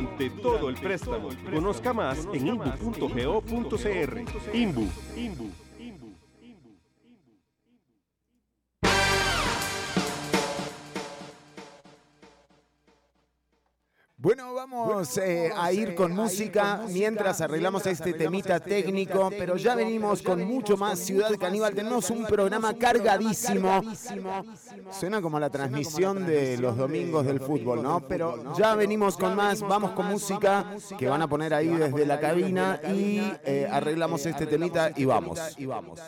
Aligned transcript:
durante 0.00 0.30
todo 0.30 0.68
el 0.68 0.76
préstamo. 0.76 1.28
Conozca 1.52 1.92
más 1.92 2.28
en 2.32 2.46
imbu.go.cr. 2.46 4.24
Imbu. 4.54 4.88
Vamos 14.70 15.16
eh, 15.18 15.50
a 15.56 15.72
ir 15.72 15.94
con 15.94 16.12
música 16.12 16.82
mientras 16.88 17.40
arreglamos 17.40 17.86
este 17.86 18.12
temita 18.12 18.60
técnico, 18.60 19.30
pero 19.30 19.56
ya 19.56 19.74
venimos 19.74 20.22
con 20.22 20.44
mucho 20.44 20.76
más 20.76 20.98
Ciudad 20.98 21.30
Caníbal. 21.38 21.74
Tenemos 21.74 22.10
un 22.10 22.24
programa 22.24 22.74
cargadísimo. 22.74 23.82
Suena 24.90 25.20
como 25.20 25.38
la 25.40 25.50
transmisión 25.50 26.26
de 26.26 26.58
los 26.58 26.76
domingos 26.76 27.26
del 27.26 27.40
fútbol, 27.40 27.82
¿no? 27.82 28.00
Pero 28.00 28.54
ya 28.56 28.74
venimos 28.74 29.16
con 29.16 29.34
más, 29.34 29.60
vamos 29.60 29.92
con 29.92 30.06
música 30.06 30.76
que 30.98 31.08
van 31.08 31.22
a 31.22 31.28
poner 31.28 31.54
ahí 31.54 31.68
desde 31.68 32.06
la 32.06 32.20
cabina 32.20 32.80
y 32.92 33.20
eh, 33.44 33.68
arreglamos 33.70 34.24
este 34.26 34.46
temita 34.46 34.92
y 34.96 35.04
vamos. 35.04 35.38
Y 35.58 35.66
vamos. 35.66 36.00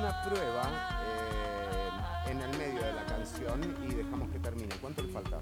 Una 0.00 0.22
prueba 0.22 0.62
eh, 1.04 2.30
en 2.30 2.40
el 2.40 2.56
medio 2.56 2.82
de 2.82 2.92
la 2.94 3.04
canción 3.04 3.76
y 3.86 3.94
dejamos 3.94 4.30
que 4.30 4.38
termine. 4.38 4.74
¿Cuánto 4.80 5.02
le 5.02 5.12
falta? 5.12 5.40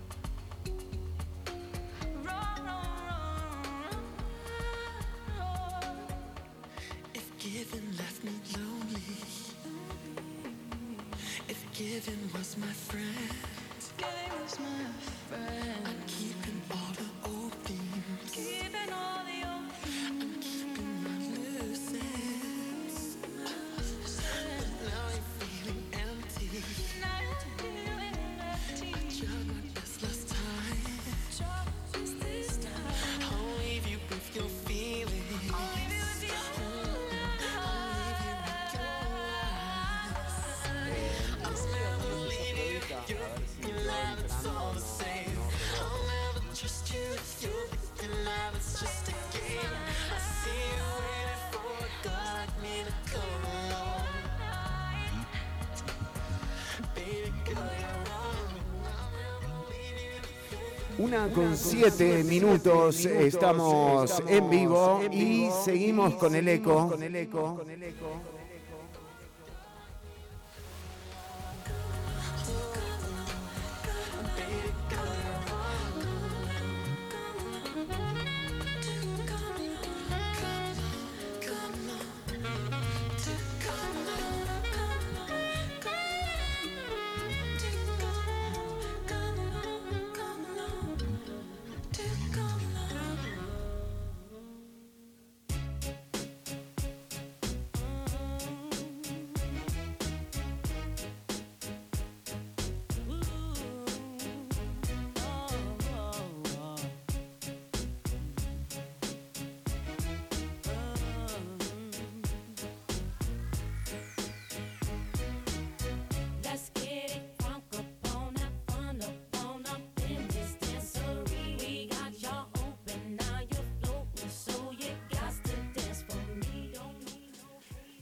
Una 60.98 61.28
con 61.28 61.56
siete 61.56 62.24
minutos, 62.24 63.04
estamos 63.04 64.20
en 64.26 64.50
vivo 64.50 65.00
y 65.12 65.48
seguimos 65.64 66.14
con 66.14 66.34
el 66.34 66.48
eco. 66.48 66.98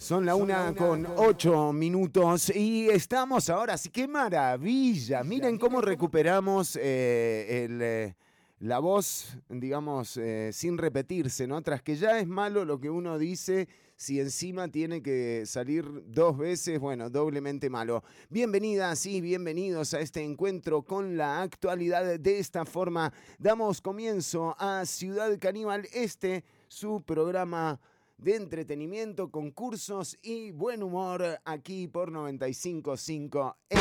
Son 0.07 0.25
la 0.25 0.37
una 0.37 0.73
con 0.73 1.05
ocho 1.17 1.73
minutos 1.73 2.55
y 2.55 2.89
estamos 2.89 3.51
ahora, 3.51 3.77
sí, 3.77 3.89
qué 3.89 4.07
maravilla. 4.07 5.25
Miren 5.25 5.59
cómo 5.59 5.81
recuperamos 5.81 6.79
eh, 6.81 7.65
el, 7.65 7.83
eh, 7.83 8.17
la 8.61 8.79
voz, 8.79 9.37
digamos, 9.49 10.17
eh, 10.17 10.51
sin 10.53 10.79
repetirse, 10.79 11.49
¿no? 11.49 11.61
Tras 11.61 11.83
que 11.83 11.97
ya 11.97 12.21
es 12.21 12.29
malo 12.29 12.65
lo 12.65 12.79
que 12.79 12.89
uno 12.89 13.19
dice, 13.19 13.67
si 13.97 14.21
encima 14.21 14.69
tiene 14.69 15.03
que 15.03 15.43
salir 15.45 15.85
dos 16.07 16.39
veces, 16.39 16.79
bueno, 16.79 17.11
doblemente 17.11 17.69
malo. 17.69 18.05
Bienvenidas 18.31 19.05
y 19.07 19.21
bienvenidos 19.21 19.93
a 19.93 19.99
este 19.99 20.23
encuentro 20.23 20.83
con 20.83 21.17
la 21.17 21.43
actualidad. 21.43 22.21
De 22.21 22.39
esta 22.39 22.65
forma 22.65 23.13
damos 23.41 23.81
comienzo 23.81 24.55
a 24.57 24.87
Ciudad 24.87 25.37
Caníbal, 25.41 25.89
este, 25.93 26.45
su 26.69 27.03
programa 27.03 27.81
de 28.19 28.37
entretenimiento, 28.37 29.31
concursos 29.31 30.19
y 30.23 30.51
buen 30.51 30.83
humor 30.83 31.41
aquí 31.45 31.89
por 31.89 32.11
95.5. 32.11 33.57
Eh, 33.71 33.77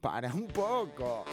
Para 0.00 0.32
un 0.34 0.48
poco. 0.48 1.24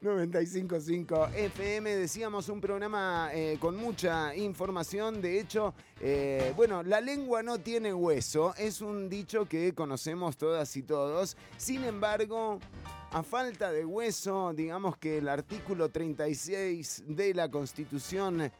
95.5 0.00 1.34
FM, 1.34 1.96
decíamos 1.96 2.48
un 2.48 2.60
programa 2.60 3.30
eh, 3.32 3.56
con 3.58 3.76
mucha 3.76 4.34
información, 4.36 5.20
de 5.20 5.40
hecho, 5.40 5.74
eh, 6.00 6.52
bueno, 6.54 6.84
la 6.84 7.00
lengua 7.00 7.42
no 7.42 7.58
tiene 7.58 7.92
hueso, 7.92 8.54
es 8.56 8.80
un 8.80 9.08
dicho 9.08 9.46
que 9.46 9.74
conocemos 9.74 10.36
todas 10.36 10.76
y 10.76 10.84
todos, 10.84 11.36
sin 11.56 11.82
embargo, 11.82 12.60
a 13.10 13.24
falta 13.24 13.72
de 13.72 13.84
hueso, 13.84 14.52
digamos 14.54 14.96
que 14.98 15.18
el 15.18 15.28
artículo 15.28 15.88
36 15.88 17.02
de 17.08 17.34
la 17.34 17.50
Constitución 17.50 18.52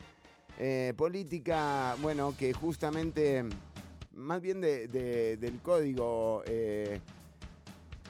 eh, 0.59 0.93
política, 0.97 1.97
bueno, 2.03 2.35
que 2.37 2.53
justamente, 2.53 3.45
más 4.13 4.41
bien 4.43 4.61
de- 4.61 4.89
de- 4.89 5.37
del 5.37 5.61
código 5.61 6.43
eh, 6.47 7.01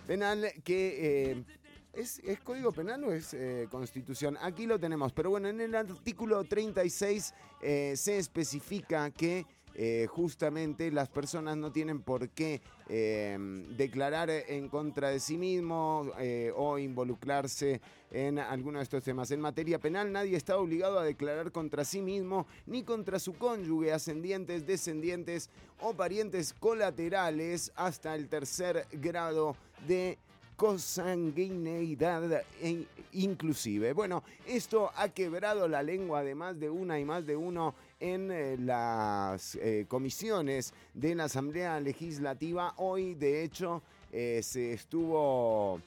penal, 0.06 0.50
que 0.64 1.30
eh, 1.32 1.44
¿es, 1.92 2.18
es 2.20 2.40
código 2.40 2.72
penal 2.72 3.04
o 3.04 3.12
es 3.12 3.34
eh, 3.34 3.68
constitución. 3.70 4.38
Aquí 4.40 4.66
lo 4.66 4.78
tenemos, 4.80 5.12
pero 5.12 5.30
bueno, 5.30 5.48
en 5.48 5.60
el 5.60 5.74
artículo 5.74 6.42
36 6.44 7.34
eh, 7.60 7.94
se 7.96 8.18
especifica 8.18 9.10
que 9.10 9.44
eh, 9.80 10.08
justamente 10.10 10.90
las 10.90 11.08
personas 11.08 11.56
no 11.56 11.70
tienen 11.70 12.02
por 12.02 12.30
qué 12.30 12.60
eh, 12.88 13.38
declarar 13.76 14.28
en 14.28 14.68
contra 14.68 15.10
de 15.10 15.20
sí 15.20 15.38
mismo 15.38 16.10
eh, 16.18 16.52
o 16.56 16.80
involucrarse 16.80 17.80
en 18.10 18.40
alguno 18.40 18.78
de 18.78 18.82
estos 18.82 19.04
temas. 19.04 19.30
En 19.30 19.40
materia 19.40 19.78
penal 19.78 20.10
nadie 20.10 20.36
está 20.36 20.56
obligado 20.56 20.98
a 20.98 21.04
declarar 21.04 21.52
contra 21.52 21.84
sí 21.84 22.02
mismo 22.02 22.48
ni 22.66 22.82
contra 22.82 23.20
su 23.20 23.34
cónyuge, 23.34 23.92
ascendientes, 23.92 24.66
descendientes 24.66 25.48
o 25.80 25.94
parientes 25.94 26.54
colaterales 26.54 27.70
hasta 27.76 28.16
el 28.16 28.28
tercer 28.28 28.84
grado 28.90 29.54
de 29.86 30.18
consanguineidad 30.56 32.42
e 32.60 32.84
inclusive. 33.12 33.92
Bueno, 33.92 34.24
esto 34.44 34.90
ha 34.96 35.08
quebrado 35.08 35.68
la 35.68 35.84
lengua 35.84 36.24
de 36.24 36.34
más 36.34 36.58
de 36.58 36.68
una 36.68 36.98
y 36.98 37.04
más 37.04 37.24
de 37.26 37.36
uno 37.36 37.76
en 38.00 38.30
eh, 38.30 38.56
las 38.58 39.56
eh, 39.56 39.86
comisiones 39.88 40.72
de 40.94 41.14
la 41.14 41.24
Asamblea 41.24 41.80
Legislativa. 41.80 42.74
Hoy, 42.76 43.14
de 43.14 43.42
hecho, 43.42 43.82
eh, 44.12 44.40
se 44.42 44.72
estuvo 44.72 45.80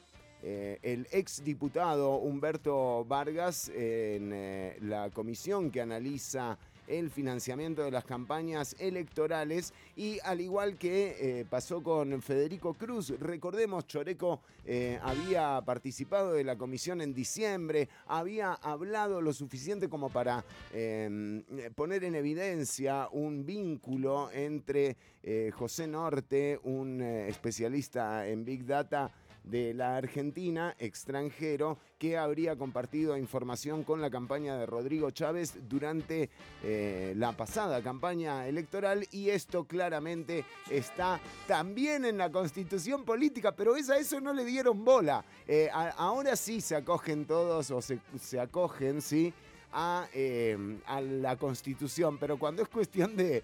el 0.43 1.07
exdiputado 1.11 2.15
Humberto 2.15 3.05
Vargas 3.05 3.69
en 3.75 4.73
la 4.89 5.11
comisión 5.11 5.69
que 5.69 5.81
analiza 5.81 6.57
el 6.91 7.09
financiamiento 7.09 7.83
de 7.83 7.91
las 7.91 8.05
campañas 8.05 8.75
electorales 8.79 9.73
y 9.95 10.19
al 10.23 10.41
igual 10.41 10.77
que 10.77 11.15
eh, 11.19 11.45
pasó 11.49 11.81
con 11.81 12.21
Federico 12.21 12.73
Cruz, 12.73 13.13
recordemos, 13.19 13.87
Choreco 13.87 14.41
eh, 14.65 14.99
había 15.01 15.61
participado 15.65 16.33
de 16.33 16.43
la 16.43 16.57
comisión 16.57 17.01
en 17.01 17.13
diciembre, 17.13 17.89
había 18.05 18.53
hablado 18.53 19.21
lo 19.21 19.33
suficiente 19.33 19.89
como 19.89 20.09
para 20.09 20.45
eh, 20.73 21.43
poner 21.75 22.03
en 22.03 22.15
evidencia 22.15 23.07
un 23.11 23.45
vínculo 23.45 24.29
entre 24.31 24.97
eh, 25.23 25.51
José 25.53 25.87
Norte, 25.87 26.59
un 26.63 27.01
especialista 27.01 28.27
en 28.27 28.45
Big 28.45 28.65
Data, 28.65 29.11
de 29.43 29.73
la 29.73 29.97
Argentina, 29.97 30.75
extranjero, 30.79 31.77
que 31.97 32.17
habría 32.17 32.55
compartido 32.55 33.17
información 33.17 33.83
con 33.83 34.01
la 34.01 34.09
campaña 34.09 34.57
de 34.57 34.65
Rodrigo 34.65 35.11
Chávez 35.11 35.57
durante 35.67 36.29
eh, 36.63 37.13
la 37.17 37.31
pasada 37.33 37.81
campaña 37.81 38.47
electoral 38.47 39.05
y 39.11 39.29
esto 39.29 39.65
claramente 39.65 40.45
está 40.69 41.19
también 41.47 42.05
en 42.05 42.17
la 42.17 42.31
constitución 42.31 43.03
política, 43.03 43.55
pero 43.55 43.75
es 43.75 43.89
a 43.89 43.97
eso 43.97 44.19
no 44.19 44.33
le 44.33 44.45
dieron 44.45 44.83
bola. 44.85 45.23
Eh, 45.47 45.69
ahora 45.73 46.35
sí 46.35 46.61
se 46.61 46.75
acogen 46.75 47.25
todos 47.25 47.71
o 47.71 47.81
se, 47.81 47.99
se 48.19 48.39
acogen, 48.39 49.01
sí, 49.01 49.33
a, 49.73 50.07
eh, 50.13 50.57
a 50.85 51.01
la 51.01 51.35
constitución, 51.37 52.17
pero 52.17 52.37
cuando 52.37 52.61
es 52.61 52.67
cuestión 52.67 53.15
de 53.15 53.43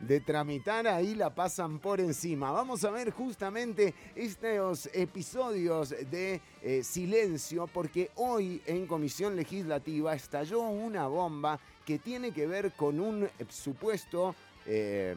de 0.00 0.20
tramitar, 0.20 0.86
ahí 0.86 1.14
la 1.14 1.34
pasan 1.34 1.78
por 1.78 2.00
encima. 2.00 2.50
Vamos 2.50 2.84
a 2.84 2.90
ver 2.90 3.10
justamente 3.10 3.94
estos 4.14 4.88
episodios 4.92 5.90
de 6.10 6.40
eh, 6.62 6.82
silencio, 6.82 7.66
porque 7.66 8.10
hoy 8.16 8.60
en 8.66 8.86
Comisión 8.86 9.36
Legislativa 9.36 10.14
estalló 10.14 10.60
una 10.60 11.06
bomba 11.06 11.58
que 11.84 11.98
tiene 11.98 12.32
que 12.32 12.46
ver 12.46 12.72
con 12.72 13.00
un 13.00 13.28
supuesto 13.48 14.34
eh, 14.66 15.14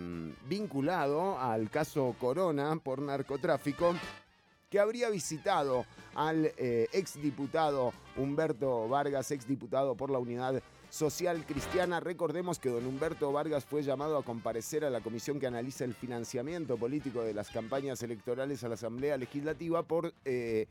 vinculado 0.47 1.39
al 1.39 1.69
caso 1.69 2.15
Corona 2.19 2.75
por 2.75 3.01
narcotráfico 3.01 3.95
que 4.69 4.79
habría 4.79 5.09
visitado 5.09 5.85
al 6.13 6.53
eh, 6.57 6.87
exdiputado 6.93 7.91
Humberto 8.15 8.87
Vargas, 8.87 9.31
exdiputado 9.31 9.95
por 9.95 10.11
la 10.11 10.19
Unidad 10.19 10.61
Social 10.89 11.45
Cristiana. 11.45 11.99
Recordemos 11.99 12.59
que 12.59 12.69
don 12.69 12.85
Humberto 12.85 13.31
Vargas 13.31 13.63
fue 13.63 13.83
llamado 13.83 14.17
a 14.17 14.23
comparecer 14.23 14.83
a 14.83 14.89
la 14.89 15.01
comisión 15.01 15.39
que 15.39 15.47
analiza 15.47 15.85
el 15.85 15.93
financiamiento 15.93 16.77
político 16.77 17.21
de 17.21 17.33
las 17.33 17.49
campañas 17.49 18.01
electorales 18.01 18.63
a 18.63 18.69
la 18.69 18.73
Asamblea 18.73 19.17
Legislativa 19.17 19.83
por 19.83 20.13
eh, 20.25 20.67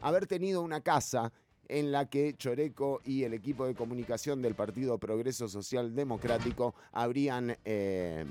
haber 0.00 0.26
tenido 0.26 0.62
una 0.62 0.80
casa 0.80 1.32
en 1.68 1.90
la 1.90 2.06
que 2.06 2.34
Choreco 2.34 3.00
y 3.04 3.24
el 3.24 3.34
equipo 3.34 3.66
de 3.66 3.74
comunicación 3.74 4.42
del 4.42 4.54
Partido 4.54 4.98
Progreso 4.98 5.48
Social 5.48 5.94
Democrático 5.94 6.74
habrían 6.92 7.56
eh, 7.64 8.24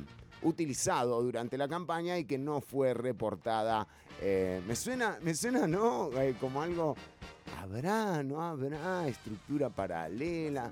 utilizado 0.43 1.21
durante 1.21 1.57
la 1.57 1.67
campaña 1.67 2.17
y 2.17 2.25
que 2.25 2.37
no 2.37 2.61
fue 2.61 2.93
reportada. 2.93 3.87
Eh, 4.21 4.61
me 4.67 4.75
suena, 4.75 5.17
me 5.21 5.33
suena, 5.33 5.67
¿no? 5.67 6.09
Como 6.39 6.61
algo. 6.61 6.95
¿Habrá, 7.59 8.23
no 8.23 8.41
habrá 8.41 9.07
estructura 9.07 9.69
paralela? 9.69 10.71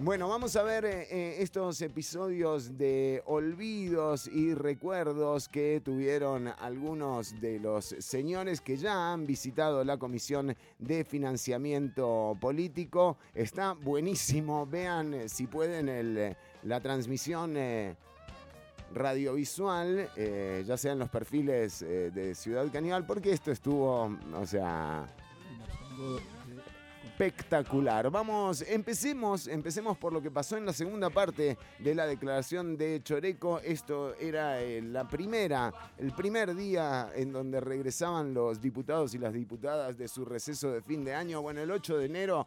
Bueno, 0.00 0.28
vamos 0.28 0.54
a 0.54 0.62
ver 0.62 0.84
eh, 0.84 1.08
eh, 1.10 1.36
estos 1.40 1.82
episodios 1.82 2.78
de 2.78 3.20
olvidos 3.26 4.28
y 4.28 4.54
recuerdos 4.54 5.48
que 5.48 5.82
tuvieron 5.84 6.46
algunos 6.60 7.40
de 7.40 7.58
los 7.58 7.96
señores 7.98 8.60
que 8.60 8.76
ya 8.76 9.12
han 9.12 9.26
visitado 9.26 9.82
la 9.82 9.96
Comisión 9.96 10.54
de 10.78 11.04
Financiamiento 11.04 12.38
Político. 12.40 13.18
Está 13.34 13.72
buenísimo, 13.72 14.66
vean 14.66 15.14
eh, 15.14 15.28
si 15.28 15.48
pueden 15.48 15.88
el, 15.88 16.36
la 16.62 16.80
transmisión 16.80 17.56
radiovisual, 18.94 20.10
ya 20.64 20.76
sea 20.76 20.92
en 20.92 21.00
los 21.00 21.08
perfiles 21.10 21.80
de 21.80 22.34
Ciudad 22.36 22.70
Caníbal, 22.72 23.04
porque 23.04 23.32
esto 23.32 23.50
estuvo, 23.50 24.16
o 24.34 24.46
sea, 24.46 25.06
espectacular. 27.18 28.08
Vamos, 28.12 28.62
empecemos, 28.62 29.48
empecemos 29.48 29.98
por 29.98 30.12
lo 30.12 30.22
que 30.22 30.30
pasó 30.30 30.56
en 30.56 30.64
la 30.64 30.72
segunda 30.72 31.10
parte 31.10 31.58
de 31.80 31.94
la 31.94 32.06
declaración 32.06 32.76
de 32.76 33.02
Choreco. 33.02 33.58
Esto 33.58 34.14
era 34.14 34.62
eh, 34.62 34.80
la 34.80 35.08
primera, 35.08 35.72
el 35.98 36.12
primer 36.12 36.54
día 36.54 37.10
en 37.16 37.32
donde 37.32 37.60
regresaban 37.60 38.34
los 38.34 38.60
diputados 38.60 39.14
y 39.14 39.18
las 39.18 39.32
diputadas 39.32 39.98
de 39.98 40.06
su 40.06 40.24
receso 40.24 40.70
de 40.70 40.80
fin 40.80 41.04
de 41.04 41.12
año. 41.12 41.42
Bueno, 41.42 41.60
el 41.60 41.72
8 41.72 41.98
de 41.98 42.06
enero, 42.06 42.46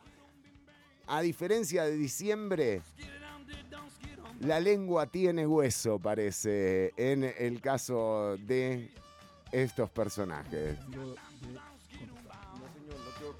a 1.07 1.21
diferencia 1.21 1.83
de 1.83 1.97
diciembre, 1.97 2.81
la 4.39 4.61
lengua 4.61 5.05
tiene 5.05 5.45
hueso, 5.45 5.99
parece, 5.99 6.93
en 6.95 7.25
el 7.25 7.59
caso 7.59 8.37
de 8.37 8.89
estos 9.51 9.89
personajes. 9.89 10.77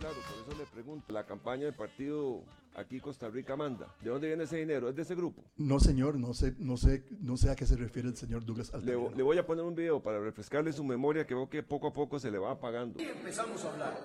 Claro, 0.01 0.15
por 0.15 0.53
eso 0.53 0.59
le 0.59 0.65
pregunto. 0.65 1.13
La 1.13 1.25
campaña 1.25 1.65
del 1.65 1.73
partido 1.75 2.43
aquí 2.75 2.99
Costa 2.99 3.29
Rica 3.29 3.55
manda. 3.55 3.87
¿De 4.01 4.09
dónde 4.09 4.27
viene 4.27 4.43
ese 4.43 4.57
dinero? 4.57 4.89
¿Es 4.89 4.95
de 4.95 5.03
ese 5.03 5.15
grupo? 5.15 5.43
No, 5.57 5.79
señor, 5.79 6.15
no 6.15 6.33
sé, 6.33 6.55
no 6.57 6.75
sé, 6.77 7.05
no 7.21 7.37
sé 7.37 7.49
a 7.51 7.55
qué 7.55 7.65
se 7.65 7.75
refiere 7.75 8.09
el 8.09 8.17
señor 8.17 8.43
Douglas 8.43 8.69
Le, 8.71 8.77
Altamirano. 8.79 9.15
le 9.15 9.23
voy 9.23 9.37
a 9.37 9.45
poner 9.45 9.63
un 9.63 9.75
video 9.75 10.01
para 10.01 10.19
refrescarle 10.19 10.73
su 10.73 10.83
memoria 10.83 11.25
que 11.25 11.35
veo 11.35 11.49
que 11.49 11.63
poco 11.63 11.87
a 11.87 11.93
poco 11.93 12.19
se 12.19 12.31
le 12.31 12.39
va 12.39 12.51
apagando. 12.51 12.99
empezamos 12.99 13.63
a 13.63 13.71
hablar. 13.73 13.99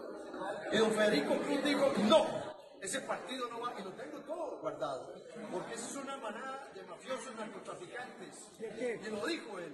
Y 0.73 0.77
don 0.79 0.91
Federico 0.93 1.35
Cruz 1.39 1.65
dijo, 1.65 1.93
no, 2.09 2.27
Ese 2.83 3.01
partido 3.01 3.49
no 3.49 3.61
va, 3.61 3.75
y 3.81 3.83
lo 3.83 3.91
tengo 3.93 4.19
todo 4.21 4.59
guardado, 4.61 5.13
porque 5.51 5.75
esa 5.75 5.87
es 5.91 5.97
una 5.97 6.17
manada 6.19 6.71
de 6.75 6.83
mafiosos 6.85 7.35
narcotraficantes. 7.37 8.51
Y 8.61 9.11
lo 9.11 9.27
dijo 9.27 9.59
él. 9.59 9.73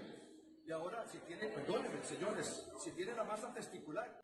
Y 0.66 0.70
ahora, 0.70 1.04
si 1.08 1.18
tiene, 1.18 1.48
perdónenme, 1.48 2.02
señores, 2.04 2.70
si 2.78 2.90
tiene 2.92 3.14
la 3.14 3.24
masa 3.24 3.52
testicular, 3.52 4.22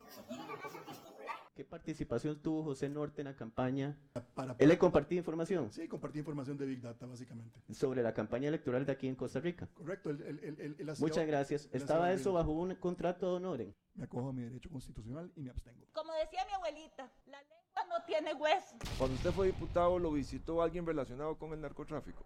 ¿Qué 1.55 1.65
participación 1.65 2.41
tuvo 2.41 2.63
José 2.63 2.89
Norte 2.89 3.23
en 3.23 3.27
la 3.27 3.35
campaña? 3.35 3.99
Para, 4.35 4.55
Él 4.61 4.69
le 4.69 4.79
compartía 4.79 5.19
información 5.19 5.73
Sí, 5.73 5.89
compartí 5.89 6.21
información 6.21 6.57
de 6.57 6.67
Big 6.67 6.81
Data, 6.81 7.05
básicamente. 7.07 7.61
sobre 7.75 8.01
la 8.05 8.15
campaña 8.15 8.47
electoral 8.49 8.87
de 8.87 8.93
aquí 8.93 9.09
en 9.09 9.17
Costa 9.17 9.41
Rica. 9.41 9.67
Correcto. 9.75 10.11
Él- 10.11 10.77
él 10.79 10.89
hacía- 10.91 11.05
Muchas 11.05 11.27
gracias. 11.27 11.69
¿Estaba 11.73 12.13
eso 12.13 12.33
bajo 12.33 12.53
un 12.53 12.77
contrato 12.77 13.29
de 13.31 13.37
honor? 13.37 13.75
Me 13.95 14.05
acojo 14.05 14.29
a 14.29 14.33
mi 14.33 14.43
derecho 14.43 14.71
constitucional 14.71 15.33
y 15.35 15.41
me 15.41 15.51
abstengo. 15.51 15.85
Como 15.93 16.13
decía 16.15 16.45
mi 16.47 16.53
abuelita, 16.53 17.11
la 17.27 17.41
lengua 17.41 17.99
no 17.99 18.05
tiene 18.07 18.35
hueso. 18.35 18.77
Cuando 18.97 19.17
usted 19.17 19.33
fue 19.33 19.47
diputado, 19.49 19.99
¿lo 19.99 20.13
visitó 20.13 20.63
alguien 20.63 20.87
relacionado 20.87 21.37
con 21.37 21.53
el 21.53 21.61
narcotráfico? 21.61 22.25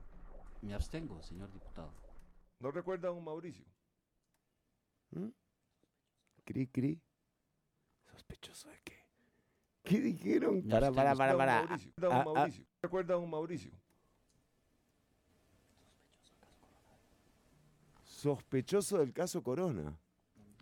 Me 0.61 0.75
abstengo, 0.75 1.23
señor 1.23 1.50
diputado. 1.50 1.90
¿No 2.61 2.71
recuerda 2.71 3.09
a 3.09 3.12
un 3.12 3.25
Mauricio? 3.25 3.64
Cri, 6.45 6.66
cri. 6.69 7.00
¿Sospechoso 8.11 8.69
de 8.69 8.81
qué? 8.85 8.95
¿Qué 9.83 10.00
dijeron? 10.00 10.62
Para, 10.62 10.92
para, 10.92 11.14
para, 11.14 11.33
¿Recuerda 11.33 11.33
a 11.33 11.35
un 11.35 11.38
para. 11.38 11.54
Mauricio? 11.66 11.92
¿Recuerda 11.97 12.07
a 12.07 12.11
un 12.11 12.14
Ah, 12.14 12.21
ah, 12.21 12.35
Mauricio? 12.35 12.66
¿Recuerda 12.83 13.14
a 13.14 13.19
un 13.19 13.31
Mauricio? 13.31 13.73
Sospechoso 18.04 18.99
del 18.99 19.12
caso 19.12 19.42
Corona. 19.42 19.99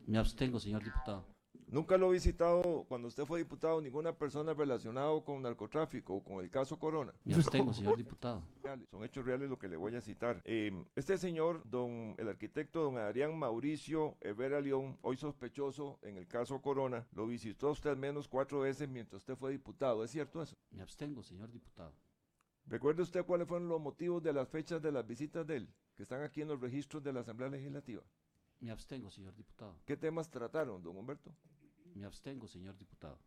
Me 0.06 0.18
abstengo, 0.18 0.58
señor 0.58 0.82
diputado. 0.82 1.24
Nunca 1.70 1.96
lo 1.96 2.10
he 2.10 2.14
visitado 2.14 2.84
cuando 2.88 3.06
usted 3.06 3.24
fue 3.24 3.38
diputado 3.38 3.80
ninguna 3.80 4.12
persona 4.12 4.52
relacionada 4.52 5.08
con 5.22 5.40
narcotráfico 5.40 6.14
o 6.14 6.24
con 6.24 6.42
el 6.42 6.50
caso 6.50 6.76
Corona. 6.76 7.14
Me 7.24 7.34
abstengo, 7.34 7.72
señor 7.72 7.96
diputado. 7.96 8.42
Son 8.90 9.04
hechos 9.04 9.24
reales 9.24 9.48
lo 9.48 9.56
que 9.56 9.68
le 9.68 9.76
voy 9.76 9.94
a 9.94 10.00
citar. 10.00 10.42
Eh, 10.44 10.72
este 10.96 11.16
señor, 11.16 11.62
don, 11.64 12.16
el 12.18 12.28
arquitecto 12.28 12.82
don 12.82 12.98
Adrián 12.98 13.38
Mauricio 13.38 14.16
Evera 14.20 14.60
León, 14.60 14.98
hoy 15.02 15.16
sospechoso 15.16 16.00
en 16.02 16.16
el 16.16 16.26
caso 16.26 16.60
Corona, 16.60 17.06
lo 17.12 17.28
visitó 17.28 17.70
usted 17.70 17.90
al 17.90 17.96
menos 17.96 18.26
cuatro 18.26 18.60
veces 18.60 18.88
mientras 18.88 19.22
usted 19.22 19.36
fue 19.36 19.52
diputado. 19.52 20.02
¿Es 20.02 20.10
cierto 20.10 20.42
eso? 20.42 20.56
Me 20.72 20.82
abstengo, 20.82 21.22
señor 21.22 21.52
diputado. 21.52 21.94
¿Recuerda 22.66 23.04
usted 23.04 23.24
cuáles 23.24 23.46
fueron 23.46 23.68
los 23.68 23.80
motivos 23.80 24.20
de 24.24 24.32
las 24.32 24.48
fechas 24.48 24.82
de 24.82 24.90
las 24.90 25.06
visitas 25.06 25.46
de 25.46 25.58
él, 25.58 25.74
que 25.94 26.02
están 26.02 26.22
aquí 26.22 26.42
en 26.42 26.48
los 26.48 26.60
registros 26.60 27.00
de 27.02 27.12
la 27.12 27.20
Asamblea 27.20 27.48
Legislativa? 27.48 28.02
Me 28.58 28.72
abstengo, 28.72 29.08
señor 29.08 29.34
diputado. 29.36 29.76
¿Qué 29.86 29.96
temas 29.96 30.28
trataron, 30.28 30.82
don 30.82 30.96
Humberto? 30.96 31.32
Me 31.94 32.06
abstengo, 32.06 32.46
señor 32.46 32.76
diputado. 32.76 33.18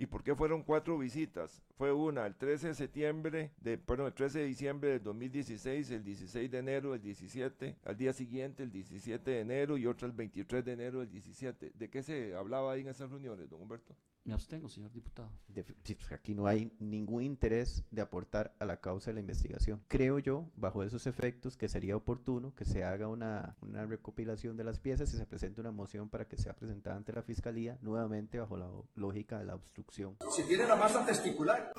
¿Y 0.00 0.06
por 0.06 0.22
qué 0.22 0.34
fueron 0.36 0.62
cuatro 0.62 0.96
visitas? 0.96 1.60
Fue 1.76 1.92
una 1.92 2.24
el 2.24 2.36
13 2.36 2.68
de 2.68 2.74
septiembre, 2.74 3.52
de, 3.60 3.78
perdón, 3.78 4.06
el 4.06 4.14
13 4.14 4.38
de 4.38 4.44
diciembre 4.44 4.90
del 4.90 5.02
2016, 5.02 5.90
el 5.90 6.04
16 6.04 6.50
de 6.50 6.58
enero 6.58 6.92
del 6.92 7.02
17, 7.02 7.76
al 7.84 7.96
día 7.96 8.12
siguiente 8.12 8.62
el 8.62 8.70
17 8.70 9.28
de 9.28 9.40
enero 9.40 9.76
y 9.76 9.88
otra 9.88 10.06
el 10.06 10.12
23 10.12 10.64
de 10.64 10.72
enero 10.72 11.00
del 11.00 11.10
17. 11.10 11.72
¿De 11.74 11.90
qué 11.90 12.04
se 12.04 12.36
hablaba 12.36 12.72
ahí 12.72 12.82
en 12.82 12.88
esas 12.88 13.10
reuniones, 13.10 13.50
don 13.50 13.60
Humberto? 13.60 13.96
Me 14.28 14.34
abstengo, 14.34 14.68
señor 14.68 14.92
diputado. 14.92 15.30
De- 15.48 15.64
pues 15.64 16.12
aquí 16.12 16.34
no 16.34 16.46
hay 16.46 16.70
ningún 16.80 17.22
interés 17.22 17.82
de 17.90 18.02
aportar 18.02 18.54
a 18.58 18.66
la 18.66 18.76
causa 18.78 19.08
de 19.08 19.14
la 19.14 19.20
investigación. 19.20 19.82
Creo 19.88 20.18
yo, 20.18 20.50
bajo 20.54 20.82
esos 20.82 21.06
efectos, 21.06 21.56
que 21.56 21.66
sería 21.66 21.96
oportuno 21.96 22.54
que 22.54 22.66
se 22.66 22.84
haga 22.84 23.08
una, 23.08 23.56
una 23.62 23.86
recopilación 23.86 24.54
de 24.58 24.64
las 24.64 24.80
piezas 24.80 25.14
y 25.14 25.16
se 25.16 25.24
presente 25.24 25.62
una 25.62 25.70
moción 25.70 26.10
para 26.10 26.28
que 26.28 26.36
sea 26.36 26.52
presentada 26.54 26.96
ante 26.96 27.14
la 27.14 27.22
Fiscalía, 27.22 27.78
nuevamente 27.80 28.38
bajo 28.38 28.58
la 28.58 28.68
lógica 28.96 29.38
de 29.38 29.46
la 29.46 29.54
obstrucción. 29.54 30.18
si 30.30 30.42
tiene 30.42 30.66
la 30.66 30.76
masa 30.76 31.06
testicular, 31.06 31.72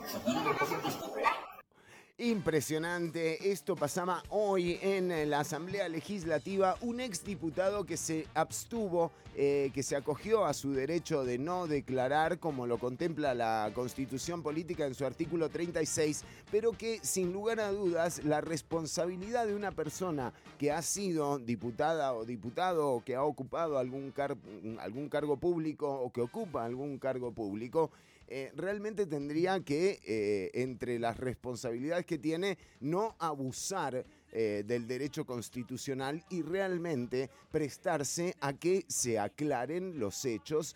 Impresionante, 2.19 3.49
esto 3.49 3.77
pasaba 3.77 4.21
hoy 4.27 4.77
en 4.81 5.29
la 5.29 5.39
Asamblea 5.39 5.87
Legislativa, 5.87 6.75
un 6.81 6.99
exdiputado 6.99 7.85
que 7.85 7.95
se 7.95 8.27
abstuvo, 8.33 9.13
eh, 9.37 9.71
que 9.73 9.83
se 9.83 9.95
acogió 9.95 10.43
a 10.43 10.53
su 10.53 10.73
derecho 10.73 11.23
de 11.23 11.37
no 11.37 11.65
declarar 11.65 12.37
como 12.37 12.67
lo 12.67 12.77
contempla 12.77 13.33
la 13.33 13.71
Constitución 13.73 14.43
Política 14.43 14.85
en 14.85 14.95
su 14.95 15.05
artículo 15.05 15.47
36, 15.47 16.25
pero 16.51 16.73
que 16.73 16.99
sin 17.03 17.31
lugar 17.31 17.61
a 17.61 17.71
dudas 17.71 18.21
la 18.25 18.41
responsabilidad 18.41 19.47
de 19.47 19.55
una 19.55 19.71
persona 19.71 20.33
que 20.57 20.73
ha 20.73 20.81
sido 20.81 21.39
diputada 21.39 22.13
o 22.13 22.25
diputado 22.25 22.89
o 22.89 23.01
que 23.01 23.15
ha 23.15 23.23
ocupado 23.23 23.77
algún, 23.77 24.11
car- 24.11 24.35
algún 24.81 25.07
cargo 25.07 25.37
público 25.37 25.89
o 25.89 26.11
que 26.11 26.19
ocupa 26.19 26.65
algún 26.65 26.97
cargo 26.99 27.31
público, 27.31 27.91
eh, 28.31 28.51
realmente 28.55 29.07
tendría 29.07 29.59
que, 29.61 29.99
eh, 30.05 30.51
entre 30.53 30.99
las 30.99 31.17
responsabilidades 31.17 32.05
que 32.05 32.19
tiene, 32.19 32.59
no 32.79 33.15
abusar 33.17 34.05
eh, 34.31 34.63
del 34.67 34.85
derecho 34.85 35.25
constitucional 35.25 36.23
y 36.29 36.43
realmente 36.43 37.27
prestarse 37.51 38.35
a 38.39 38.53
que 38.53 38.85
se 38.87 39.17
aclaren 39.17 39.97
los 39.97 40.23
hechos, 40.25 40.75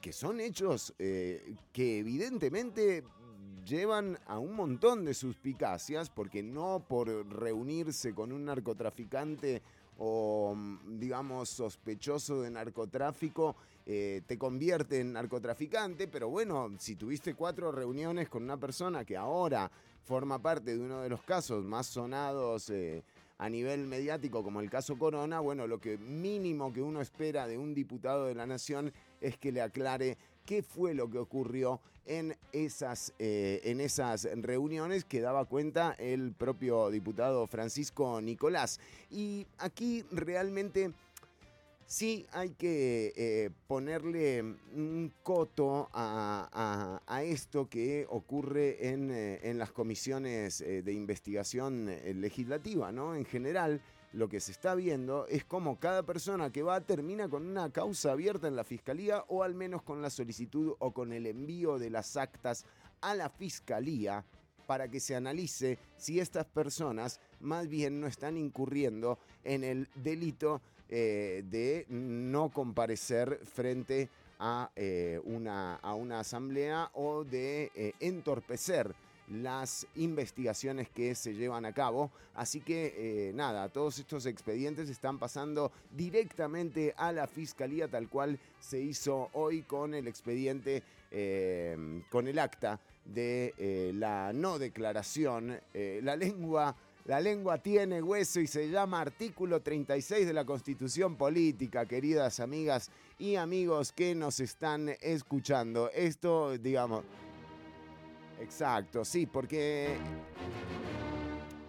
que 0.00 0.12
son 0.12 0.40
hechos 0.40 0.92
que 0.96 1.98
evidentemente 1.98 3.04
llevan 3.64 4.18
a 4.26 4.38
un 4.38 4.56
montón 4.56 5.04
de 5.04 5.14
suspicacias, 5.14 6.10
porque 6.10 6.42
no 6.42 6.84
por 6.88 7.08
reunirse 7.28 8.14
con 8.14 8.32
un 8.32 8.46
narcotraficante 8.46 9.62
o, 9.98 10.54
mm, 10.56 10.98
digamos, 10.98 11.50
sospechoso 11.50 12.40
de 12.40 12.50
narcotráfico, 12.50 13.54
eh, 13.92 14.22
te 14.24 14.38
convierte 14.38 15.00
en 15.00 15.14
narcotraficante, 15.14 16.06
pero 16.06 16.28
bueno, 16.28 16.70
si 16.78 16.94
tuviste 16.94 17.34
cuatro 17.34 17.72
reuniones 17.72 18.28
con 18.28 18.44
una 18.44 18.56
persona 18.56 19.04
que 19.04 19.16
ahora 19.16 19.68
forma 20.04 20.40
parte 20.40 20.76
de 20.76 20.80
uno 20.80 21.00
de 21.00 21.08
los 21.08 21.24
casos 21.24 21.64
más 21.64 21.88
sonados 21.88 22.70
eh, 22.70 23.02
a 23.38 23.48
nivel 23.48 23.88
mediático 23.88 24.44
como 24.44 24.60
el 24.60 24.70
caso 24.70 24.96
Corona, 24.96 25.40
bueno, 25.40 25.66
lo 25.66 25.80
que 25.80 25.98
mínimo 25.98 26.72
que 26.72 26.80
uno 26.80 27.00
espera 27.00 27.48
de 27.48 27.58
un 27.58 27.74
diputado 27.74 28.26
de 28.26 28.36
la 28.36 28.46
nación 28.46 28.92
es 29.20 29.36
que 29.38 29.50
le 29.50 29.60
aclare 29.60 30.16
qué 30.46 30.62
fue 30.62 30.94
lo 30.94 31.10
que 31.10 31.18
ocurrió 31.18 31.80
en 32.06 32.36
esas, 32.52 33.12
eh, 33.18 33.60
en 33.64 33.80
esas 33.80 34.28
reuniones 34.36 35.04
que 35.04 35.20
daba 35.20 35.46
cuenta 35.46 35.96
el 35.98 36.32
propio 36.32 36.90
diputado 36.90 37.48
Francisco 37.48 38.20
Nicolás. 38.20 38.78
Y 39.10 39.48
aquí 39.58 40.04
realmente 40.12 40.92
sí 41.90 42.24
hay 42.30 42.50
que 42.50 43.12
eh, 43.16 43.50
ponerle 43.66 44.42
un 44.42 45.12
coto 45.24 45.90
a, 45.92 47.00
esto 47.24 47.68
que 47.68 48.06
ocurre 48.08 48.90
en, 48.90 49.10
eh, 49.10 49.52
las 49.56 49.72
comisiones 49.72 50.60
eh, 50.60 50.82
de 50.82 50.92
investigación 50.92 51.86
legislativa, 52.20 52.92
¿no? 52.92 53.16
En 53.16 53.24
general, 53.24 53.82
lo 54.12 54.28
que 54.28 54.38
se 54.38 54.52
está 54.52 54.76
viendo 54.76 55.26
es 55.26 55.44
cómo 55.44 55.80
cada 55.80 56.04
persona 56.04 56.52
que 56.52 56.62
va 56.62 56.80
termina 56.80 57.28
con 57.28 57.44
una 57.44 57.70
causa 57.72 58.12
abierta 58.12 58.46
en 58.46 58.54
la 58.54 58.64
fiscalía 58.64 59.24
o 59.26 59.42
al 59.42 59.54
menos 59.54 59.82
con 59.82 60.00
la 60.00 60.10
solicitud 60.10 60.74
o 60.78 60.92
con 60.92 61.12
el 61.12 61.26
envío 61.26 61.78
de 61.80 61.90
las 61.90 62.16
actas 62.16 62.66
a 63.00 63.16
la 63.16 63.30
fiscalía 63.30 64.24
para 64.66 64.88
que 64.88 65.00
se 65.00 65.16
analice 65.16 65.78
si 65.96 66.20
estas 66.20 66.46
personas 66.46 67.20
más 67.40 67.66
bien 67.66 68.00
no 68.00 68.06
están 68.06 68.36
incurriendo 68.36 69.18
en 69.42 69.64
el 69.64 69.88
delito 69.96 70.62
eh, 70.92 71.44
de 71.48 71.86
no 71.88 72.48
comparecer 72.48 73.38
frente 73.44 74.08
a, 74.40 74.72
eh, 74.74 75.20
una, 75.22 75.76
a 75.76 75.94
una 75.94 76.18
asamblea 76.18 76.90
o 76.94 77.22
de 77.22 77.70
eh, 77.76 77.92
entorpecer 78.00 78.92
las 79.28 79.86
investigaciones 79.94 80.88
que 80.90 81.14
se 81.14 81.34
llevan 81.34 81.64
a 81.64 81.72
cabo. 81.72 82.10
Así 82.34 82.60
que 82.60 83.30
nada, 83.36 83.68
todos 83.68 84.00
estos 84.00 84.26
expedientes 84.26 84.90
están 84.90 85.20
pasando 85.20 85.70
directamente 85.96 86.92
a 86.96 87.12
la 87.12 87.28
fiscalía 87.28 87.86
tal 87.86 88.08
cual 88.08 88.40
se 88.58 88.80
hizo 88.80 89.30
hoy 89.34 89.62
con 89.62 89.94
el 89.94 90.08
expediente, 90.08 90.82
con 92.10 92.26
el 92.26 92.40
acta 92.40 92.80
de 93.04 93.92
la 93.94 94.32
no 94.32 94.58
declaración. 94.58 95.60
La 96.02 96.16
lengua... 96.16 96.74
La 97.10 97.18
lengua 97.18 97.58
tiene 97.58 98.00
hueso 98.00 98.38
y 98.38 98.46
se 98.46 98.70
llama 98.70 99.00
artículo 99.00 99.60
36 99.60 100.28
de 100.28 100.32
la 100.32 100.44
Constitución 100.44 101.16
Política, 101.16 101.84
queridas 101.84 102.38
amigas 102.38 102.88
y 103.18 103.34
amigos 103.34 103.90
que 103.90 104.14
nos 104.14 104.38
están 104.38 104.90
escuchando. 105.00 105.90
Esto, 105.90 106.56
digamos, 106.56 107.02
Exacto, 108.38 109.04
sí, 109.04 109.26
porque. 109.26 109.96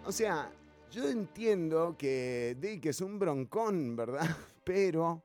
O 0.04 0.12
sea, 0.12 0.48
yo 0.92 1.08
entiendo 1.08 1.96
que 1.98 2.56
Dick 2.60 2.86
es 2.86 3.00
un 3.00 3.18
broncón, 3.18 3.96
¿verdad? 3.96 4.30
Pero. 4.64 5.24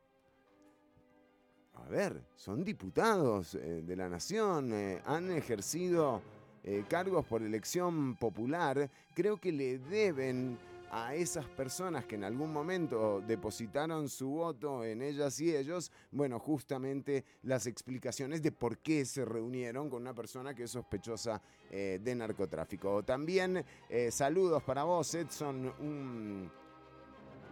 A 1.75 1.87
ver, 1.89 2.23
son 2.35 2.63
diputados 2.63 3.53
eh, 3.53 3.83
de 3.85 3.95
la 3.95 4.09
nación, 4.09 4.73
eh, 4.73 4.99
han 5.05 5.29
ejercido 5.29 6.23
eh, 6.69 6.83
cargos 6.89 7.25
por 7.25 7.41
elección 7.41 8.17
popular, 8.17 8.89
creo 9.13 9.37
que 9.37 9.53
le 9.53 9.79
deben 9.79 10.57
a 10.91 11.15
esas 11.15 11.45
personas 11.45 12.03
que 12.03 12.15
en 12.15 12.25
algún 12.25 12.51
momento 12.51 13.21
depositaron 13.25 14.09
su 14.09 14.27
voto 14.27 14.83
en 14.83 15.01
ellas 15.01 15.39
y 15.39 15.55
ellos, 15.55 15.93
bueno, 16.11 16.39
justamente 16.39 17.23
las 17.43 17.67
explicaciones 17.67 18.41
de 18.41 18.51
por 18.51 18.79
qué 18.79 19.05
se 19.05 19.23
reunieron 19.23 19.89
con 19.89 20.01
una 20.01 20.13
persona 20.13 20.53
que 20.53 20.63
es 20.63 20.71
sospechosa 20.71 21.41
eh, 21.71 22.01
de 22.03 22.15
narcotráfico. 22.15 23.01
También 23.01 23.63
eh, 23.87 24.11
saludos 24.11 24.61
para 24.61 24.83
vos, 24.83 25.15
Edson, 25.15 25.73
un 25.79 26.51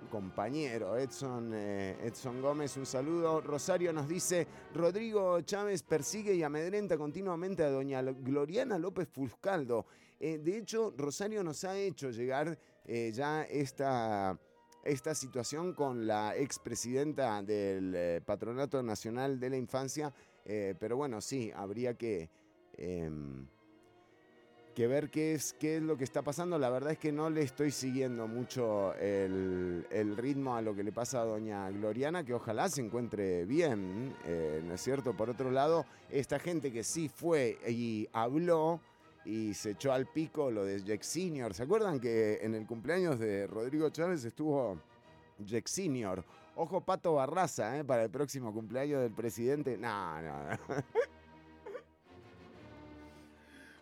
compañero, 0.10 0.98
Edson, 0.98 1.52
eh, 1.54 1.98
Edson 2.04 2.42
Gómez, 2.42 2.78
un 2.78 2.86
saludo. 2.86 3.42
Rosario 3.42 3.92
nos 3.94 4.08
dice, 4.08 4.48
Rodrigo 4.74 5.42
Chávez 5.42 5.84
persigue 5.84 6.34
y 6.34 6.44
amedrenta 6.44 6.98
continuamente 6.98 7.64
a 7.64 7.70
doña 7.70 8.02
Gloriana 8.02 8.78
López 8.78 9.08
Fuscaldo. 9.08 9.86
Eh, 10.20 10.40
de 10.40 10.58
hecho, 10.58 10.94
Rosario 10.98 11.44
nos 11.44 11.64
ha 11.64 11.78
hecho 11.78 12.10
llegar 12.10 12.58
eh, 12.86 13.12
ya 13.14 13.44
esta, 13.44 14.40
esta 14.84 15.16
situación 15.16 15.74
con 15.74 16.08
la 16.08 16.36
expresidenta 16.36 17.42
del 17.42 18.22
Patronato 18.24 18.82
Nacional 18.84 19.40
de 19.40 19.50
la 19.50 19.58
Infancia, 19.58 20.14
pero 20.44 20.98
bueno, 20.98 21.22
sí, 21.22 21.52
habría 21.56 21.96
que... 21.96 22.30
em, 22.78 23.48
que 24.76 24.88
ver 24.88 25.10
qué 25.10 25.34
es, 25.34 25.54
qué 25.54 25.78
es 25.78 25.82
lo 25.82 25.98
que 25.98 26.04
está 26.04 26.22
pasando. 26.22 26.60
La 26.60 26.70
verdad 26.70 26.92
es 26.92 27.00
que 27.00 27.12
no 27.12 27.30
le 27.30 27.42
estoy 27.42 27.72
siguiendo 27.72 28.28
mucho 28.28 28.94
el, 28.96 29.88
el 29.90 30.18
ritmo 30.18 30.56
a 30.56 30.62
lo 30.62 30.76
que 30.76 30.84
le 30.84 30.92
pasa 30.92 31.22
a 31.22 31.26
doña 31.26 31.70
Gloriana, 31.72 32.26
que 32.26 32.34
ojalá 32.34 32.68
se 32.70 32.82
encuentre 32.82 33.46
bien, 33.46 34.14
eh, 34.26 34.62
¿no 34.64 34.74
es 34.74 34.82
cierto? 34.82 35.16
Por 35.16 35.30
otro 35.30 35.50
lado, 35.50 35.86
esta 36.12 36.40
gente 36.40 36.72
que 36.72 36.84
sí 36.84 37.08
fue 37.08 37.58
y 37.68 38.08
habló 38.12 38.82
y 39.24 39.54
se 39.54 39.72
echó 39.72 39.94
al 39.94 40.06
pico 40.08 40.52
lo 40.52 40.66
de 40.66 40.84
Jack 40.84 41.02
Senior. 41.02 41.54
¿Se 41.54 41.64
acuerdan 41.64 42.00
que 42.00 42.40
en 42.42 42.54
el 42.54 42.68
cumpleaños 42.68 43.18
de 43.18 43.48
Rodrigo 43.48 43.90
Chávez 43.90 44.26
estuvo 44.26 44.78
Jack 45.40 45.68
Senior? 45.68 46.24
Ojo 46.58 46.82
Pato 46.82 47.14
Barraza, 47.14 47.78
¿eh? 47.78 47.84
Para 47.84 48.04
el 48.04 48.10
próximo 48.10 48.54
cumpleaños 48.54 49.02
del 49.02 49.12
presidente. 49.12 49.78
No, 49.78 50.22
no, 50.22 50.50
no. 50.50 50.58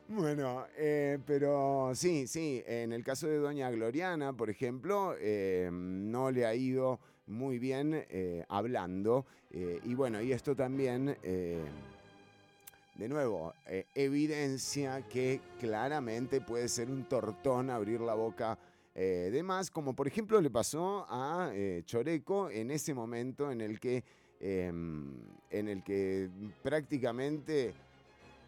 Bueno, 0.09 0.65
eh, 0.77 1.17
pero 1.25 1.91
sí, 1.95 2.27
sí, 2.27 2.61
en 2.67 2.91
el 2.91 3.05
caso 3.05 3.27
de 3.27 3.37
Doña 3.37 3.71
Gloriana, 3.71 4.33
por 4.33 4.49
ejemplo, 4.49 5.15
eh, 5.17 5.69
no 5.71 6.29
le 6.29 6.45
ha 6.45 6.53
ido 6.53 6.99
muy 7.25 7.57
bien 7.57 8.05
eh, 8.09 8.43
hablando. 8.49 9.25
y 9.51 9.93
bueno, 9.93 10.21
y 10.21 10.31
esto 10.33 10.55
también, 10.55 11.15
de 11.21 13.07
nuevo, 13.07 13.53
evidencia 13.95 15.07
que 15.07 15.39
claramente 15.59 16.41
puede 16.41 16.67
ser 16.67 16.89
un 16.89 17.05
tortón 17.05 17.69
abrir 17.69 18.01
la 18.01 18.15
boca 18.15 18.57
de 18.95 19.43
más, 19.43 19.69
como 19.71 19.95
por 19.95 20.07
ejemplo 20.07 20.41
le 20.41 20.49
pasó 20.49 21.05
a 21.07 21.51
Choreco 21.85 22.49
en 22.49 22.71
ese 22.71 22.93
momento 22.95 23.51
en 23.51 23.61
el 23.61 23.79
que, 23.79 24.03
eh, 24.39 24.67
en 24.67 25.67
el 25.69 25.83
que 25.83 26.29
prácticamente 26.63 27.73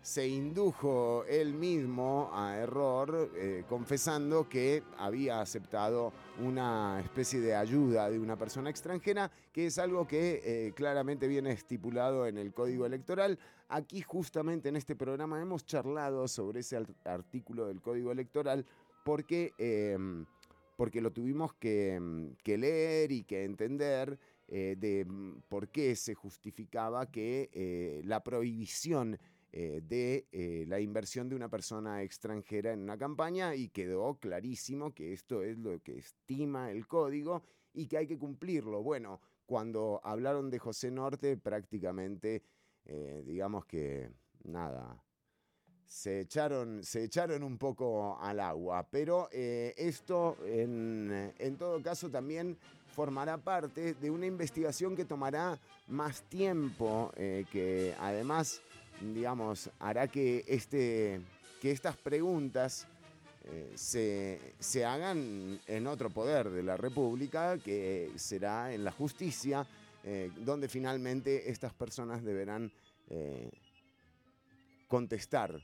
se 0.05 0.27
indujo 0.27 1.25
él 1.25 1.55
mismo 1.55 2.29
a 2.31 2.57
error, 2.57 3.31
eh, 3.35 3.63
confesando 3.67 4.47
que 4.47 4.83
había 4.99 5.41
aceptado 5.41 6.13
una 6.43 7.01
especie 7.03 7.39
de 7.39 7.55
ayuda 7.55 8.11
de 8.11 8.19
una 8.19 8.37
persona 8.37 8.69
extranjera, 8.69 9.31
que 9.51 9.65
es 9.65 9.79
algo 9.79 10.05
que 10.05 10.41
eh, 10.45 10.73
claramente 10.75 11.27
viene 11.27 11.51
estipulado 11.53 12.27
en 12.27 12.37
el 12.37 12.53
Código 12.53 12.85
Electoral. 12.85 13.39
Aquí 13.67 14.03
justamente 14.03 14.69
en 14.69 14.75
este 14.75 14.95
programa 14.95 15.41
hemos 15.41 15.65
charlado 15.65 16.27
sobre 16.27 16.59
ese 16.59 16.77
artículo 17.03 17.65
del 17.65 17.81
Código 17.81 18.11
Electoral 18.11 18.63
porque, 19.03 19.53
eh, 19.57 19.97
porque 20.77 21.01
lo 21.01 21.13
tuvimos 21.13 21.55
que, 21.55 21.99
mm, 21.99 22.35
que 22.43 22.59
leer 22.59 23.11
y 23.11 23.23
que 23.23 23.43
entender 23.43 24.19
eh, 24.49 24.75
de 24.77 25.03
mm, 25.03 25.41
por 25.49 25.69
qué 25.69 25.95
se 25.95 26.13
justificaba 26.13 27.09
que 27.09 28.03
la 28.05 28.23
prohibición 28.23 29.17
eh, 29.57 29.79
de 29.81 30.27
eh, 30.33 30.65
la 30.67 30.81
inversión 30.81 31.29
de 31.29 31.35
una 31.35 31.47
persona 31.47 32.03
extranjera 32.03 32.73
en 32.73 32.81
una 32.81 32.97
campaña 32.97 33.55
y 33.55 33.69
quedó 33.69 34.15
clarísimo 34.19 34.93
que 34.93 35.13
esto 35.13 35.43
es 35.43 35.57
lo 35.57 35.81
que 35.81 35.97
estima 35.97 36.71
el 36.71 36.85
código 36.85 37.41
y 37.73 37.87
que 37.87 37.97
hay 37.97 38.05
que 38.05 38.17
cumplirlo. 38.17 38.83
Bueno, 38.83 39.21
cuando 39.45 40.01
hablaron 40.03 40.49
de 40.49 40.59
José 40.59 40.91
Norte 40.91 41.37
prácticamente, 41.37 42.43
eh, 42.83 43.23
digamos 43.25 43.63
que 43.63 44.09
nada, 44.43 45.01
se 45.85 46.19
echaron, 46.19 46.83
se 46.83 47.05
echaron 47.05 47.41
un 47.41 47.57
poco 47.57 48.19
al 48.19 48.41
agua, 48.41 48.85
pero 48.91 49.29
esto 49.31 50.35
en, 50.43 51.33
en 51.39 51.55
todo 51.55 51.81
caso 51.81 52.09
también 52.09 52.57
formará 52.87 53.37
parte 53.37 53.93
de 53.93 54.11
una 54.11 54.25
investigación 54.25 54.97
que 54.97 55.05
tomará 55.05 55.57
más 55.87 56.23
tiempo, 56.23 57.11
que 57.15 57.95
además, 57.99 58.61
digamos, 59.01 59.69
hará 59.79 60.07
que, 60.07 60.43
este, 60.47 61.21
que 61.61 61.71
estas 61.71 61.97
preguntas 61.97 62.87
eh, 63.47 63.73
se, 63.75 64.55
se 64.59 64.83
hagan 64.85 65.59
en 65.67 65.87
otro 65.87 66.09
poder 66.09 66.49
de 66.49 66.63
la 66.63 66.77
República, 66.77 67.59
que 67.59 68.11
será 68.15 68.73
en 68.73 68.83
la 68.83 68.91
justicia, 68.91 69.67
eh, 70.03 70.31
donde 70.37 70.67
finalmente 70.67 71.49
estas 71.49 71.73
personas 71.73 72.23
deberán 72.23 72.71
eh, 73.09 73.51
contestar 74.87 75.59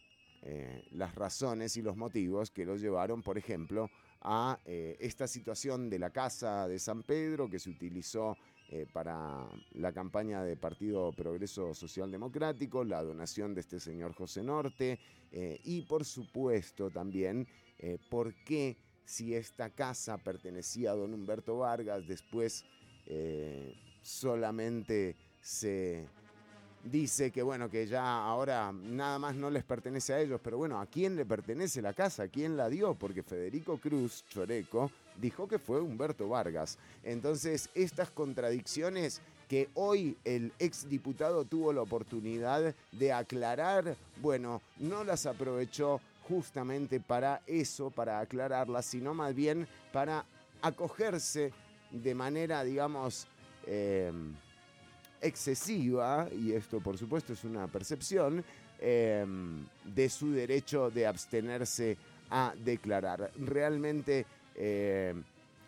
las 0.94 1.14
razones 1.14 1.78
y 1.78 1.84
los 1.84 1.96
motivos 1.96 2.50
que 2.50 2.66
los 2.66 2.82
llevaron, 2.82 3.22
por 3.22 3.38
ejemplo, 3.38 3.92
a 4.22 4.58
esta 4.66 5.28
situación 5.28 5.88
de 5.88 6.00
la 6.00 6.10
Casa 6.10 6.68
de 6.68 6.80
San 6.80 7.04
Pedro 7.04 7.48
que 7.48 7.60
se 7.60 7.70
utilizó 7.70 8.36
eh, 8.74 8.88
para 8.94 9.50
la 9.74 9.92
campaña 9.92 10.44
de 10.44 10.56
Partido 10.56 11.12
Progreso 11.12 11.74
Social 11.74 12.10
Democrático, 12.10 12.86
la 12.86 13.04
donación 13.04 13.54
de 13.54 13.60
este 13.60 13.82
señor 13.82 14.14
José 14.14 14.44
Norte 14.44 14.98
eh, 15.34 15.60
y 15.66 15.82
por 15.82 16.06
supuesto 16.06 16.90
también 16.90 17.46
eh, 17.80 17.98
por 18.10 18.34
qué 18.46 18.78
si 19.04 19.36
esta 19.36 19.72
casa 19.72 20.18
pertenecía 20.18 20.92
a 20.92 20.96
don 20.96 21.14
Humberto 21.14 21.58
Vargas, 21.58 22.08
después 22.08 22.64
solamente 24.02 25.18
se 25.42 26.08
dice 26.82 27.30
que 27.30 27.44
bueno, 27.44 27.70
que 27.70 27.86
ya 27.86 28.24
ahora 28.24 28.72
nada 28.72 29.20
más 29.20 29.36
no 29.36 29.50
les 29.50 29.66
pertenece 29.66 30.14
a 30.14 30.22
ellos, 30.22 30.40
pero 30.42 30.58
bueno, 30.58 30.80
¿a 30.80 30.86
quién 30.86 31.18
le 31.18 31.26
pertenece 31.26 31.82
la 31.82 31.92
casa? 31.92 32.24
¿A 32.24 32.28
quién 32.30 32.56
la 32.56 32.70
dio? 32.70 32.96
Porque 32.96 33.22
Federico 33.22 33.78
Cruz, 33.80 34.24
Choreco, 34.30 34.90
dijo 35.18 35.48
que 35.48 35.60
fue 35.60 35.82
Humberto 35.82 36.28
Vargas. 36.28 36.78
Entonces, 37.04 37.70
estas 37.74 38.10
contradicciones 38.12 39.22
que 39.48 39.70
hoy 39.74 40.18
el 40.24 40.54
exdiputado 40.60 41.44
tuvo 41.44 41.74
la 41.74 41.82
oportunidad 41.82 42.74
de 42.92 43.12
aclarar, 43.14 43.98
bueno, 44.22 44.62
no 44.80 45.04
las 45.04 45.26
aprovechó 45.26 46.00
justamente 46.28 47.00
para 47.00 47.42
eso, 47.46 47.90
para 47.90 48.20
aclararlas, 48.20 48.86
sino 48.86 49.14
más 49.14 49.36
bien 49.36 49.68
para 49.92 50.26
acogerse 50.62 51.52
de 51.92 52.16
manera, 52.16 52.64
digamos, 52.64 53.28
eh, 53.68 54.12
excesiva, 55.22 56.28
y 56.32 56.54
esto 56.54 56.80
por 56.80 56.98
supuesto 56.98 57.34
es 57.34 57.44
una 57.44 57.68
percepción, 57.68 58.44
eh, 58.80 59.26
de 59.84 60.10
su 60.10 60.32
derecho 60.32 60.90
de 60.90 61.06
abstenerse 61.06 61.98
a 62.32 62.54
declarar. 62.64 63.32
Realmente, 63.38 64.26
eh, 64.64 65.16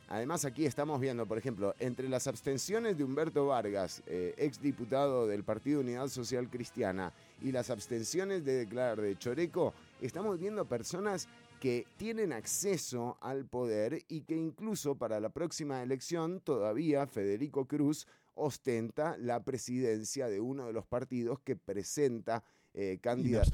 además 0.08 0.46
aquí 0.46 0.68
estamos 0.68 1.02
viendo, 1.02 1.26
por 1.26 1.40
ejemplo, 1.40 1.74
entre 1.80 2.08
las 2.08 2.28
abstenciones 2.28 2.96
de 2.96 3.04
Humberto 3.04 3.48
Vargas, 3.48 4.04
eh, 4.06 4.36
exdiputado 4.38 5.26
del 5.26 5.44
Partido 5.44 5.80
Unidad 5.80 6.10
Social 6.10 6.48
Cristiana, 6.48 7.12
y 7.42 7.52
las 7.52 7.72
abstenciones 7.72 8.46
de 8.46 8.54
declarar 8.54 9.02
de 9.02 9.18
Choreco, 9.18 9.74
estamos 10.00 10.40
viendo 10.40 10.66
personas 10.66 11.28
que 11.60 11.88
tienen 11.98 12.34
acceso 12.34 13.18
al 13.20 13.46
poder 13.46 14.04
y 14.10 14.22
que 14.22 14.36
incluso 14.36 14.94
para 14.94 15.20
la 15.20 15.30
próxima 15.30 15.82
elección 15.82 16.40
todavía 16.42 17.08
Federico 17.08 17.66
Cruz 17.66 18.06
ostenta 18.36 19.18
la 19.18 19.44
presidencia 19.44 20.28
de 20.28 20.40
uno 20.40 20.68
de 20.68 20.74
los 20.74 20.86
partidos 20.86 21.40
que 21.40 21.56
presenta 21.56 22.44
eh, 22.76 23.00
candidatos. 23.02 23.54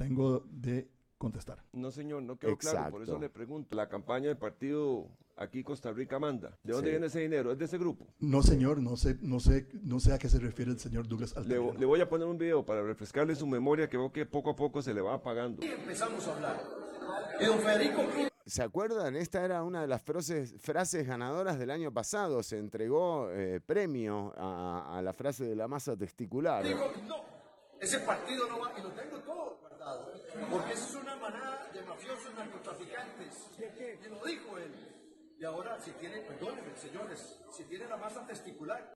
de 0.52 0.88
contestar. 1.20 1.60
No, 1.74 1.92
señor, 1.92 2.24
no 2.24 2.38
quedó 2.40 2.58
claro. 2.58 2.90
Por 2.90 3.04
eso 3.04 3.12
Exacto. 3.12 3.20
le 3.22 3.30
pregunto. 3.30 3.76
La 3.76 3.88
campaña 3.88 4.30
del 4.30 4.38
partido 4.38 5.06
aquí 5.38 5.64
Costa 5.64 5.92
Rica 5.92 6.18
manda. 6.18 6.58
¿De 6.64 6.74
dónde 6.74 6.88
Sí. 6.88 6.92
viene 6.92 7.06
ese 7.08 7.20
dinero? 7.20 7.52
¿Es 7.52 7.60
de 7.60 7.66
ese 7.66 7.78
grupo? 7.78 8.08
No, 8.20 8.42
señor, 8.42 8.80
no 8.82 8.98
sé, 8.98 9.18
no 9.22 9.40
sé, 9.40 9.68
no 9.84 10.00
sé 10.00 10.14
a 10.14 10.18
qué 10.18 10.28
se 10.30 10.40
refiere 10.40 10.72
el 10.72 10.80
señor 10.80 11.08
Douglas 11.08 11.34
Le, 11.36 11.42
Altamirano. 11.42 11.80
le 11.80 11.86
voy 11.86 12.02
a 12.02 12.10
poner 12.10 12.28
un 12.28 12.38
video 12.38 12.66
para 12.66 12.82
refrescarle 12.82 13.36
su 13.36 13.46
memoria 13.46 13.88
que 13.88 13.98
veo 13.98 14.12
que 14.12 14.26
poco 14.26 14.50
a 14.50 14.56
poco 14.56 14.82
se 14.82 14.94
le 14.94 15.02
va 15.02 15.14
apagando. 15.14 15.64
Y 15.64 15.70
empezamos 15.70 16.28
a 16.28 16.34
hablar. 16.36 16.64
Y 17.40 17.46
don 17.46 17.60
Federico 17.60 18.04
Cruz 18.06 18.30
¿Se 18.46 18.64
acuerdan? 18.64 19.16
Esta 19.16 19.46
era 19.46 19.62
una 19.64 19.82
de 19.82 19.88
las 19.88 20.02
frases, 20.02 20.56
frases 20.60 21.06
ganadoras 21.06 21.60
del 21.60 21.70
año 21.70 21.94
pasado. 21.94 22.42
Se 22.42 22.58
entregó 22.58 23.30
eh, 23.32 23.62
premio 23.64 24.34
a, 24.38 24.98
a 24.98 25.02
la 25.04 25.14
frase 25.14 25.44
de 25.46 25.56
la 25.56 25.68
masa 25.68 25.96
testicular. 25.96 26.64
dijo, 26.66 26.92
no, 27.08 27.18
ese 27.80 28.00
partido 28.00 28.48
no 28.50 28.60
va, 28.60 28.72
y 28.78 28.82
lo 28.82 28.90
tengo 28.90 29.20
todo 29.20 29.58
guardado, 29.62 30.12
porque 30.50 30.74
esa 30.74 30.86
es 30.86 30.96
una 30.96 31.16
manada 31.16 31.70
de 31.74 31.82
mafiosos 31.84 32.34
narcotraficantes. 32.36 33.50
Y 33.58 34.10
lo 34.10 34.24
dijo 34.26 34.58
él. 34.58 34.72
Y 35.40 35.46
ahora, 35.46 35.80
si 35.80 35.92
tiene, 35.92 36.20
perdónenme, 36.20 36.76
señores, 36.76 37.40
si 37.50 37.64
tiene 37.64 37.88
la 37.88 37.96
masa 37.96 38.26
testicular, 38.28 38.94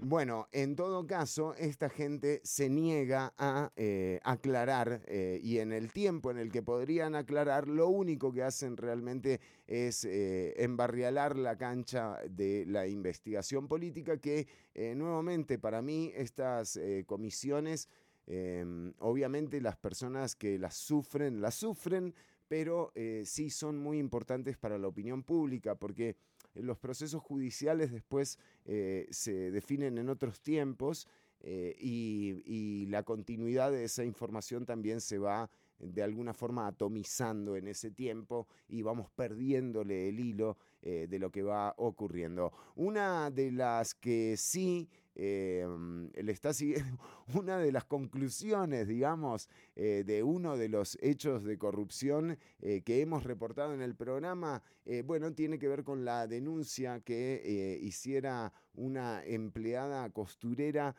Bueno, 0.00 0.48
en 0.50 0.74
todo 0.74 1.06
caso, 1.06 1.54
esta 1.54 1.88
gente 1.88 2.40
se 2.42 2.68
niega 2.68 3.32
a 3.38 3.70
eh, 3.76 4.18
aclarar 4.24 5.02
eh, 5.06 5.38
y 5.40 5.60
en 5.60 5.72
el 5.72 5.92
tiempo 5.92 6.32
en 6.32 6.38
el 6.38 6.50
que 6.50 6.64
podrían 6.64 7.14
aclarar, 7.14 7.68
lo 7.68 7.86
único 7.86 8.32
que 8.32 8.42
hacen 8.42 8.76
realmente 8.76 9.40
es 9.68 10.04
eh, 10.04 10.54
embarrialar 10.56 11.36
la 11.36 11.56
cancha 11.56 12.18
de 12.28 12.64
la 12.66 12.88
investigación 12.88 13.68
política 13.68 14.18
que 14.18 14.48
eh, 14.74 14.94
nuevamente 14.96 15.58
para 15.58 15.82
mí 15.82 16.12
estas 16.14 16.76
eh, 16.76 17.04
comisiones, 17.06 17.88
eh, 18.26 18.92
obviamente 19.00 19.60
las 19.60 19.76
personas 19.76 20.34
que 20.36 20.58
las 20.58 20.74
sufren, 20.74 21.40
las 21.40 21.54
sufren, 21.54 22.14
pero 22.48 22.92
eh, 22.94 23.22
sí 23.24 23.50
son 23.50 23.78
muy 23.78 23.98
importantes 23.98 24.56
para 24.56 24.78
la 24.78 24.88
opinión 24.88 25.22
pública 25.22 25.74
porque 25.74 26.16
los 26.54 26.78
procesos 26.78 27.22
judiciales 27.22 27.90
después 27.90 28.38
eh, 28.64 29.08
se 29.10 29.50
definen 29.50 29.98
en 29.98 30.08
otros 30.08 30.40
tiempos 30.40 31.08
eh, 31.40 31.74
y, 31.78 32.86
la 32.86 33.02
continuidad 33.02 33.72
de 33.72 33.84
esa 33.84 34.04
información 34.04 34.66
también 34.66 35.00
se 35.00 35.18
va 35.18 35.50
de 35.80 36.02
alguna 36.02 36.32
forma 36.32 36.68
atomizando 36.68 37.56
en 37.56 37.66
ese 37.66 37.90
tiempo 37.90 38.46
y 38.68 38.82
vamos 38.82 39.10
perdiéndole 39.10 40.08
el 40.08 40.20
hilo 40.20 40.56
de 40.80 41.18
lo 41.18 41.32
que 41.32 41.42
va 41.42 41.74
ocurriendo. 41.78 42.52
Una 42.76 43.30
de 43.30 43.50
las 43.50 43.94
que 43.94 44.36
sí 44.36 44.88
eh, 45.14 45.66
le 46.14 46.32
está 46.32 46.52
siguiendo, 46.52 46.98
una 47.34 47.58
de 47.58 47.72
las 47.72 47.84
conclusiones, 47.84 48.88
digamos, 48.88 49.48
eh, 49.76 50.04
de 50.06 50.22
uno 50.22 50.56
de 50.56 50.68
los 50.68 50.98
hechos 51.00 51.44
de 51.44 51.58
corrupción 51.58 52.38
eh, 52.60 52.82
que 52.82 53.00
hemos 53.00 53.24
reportado 53.24 53.74
en 53.74 53.82
el 53.82 53.94
programa, 53.94 54.62
eh, 54.84 55.02
bueno, 55.02 55.32
tiene 55.32 55.58
que 55.58 55.68
ver 55.68 55.84
con 55.84 56.04
la 56.04 56.26
denuncia 56.26 57.00
que 57.00 57.78
hiciera 57.82 58.52
una 58.74 59.22
empleada 59.24 60.10
costurera 60.10 60.94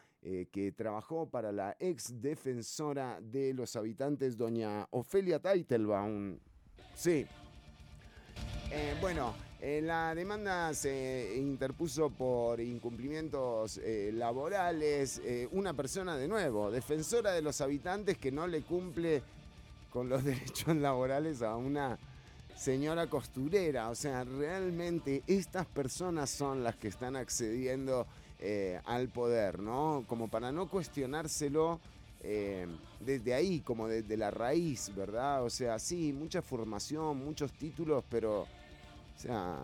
que 0.51 0.73
trabajó 0.75 1.29
para 1.29 1.51
la 1.51 1.75
ex 1.79 2.19
defensora 2.19 3.19
de 3.21 3.53
los 3.53 3.75
habitantes, 3.75 4.37
doña 4.37 4.87
Ofelia 4.89 5.39
Teitelbaum. 5.39 6.39
Sí. 6.95 7.27
Bueno, 8.99 9.35
eh, 9.67 9.81
la 9.81 10.13
demanda 10.13 10.71
se 10.75 11.37
interpuso 11.37 12.11
por 12.11 12.61
incumplimientos 12.61 13.79
eh, 13.79 14.11
laborales. 14.13 15.19
Eh, 15.25 15.49
una 15.53 15.73
persona, 15.73 16.15
de 16.15 16.27
nuevo, 16.27 16.69
defensora 16.69 17.31
de 17.31 17.41
los 17.41 17.61
habitantes 17.61 18.19
que 18.19 18.31
no 18.31 18.45
le 18.45 18.61
cumple 18.61 19.23
con 19.89 20.07
los 20.07 20.23
derechos 20.23 20.75
laborales 20.75 21.41
a 21.41 21.55
una 21.55 21.97
señora 22.55 23.07
costurera. 23.07 23.89
O 23.89 23.95
sea, 23.95 24.23
realmente 24.23 25.23
estas 25.25 25.65
personas 25.65 26.29
son 26.29 26.63
las 26.63 26.75
que 26.75 26.89
están 26.89 27.15
accediendo 27.15 28.05
eh, 28.37 28.79
al 28.85 29.07
poder, 29.07 29.57
¿no? 29.57 30.03
Como 30.05 30.27
para 30.27 30.51
no 30.51 30.69
cuestionárselo 30.69 31.79
desde 32.99 33.35
ahí, 33.35 33.59
como 33.61 33.87
desde 33.87 34.17
la 34.17 34.31
raíz, 34.31 34.91
¿verdad? 34.95 35.43
O 35.43 35.49
sea, 35.49 35.77
sí, 35.77 36.11
mucha 36.11 36.41
formación, 36.41 37.17
muchos 37.17 37.51
títulos, 37.51 38.03
pero, 38.09 38.47
o 39.15 39.19
sea, 39.19 39.59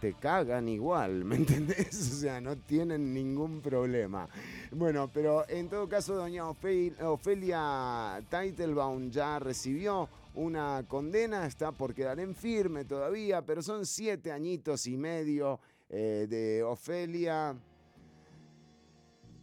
te 0.00 0.12
cagan 0.14 0.68
igual, 0.68 1.24
¿me 1.24 1.36
entendés? 1.36 2.12
O 2.12 2.16
sea, 2.20 2.40
no 2.40 2.56
tienen 2.56 3.12
ningún 3.14 3.60
problema. 3.60 4.28
Bueno, 4.70 5.08
pero 5.12 5.48
en 5.48 5.68
todo 5.68 5.88
caso, 5.88 6.14
doña 6.14 6.44
Ofe- 6.44 6.94
Ofelia 7.02 8.22
Teitelbaum 8.30 9.10
ya 9.10 9.38
recibió 9.38 10.08
una 10.34 10.84
condena, 10.86 11.46
está 11.46 11.72
por 11.72 11.94
quedar 11.94 12.20
en 12.20 12.34
firme 12.34 12.84
todavía, 12.84 13.40
pero 13.42 13.62
son 13.62 13.86
siete 13.86 14.30
añitos 14.32 14.86
y 14.86 14.96
medio 14.96 15.58
eh, 15.88 16.26
de 16.28 16.62
Ofelia. 16.62 17.54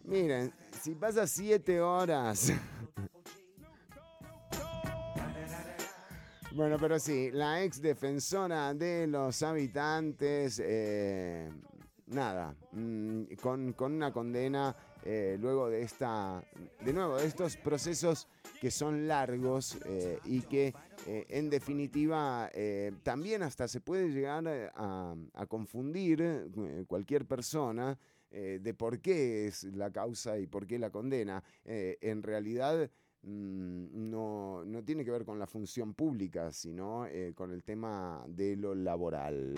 Miren, 0.05 0.53
si 0.81 0.93
pasa 0.95 1.25
siete 1.25 1.81
horas. 1.81 2.51
Bueno, 6.55 6.77
pero 6.79 6.99
sí, 6.99 7.31
la 7.31 7.63
ex 7.63 7.81
defensora 7.81 8.75
de 8.75 9.07
los 9.07 9.41
habitantes, 9.41 10.61
eh, 10.63 11.49
nada, 12.05 12.55
mm, 12.71 13.23
con, 13.41 13.73
con 13.73 13.93
una 13.93 14.13
condena 14.13 14.75
eh, 15.03 15.35
luego 15.41 15.69
de 15.69 15.81
esta, 15.81 16.43
de 16.85 16.93
nuevo, 16.93 17.17
de 17.17 17.25
estos 17.25 17.57
procesos 17.57 18.27
que 18.61 18.69
son 18.69 19.07
largos 19.07 19.77
eh, 19.85 20.19
y 20.25 20.41
que 20.41 20.73
eh, 21.07 21.25
en 21.27 21.49
definitiva 21.49 22.49
eh, 22.53 22.93
también 23.03 23.43
hasta 23.43 23.67
se 23.67 23.81
puede 23.81 24.09
llegar 24.09 24.71
a, 24.75 25.15
confundir 25.49 26.49
cualquier 26.87 27.25
persona 27.25 27.97
de 28.31 28.73
por 28.73 28.99
qué 28.99 29.47
es 29.47 29.63
la 29.65 29.91
causa 29.91 30.39
y 30.39 30.47
por 30.47 30.65
qué 30.65 30.79
la 30.79 30.89
condena. 30.89 31.43
En 31.65 32.23
realidad 32.23 32.89
no, 33.23 34.63
no 34.65 34.83
tiene 34.83 35.05
que 35.05 35.11
ver 35.11 35.25
con 35.25 35.39
la 35.39 35.47
función 35.47 35.93
pública, 35.93 36.51
sino 36.51 37.05
eh, 37.05 37.33
con 37.35 37.51
el 37.51 37.63
tema 37.63 38.23
de 38.27 38.55
lo 38.55 38.75
laboral. 38.75 39.55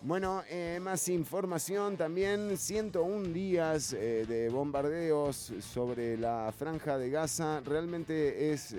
Bueno, 0.00 0.42
eh, 0.50 0.80
más 0.82 1.08
información 1.08 1.96
también, 1.96 2.58
101 2.58 3.28
días 3.28 3.94
eh, 3.94 4.26
de 4.28 4.50
bombardeos 4.50 5.54
sobre 5.60 6.18
la 6.18 6.52
franja 6.56 6.98
de 6.98 7.08
Gaza, 7.08 7.60
realmente 7.60 8.52
es 8.52 8.76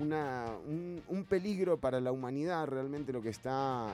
una, 0.00 0.46
un, 0.66 1.00
un 1.06 1.24
peligro 1.24 1.78
para 1.78 2.00
la 2.00 2.10
humanidad, 2.10 2.66
realmente 2.66 3.12
lo 3.12 3.22
que 3.22 3.30
está... 3.30 3.92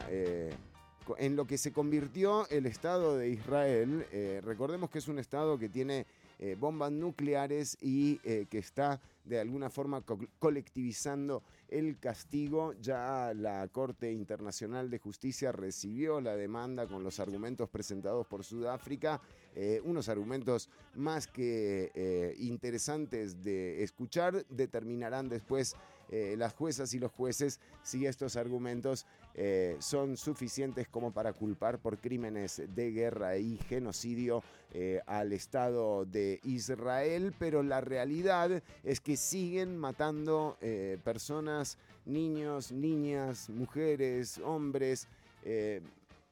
en 1.18 1.36
lo 1.36 1.46
que 1.46 1.58
se 1.58 1.70
convirtió 1.70 2.48
el 2.48 2.64
Estado 2.64 3.18
de 3.18 3.28
Israel, 3.28 4.06
recordemos 4.42 4.88
que 4.88 5.00
es 5.00 5.08
un 5.08 5.18
Estado 5.18 5.58
que 5.58 5.68
tiene 5.68 6.06
eh, 6.38 6.56
bombas 6.58 6.92
nucleares 6.92 7.76
y 7.80 8.20
eh, 8.24 8.46
que 8.50 8.58
está 8.58 9.00
de 9.24 9.40
alguna 9.40 9.70
forma 9.70 10.02
co- 10.02 10.18
colectivizando 10.38 11.42
el 11.68 11.98
castigo. 11.98 12.74
Ya 12.80 13.32
la 13.34 13.66
Corte 13.68 14.12
Internacional 14.12 14.90
de 14.90 14.98
Justicia 14.98 15.52
recibió 15.52 16.20
la 16.20 16.36
demanda 16.36 16.86
con 16.86 17.02
los 17.02 17.20
argumentos 17.20 17.68
presentados 17.68 18.26
por 18.26 18.44
Sudáfrica, 18.44 19.20
eh, 19.54 19.80
unos 19.84 20.08
argumentos 20.08 20.68
más 20.94 21.26
que 21.26 22.34
interesantes 22.38 23.42
de 23.42 23.82
escuchar, 23.82 24.44
determinarán 24.48 25.28
después 25.28 25.74
eh, 26.16 26.36
las 26.36 26.54
juezas 26.54 26.94
y 26.94 27.00
los 27.00 27.10
jueces 27.10 27.58
si 27.82 28.06
estos 28.06 28.36
argumentos 28.36 29.04
eh, 29.34 29.76
son 29.80 30.16
suficientes 30.16 30.86
como 30.86 31.10
para 31.10 31.32
culpar 31.32 31.80
por 31.80 31.98
crímenes 31.98 32.62
de 32.72 32.92
guerra 32.92 33.36
y 33.36 33.58
genocidio 33.68 34.40
eh, 34.70 35.00
al 35.06 35.32
Estado 35.32 36.04
de 36.04 36.38
Israel, 36.44 37.34
pero 37.36 37.64
la 37.64 37.80
realidad 37.80 38.62
es 38.84 39.00
que 39.00 39.16
siguen 39.16 39.76
matando 39.76 40.56
personas, 41.02 41.78
niños, 42.04 42.70
niñas, 42.70 43.50
mujeres, 43.50 44.38
hombres, 44.38 45.08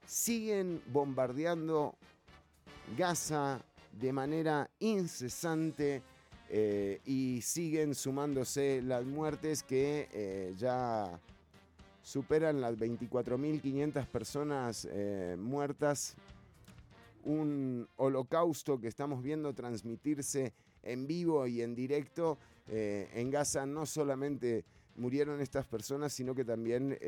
siguen 0.07 0.81
bombardeando 0.93 1.97
Gaza 2.97 3.61
de 4.01 4.13
manera 4.13 4.71
incesante 4.79 6.03
eh, 6.55 7.01
y 7.07 7.41
siguen 7.41 7.95
sumándose 7.95 8.83
las 8.83 9.07
muertes 9.07 9.63
que 9.63 10.07
eh, 10.13 10.55
ya 10.59 11.19
superan 12.03 12.61
las 12.61 12.77
24.500 12.77 14.07
personas 14.07 14.87
eh, 14.91 15.35
muertas. 15.39 16.15
Un 17.25 17.89
holocausto 17.97 18.79
que 18.79 18.89
estamos 18.89 19.23
viendo 19.23 19.55
transmitirse 19.55 20.53
en 20.83 21.07
vivo 21.07 21.47
y 21.47 21.63
en 21.63 21.75
directo. 21.75 22.37
En 22.67 23.31
Gaza 23.31 23.65
no 23.65 23.87
solamente 23.87 24.65
murieron 24.97 25.41
estas 25.41 25.65
personas, 25.65 26.13
sino 26.13 26.35
que 26.35 26.45
también, 26.45 26.99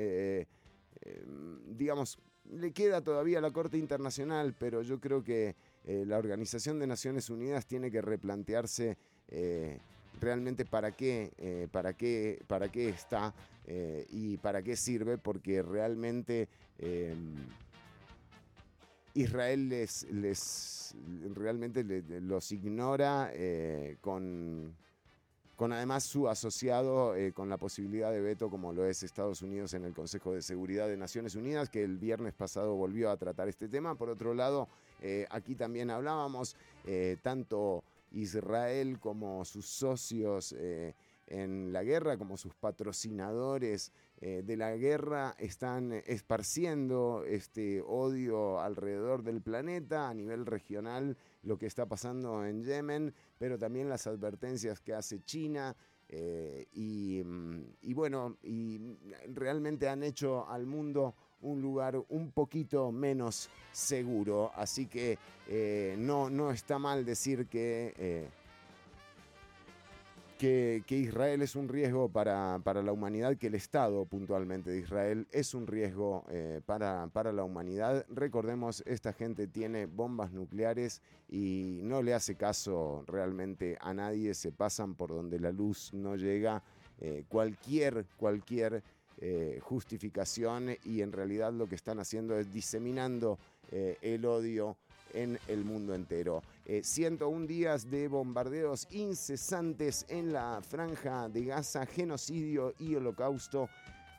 digamos, 1.77 2.19
le 2.45 2.73
queda 2.73 3.01
todavía 3.03 3.41
la 3.41 3.51
Corte 3.51 3.77
Internacional, 3.77 4.55
pero 4.57 4.83
yo 4.83 5.01
creo 5.01 5.25
que 5.25 5.57
la 5.85 6.19
Organización 6.19 6.79
de 6.79 6.87
Naciones 6.87 7.29
Unidas 7.29 7.67
tiene 7.67 7.91
que 7.91 8.03
replantearse 8.03 8.97
eh, 9.29 9.79
realmente 10.21 10.65
para 10.65 10.93
qué, 10.93 11.33
eh, 11.39 11.69
para 11.71 11.95
qué, 11.95 12.43
para 12.47 12.71
qué 12.71 12.89
está 12.89 13.35
eh, 13.67 14.07
y 14.11 14.37
para 14.39 14.63
qué 14.63 14.77
sirve, 14.77 15.19
porque 15.19 15.63
realmente 15.63 16.49
eh, 16.79 17.15
Israel 19.15 19.69
les, 19.69 20.05
les 20.11 20.95
realmente 21.35 21.85
los 22.21 22.51
ignora 22.53 23.33
con, 24.01 24.75
con 25.55 25.73
además 25.73 26.03
su 26.03 26.29
asociado 26.29 27.15
con 27.33 27.49
la 27.49 27.57
posibilidad 27.57 28.11
de 28.11 28.21
veto 28.21 28.51
como 28.51 28.73
lo 28.73 28.85
es 28.85 29.05
Estados 29.05 29.43
Unidos 29.43 29.75
en 29.75 29.85
el 29.85 29.95
Consejo 29.95 30.35
de 30.35 30.43
Seguridad 30.43 30.89
de 30.89 30.97
Naciones 30.97 31.37
Unidas, 31.37 31.71
que 31.71 31.85
el 31.85 31.97
viernes 31.97 32.35
pasado 32.35 32.75
volvió 32.75 33.09
a 33.11 33.17
tratar 33.17 33.49
este 33.49 33.69
tema. 33.69 33.95
Por 33.95 34.11
otro 34.11 34.35
lado, 34.35 34.69
aquí 35.31 35.55
también 35.55 35.91
hablábamos, 35.91 36.57
tanto 37.23 37.85
Israel 38.15 38.99
como 39.01 39.45
sus 39.45 39.67
socios 39.67 40.55
eh, 40.59 40.95
en 41.27 41.73
la 41.73 41.83
guerra, 41.83 42.19
como 42.19 42.37
sus 42.37 42.55
patrocinadores 42.55 43.93
eh, 44.21 44.43
de 44.45 44.57
la 44.57 44.77
guerra, 44.77 45.35
están 45.39 45.93
esparciendo 46.07 47.25
este 47.27 47.81
odio 47.81 48.61
alrededor 48.61 49.23
del 49.23 49.41
planeta 49.41 50.09
a 50.09 50.15
nivel 50.15 50.47
regional, 50.47 51.17
lo 51.43 51.59
que 51.59 51.67
está 51.67 51.87
pasando 51.87 52.45
en 52.45 52.63
Yemen, 52.65 53.15
pero 53.39 53.59
también 53.59 53.89
las 53.89 54.07
advertencias 54.07 54.81
que 54.81 54.95
hace 54.95 55.21
China. 55.25 55.75
eh, 56.09 56.67
y, 56.73 57.23
mm, 57.25 57.65
y 57.81 57.95
bueno, 57.95 58.37
y 58.43 58.79
realmente 59.33 59.89
han 59.89 60.03
hecho 60.03 60.47
al 60.47 60.67
mundo 60.67 61.15
un 61.45 61.63
lugar 61.63 62.03
un 62.09 62.31
poquito 62.31 62.91
menos 62.91 63.49
seguro. 63.71 64.51
Así 64.57 64.87
que 64.87 65.19
eh, 65.49 65.95
no, 65.99 66.31
no 66.31 66.51
está 66.51 66.79
mal 66.79 67.05
decir 67.05 67.47
que, 67.47 67.95
eh, 67.99 68.29
que, 70.39 70.83
que 70.87 70.97
Israel 70.97 71.43
es 71.43 71.55
un 71.55 71.69
riesgo 71.69 72.09
para, 72.09 72.61
para 72.65 72.83
la 72.83 72.93
humanidad, 72.93 73.37
que 73.37 73.49
el 73.49 73.55
Estado 73.55 74.05
puntualmente 74.07 74.71
de 74.71 74.79
Israel 74.79 75.27
es 75.31 75.55
un 75.55 75.67
riesgo 75.67 76.25
eh, 76.31 76.61
para, 76.65 77.09
para 77.09 77.33
la 77.33 77.45
humanidad. 77.45 78.07
Recordemos, 78.09 78.83
esta 78.87 79.13
gente 79.13 79.47
tiene 79.47 79.87
bombas 79.87 80.33
nucleares 80.33 81.03
y 81.29 81.81
no 81.83 82.03
le 82.03 82.15
hace 82.15 82.37
caso 82.37 83.05
realmente 83.07 83.77
a 83.81 83.93
nadie, 83.93 84.35
se 84.35 84.51
pasan 84.51 84.95
por 84.95 85.11
donde 85.11 85.39
la 85.39 85.53
luz 85.53 85.93
no 85.93 86.17
llega. 86.17 86.63
Cualquier, 87.29 88.07
cualquier 88.17 88.83
eh, 89.21 89.59
justificación 89.63 90.77
y 90.85 91.03
en 91.03 91.13
realidad 91.13 91.53
lo 91.53 91.69
que 91.69 91.75
están 91.75 91.99
haciendo 91.99 92.39
es 92.39 92.53
diseminando 92.53 93.39
eh, 93.71 93.97
el 94.03 94.25
odio 94.25 94.77
en 95.15 95.39
el 95.49 95.65
mundo 95.65 95.95
entero. 95.95 96.43
Eh, 96.67 96.83
101 96.83 97.47
días 97.47 97.91
de 97.91 98.09
bombardeos 98.09 98.87
incesantes 98.91 100.05
en 100.09 100.33
la 100.33 100.61
franja 100.61 101.29
de 101.29 101.45
Gaza, 101.45 101.87
genocidio 101.87 102.75
y 102.79 102.95
holocausto 102.95 103.69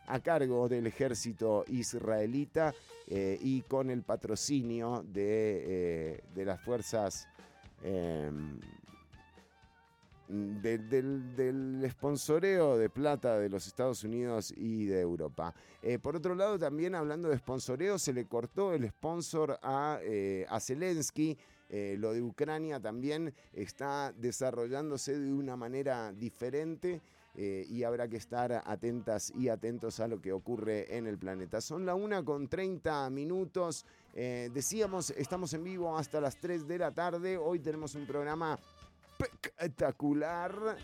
a 0.08 0.20
cargo 0.20 0.70
del 0.70 0.88
ejército 0.88 1.66
israelita 1.68 2.74
eh, 3.08 3.38
y 3.42 3.62
con 3.62 3.90
el 3.90 4.04
patrocinio 4.04 5.04
de, 5.08 6.14
eh, 6.14 6.24
de 6.34 6.46
las 6.46 6.62
fuerzas 6.62 7.28
em, 7.84 8.60
de- 10.28 10.78
del, 10.80 11.36
del 11.36 11.88
sponsoreo 11.92 12.78
de 12.78 12.90
plata 12.90 13.38
de 13.40 13.50
los 13.50 13.68
Estados 13.68 14.04
Unidos 14.04 14.54
y 14.56 14.86
de 14.86 15.02
Europa. 15.02 15.54
Eh, 15.82 16.00
por 16.00 16.16
otro 16.16 16.36
lado, 16.36 16.58
también 16.58 16.96
hablando 16.96 17.30
de 17.30 17.38
sponsoreo, 17.38 18.00
se 18.00 18.14
le 18.14 18.26
cortó 18.26 18.74
el 18.74 18.90
sponsor 18.90 19.60
a, 19.62 20.00
eh, 20.02 20.46
a 20.50 20.60
Zelensky. 20.60 21.38
Eh, 21.70 21.96
lo 22.00 22.14
de 22.14 22.22
Ucrania 22.22 22.80
también 22.80 23.34
está 23.54 24.14
desarrollándose 24.16 25.18
de 25.20 25.34
una 25.34 25.56
manera 25.56 26.12
diferente. 26.12 27.02
y 27.38 27.84
habrá 27.84 28.08
que 28.08 28.16
estar 28.16 28.64
atentas 28.66 29.30
y 29.36 29.50
atentos 29.50 30.00
a 30.00 30.08
lo 30.08 30.22
que 30.22 30.32
ocurre 30.32 30.96
en 30.96 31.06
el 31.06 31.18
planeta. 31.18 31.60
Son 31.60 31.86
la 31.86 31.94
una 31.94 32.24
con 32.24 32.48
30 32.48 33.10
minutos. 33.10 33.86
Decíamos, 34.14 35.10
estamos 35.10 35.54
en 35.54 35.66
vivo 35.66 35.98
hasta 35.98 36.22
las 36.22 36.38
3 36.40 36.66
de 36.66 36.78
la 36.78 36.94
tarde. 36.94 37.36
Hoy 37.38 37.60
tenemos 37.60 37.94
un 37.96 38.06
programa 38.08 38.58
espectacular. 39.18 40.78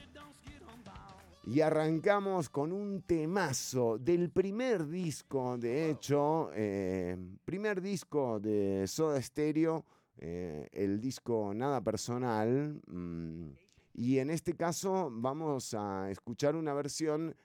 Y 1.43 1.61
arrancamos 1.61 2.49
con 2.49 2.71
un 2.71 3.01
temazo 3.01 3.97
del 3.97 4.29
primer 4.29 4.87
disco, 4.87 5.57
de 5.57 5.89
hecho, 5.89 6.51
eh, 6.53 7.17
primer 7.43 7.81
disco 7.81 8.39
de 8.39 8.85
Soda 8.87 9.19
Stereo, 9.21 9.83
eh, 10.17 10.69
el 10.71 11.01
disco 11.01 11.51
Nada 11.53 11.81
Personal. 11.81 12.79
mm, 12.85 13.49
y 13.93 14.19
en 14.19 14.29
este 14.29 14.55
caso 14.55 15.09
vamos 15.11 15.73
a 15.73 16.11
escuchar 16.11 16.55
una 16.55 16.73
versión 16.73 17.35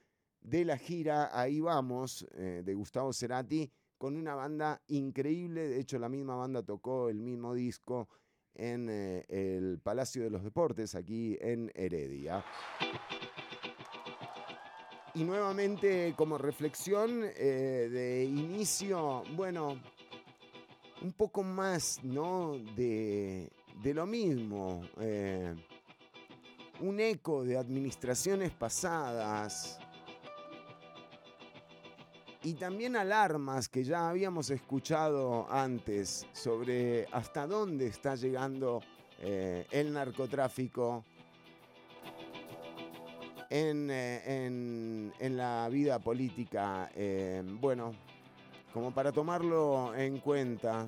de 0.41 0.63
la 0.63 0.77
gira 0.77 1.29
Ahí 1.37 1.59
vamos, 1.59 2.25
eh, 2.35 2.61
de 2.63 2.73
Gustavo 2.75 3.11
Cerati, 3.11 3.69
con 3.97 4.15
una 4.15 4.35
banda 4.35 4.79
increíble. 4.87 5.67
De 5.67 5.79
hecho, 5.79 5.97
la 5.97 6.07
misma 6.07 6.35
banda 6.35 6.61
tocó 6.61 7.09
el 7.09 7.19
mismo 7.19 7.55
disco 7.55 8.07
en 8.57 8.87
eh, 8.89 9.25
el 9.29 9.79
Palacio 9.79 10.23
de 10.23 10.29
los 10.29 10.43
Deportes, 10.43 10.95
aquí 10.95 11.37
en 11.39 11.71
Heredia. 11.75 12.43
Y 15.13 15.23
nuevamente 15.23 16.13
como 16.15 16.37
reflexión 16.37 17.23
eh, 17.23 17.89
de 17.91 18.23
inicio, 18.25 19.23
bueno, 19.35 19.81
un 21.01 21.11
poco 21.13 21.43
más, 21.43 22.03
¿no? 22.03 22.57
De, 22.75 23.49
de 23.81 23.93
lo 23.93 24.05
mismo. 24.05 24.81
eh, 24.99 25.55
un 26.79 26.99
eco 26.99 27.43
de 27.43 27.57
administraciones 27.57 28.51
pasadas. 28.51 29.79
Y 32.47 32.53
también 32.53 32.95
alarmas 32.95 33.67
que 33.67 33.83
ya 33.83 34.07
habíamos 34.07 34.49
escuchado 34.51 35.45
antes 35.51 36.25
sobre 36.31 37.05
hasta 37.11 37.45
dónde 37.45 37.87
está 37.87 38.15
llegando 38.15 38.79
eh, 39.19 39.65
el 39.69 39.91
narcotráfico 39.91 41.03
en, 43.49 43.91
eh, 43.91 44.45
en- 44.45 45.13
en 45.19 45.35
la 45.35 45.67
vida 45.69 45.99
política. 45.99 46.89
eh, 46.95 47.43
bueno, 47.59 47.91
como 48.73 48.93
para 48.93 49.11
tomarlo 49.11 49.93
en 49.93 50.19
cuenta. 50.19 50.87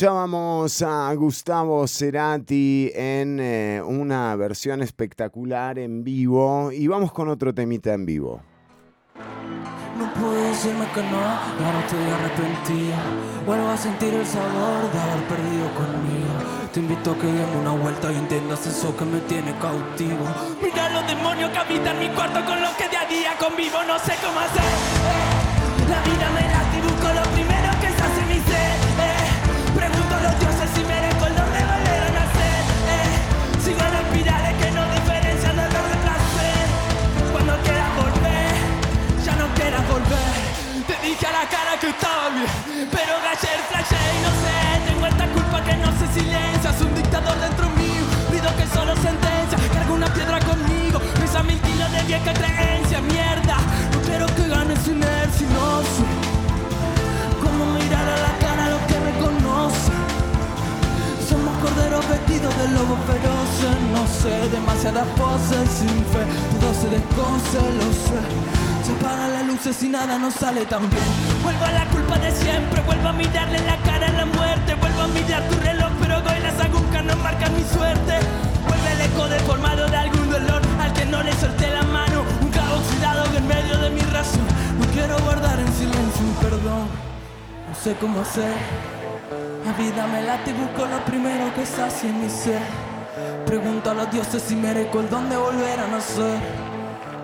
Escuchábamos 0.00 0.80
a 0.80 1.12
Gustavo 1.12 1.86
Cerati 1.86 2.90
en 2.94 3.38
eh, 3.38 3.82
una 3.84 4.34
versión 4.34 4.80
espectacular 4.80 5.78
en 5.78 6.02
vivo 6.02 6.72
y 6.72 6.86
vamos 6.86 7.12
con 7.12 7.28
otro 7.28 7.52
temita 7.52 7.92
en 7.92 8.06
vivo. 8.06 8.40
No 9.98 10.10
puedo 10.14 10.42
decirme 10.42 10.86
que 10.94 11.02
no, 11.02 11.20
no 11.20 11.80
estoy 11.80 12.02
arrepentido. 12.16 12.96
Vuelvo 13.44 13.68
a 13.68 13.76
sentir 13.76 14.14
el 14.14 14.24
sabor 14.24 14.90
de 14.90 15.00
haber 15.00 15.28
perdido 15.28 15.68
conmigo. 15.74 16.32
Te 16.72 16.80
invito 16.80 17.10
a 17.10 17.18
que 17.18 17.26
demos 17.26 17.56
una 17.56 17.72
vuelta 17.72 18.10
y 18.10 18.16
entiendas 18.16 18.66
eso 18.66 18.96
que 18.96 19.04
me 19.04 19.20
tiene 19.28 19.52
cautivo. 19.58 20.24
Mira 20.62 20.88
los 20.88 21.06
demonios 21.08 21.50
que 21.50 21.58
habitan 21.58 21.98
mi 21.98 22.08
cuarto 22.08 22.42
con 22.46 22.58
los 22.58 22.70
que 22.70 22.88
día 22.88 23.02
a 23.02 23.06
día 23.06 23.32
convivo. 23.38 23.76
No 23.86 23.98
sé 23.98 24.14
cómo 24.24 24.40
hacer. 24.40 24.64
La 25.90 26.02
vida 26.04 26.30
me 26.30 26.49
cara 41.50 41.78
que 41.80 41.88
estaba 41.88 42.30
bien, 42.30 42.88
pero 42.90 43.12
ayer 43.16 43.58
flashé 43.68 44.00
y 44.16 44.20
no 44.22 44.32
sé. 44.42 44.56
Tengo 44.86 45.06
esta 45.06 45.26
culpa 45.28 45.62
que 45.64 45.76
no 45.76 45.90
se 45.98 46.06
silencia, 46.20 46.70
es 46.70 46.80
un 46.80 46.94
dictador 46.94 47.38
dentro 47.40 47.68
mío. 47.70 48.04
Pido 48.30 48.48
que 48.56 48.66
solo 48.68 48.94
sentencia, 48.96 49.58
cargo 49.74 49.94
una 49.94 50.12
piedra 50.14 50.38
conmigo. 50.40 51.00
Pesa 51.20 51.42
mil 51.42 51.60
kilos 51.60 51.90
de 51.92 52.02
vieja 52.04 52.32
creencia, 52.32 53.00
mierda. 53.00 53.56
No 53.92 54.00
quiero 54.02 54.26
que 54.26 54.48
ganes 54.48 54.86
inercia, 54.86 55.46
no 55.48 55.82
sé 55.82 56.30
mirar 57.90 58.08
a 58.08 58.16
la 58.16 58.39
Somos 61.60 61.74
corderos 61.74 62.08
vestidos 62.08 62.56
de 62.56 62.68
lobos 62.68 62.98
feroces, 63.06 63.76
no 63.92 64.06
sé, 64.06 64.48
demasiadas 64.48 65.06
poses 65.08 65.68
sin 65.68 66.04
fe, 66.06 66.24
todo 66.58 66.72
se 66.72 66.88
descoce, 66.88 67.60
lo 67.76 67.92
sé. 67.92 68.20
Se 68.84 68.92
apagan 68.92 69.32
las 69.32 69.46
luces 69.46 69.82
y 69.82 69.88
nada 69.88 70.18
nos 70.18 70.34
sale 70.34 70.64
tan 70.64 70.88
bien. 70.88 71.02
Vuelvo 71.42 71.64
a 71.64 71.72
la 71.72 71.84
culpa 71.86 72.18
de 72.18 72.30
siempre, 72.32 72.80
vuelvo 72.82 73.08
a 73.08 73.12
mirarle 73.12 73.58
la 73.66 73.76
cara 73.82 74.06
a 74.06 74.12
la 74.12 74.26
muerte, 74.26 74.74
vuelvo 74.74 75.02
a 75.02 75.08
mirar 75.08 75.42
tu 75.48 75.56
reloj, 75.60 75.90
pero 76.00 76.16
hoy 76.16 76.40
las 76.42 76.58
agujas 76.60 77.04
no 77.04 77.16
marcan 77.16 77.54
mi 77.54 77.64
suerte. 77.64 78.14
Vuelve 78.66 78.92
el 78.92 79.00
eco 79.02 79.28
deformado 79.28 79.86
de 79.88 79.96
algún 79.96 80.30
dolor 80.30 80.62
al 80.80 80.92
que 80.94 81.04
no 81.04 81.22
le 81.22 81.32
solté 81.34 81.68
la 81.68 81.82
mano, 81.82 82.22
un 82.40 82.48
caos 82.48 82.80
oxidado 82.80 83.24
en 83.36 83.46
medio 83.46 83.76
de 83.76 83.90
mi 83.90 84.00
razón. 84.00 84.46
No 84.78 84.86
quiero 84.94 85.18
guardar 85.20 85.60
en 85.60 85.72
silencio 85.74 86.24
un 86.24 86.34
perdón, 86.40 86.88
no 87.68 87.74
sé 87.74 87.94
cómo 88.00 88.20
hacer. 88.20 88.99
La 89.64 89.72
vida 89.72 90.06
me 90.06 90.22
late 90.22 90.50
y 90.50 90.54
busco 90.54 90.86
lo 90.86 91.04
primero 91.04 91.52
que 91.54 91.66
sacie 91.66 92.10
mi 92.12 92.30
ser. 92.30 92.62
Pregunto 93.44 93.90
a 93.90 93.94
los 93.94 94.10
dioses 94.10 94.42
si 94.42 94.56
merezco 94.56 95.00
el 95.00 95.10
don 95.10 95.28
de 95.28 95.36
volver 95.36 95.78
a 95.80 95.86
nacer. 95.86 96.40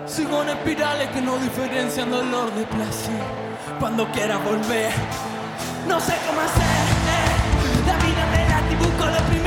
Sigo 0.05 0.43
en 0.43 0.49
espirales 0.49 1.09
que 1.09 1.21
no 1.21 1.37
diferencian 1.37 2.11
dolor 2.11 2.53
de 2.53 2.63
placer. 2.65 3.21
Cuando 3.79 4.09
quiera 4.11 4.37
volver, 4.37 4.91
no 5.87 5.99
sé 5.99 6.13
cómo 6.27 6.41
hacer. 6.41 6.87
La 7.87 7.95
vida 8.05 8.25
me 8.31 8.49
late 8.49 8.73
y 8.73 8.75
busco 8.75 9.05
lo 9.05 9.29
primero 9.29 9.46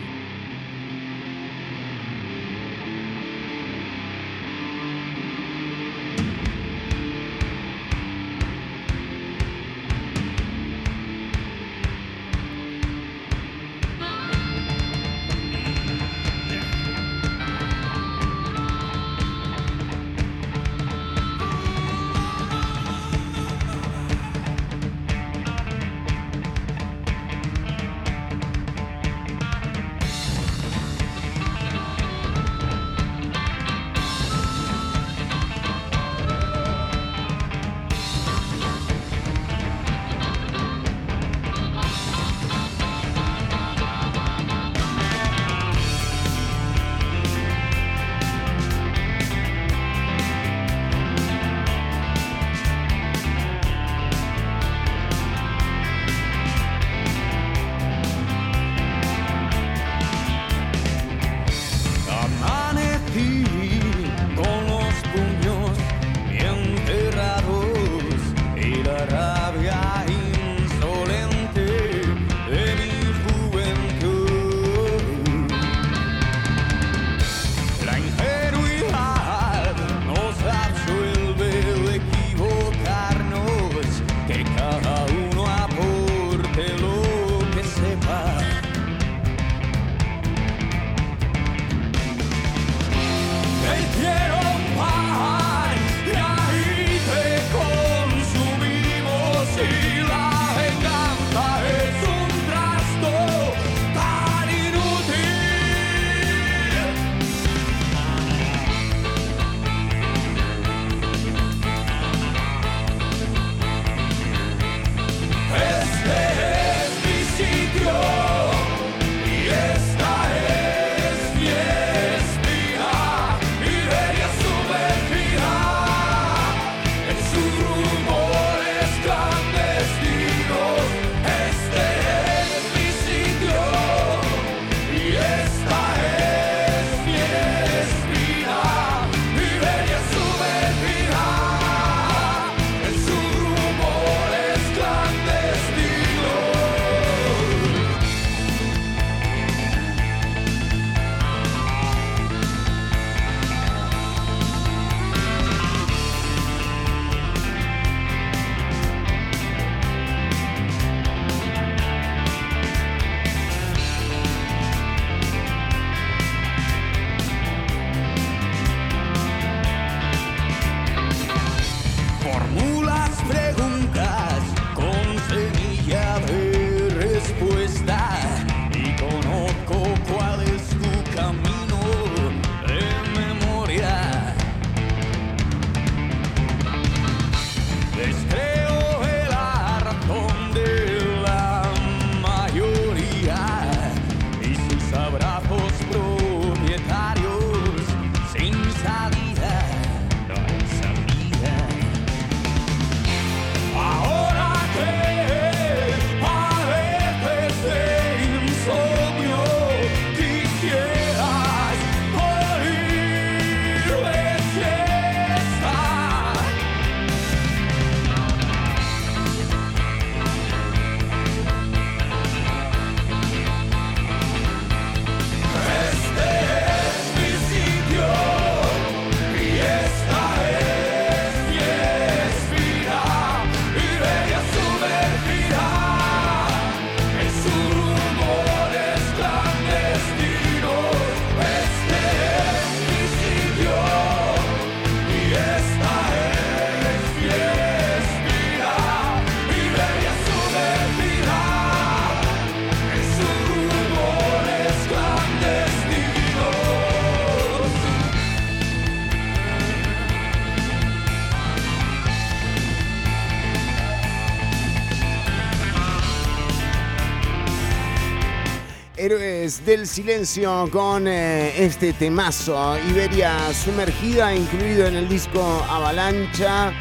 Del 269.59 269.85
Silencio 269.85 270.69
con 270.71 271.09
eh, 271.09 271.65
este 271.65 271.91
temazo, 271.91 272.77
Iberia 272.89 273.53
sumergida, 273.53 274.33
incluido 274.33 274.87
en 274.87 274.95
el 274.95 275.09
disco 275.09 275.41
Avalancha. 275.69 276.71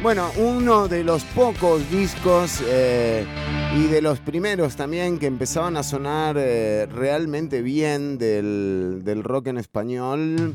Bueno, 0.00 0.30
uno 0.36 0.86
de 0.86 1.02
los 1.02 1.24
pocos 1.24 1.90
discos 1.90 2.62
eh, 2.68 3.26
y 3.76 3.88
de 3.88 4.00
los 4.00 4.20
primeros 4.20 4.76
también 4.76 5.18
que 5.18 5.26
empezaban 5.26 5.76
a 5.76 5.82
sonar 5.82 6.36
eh, 6.38 6.86
realmente 6.86 7.62
bien 7.62 8.16
del, 8.16 9.00
del 9.02 9.24
rock 9.24 9.48
en 9.48 9.58
español. 9.58 10.54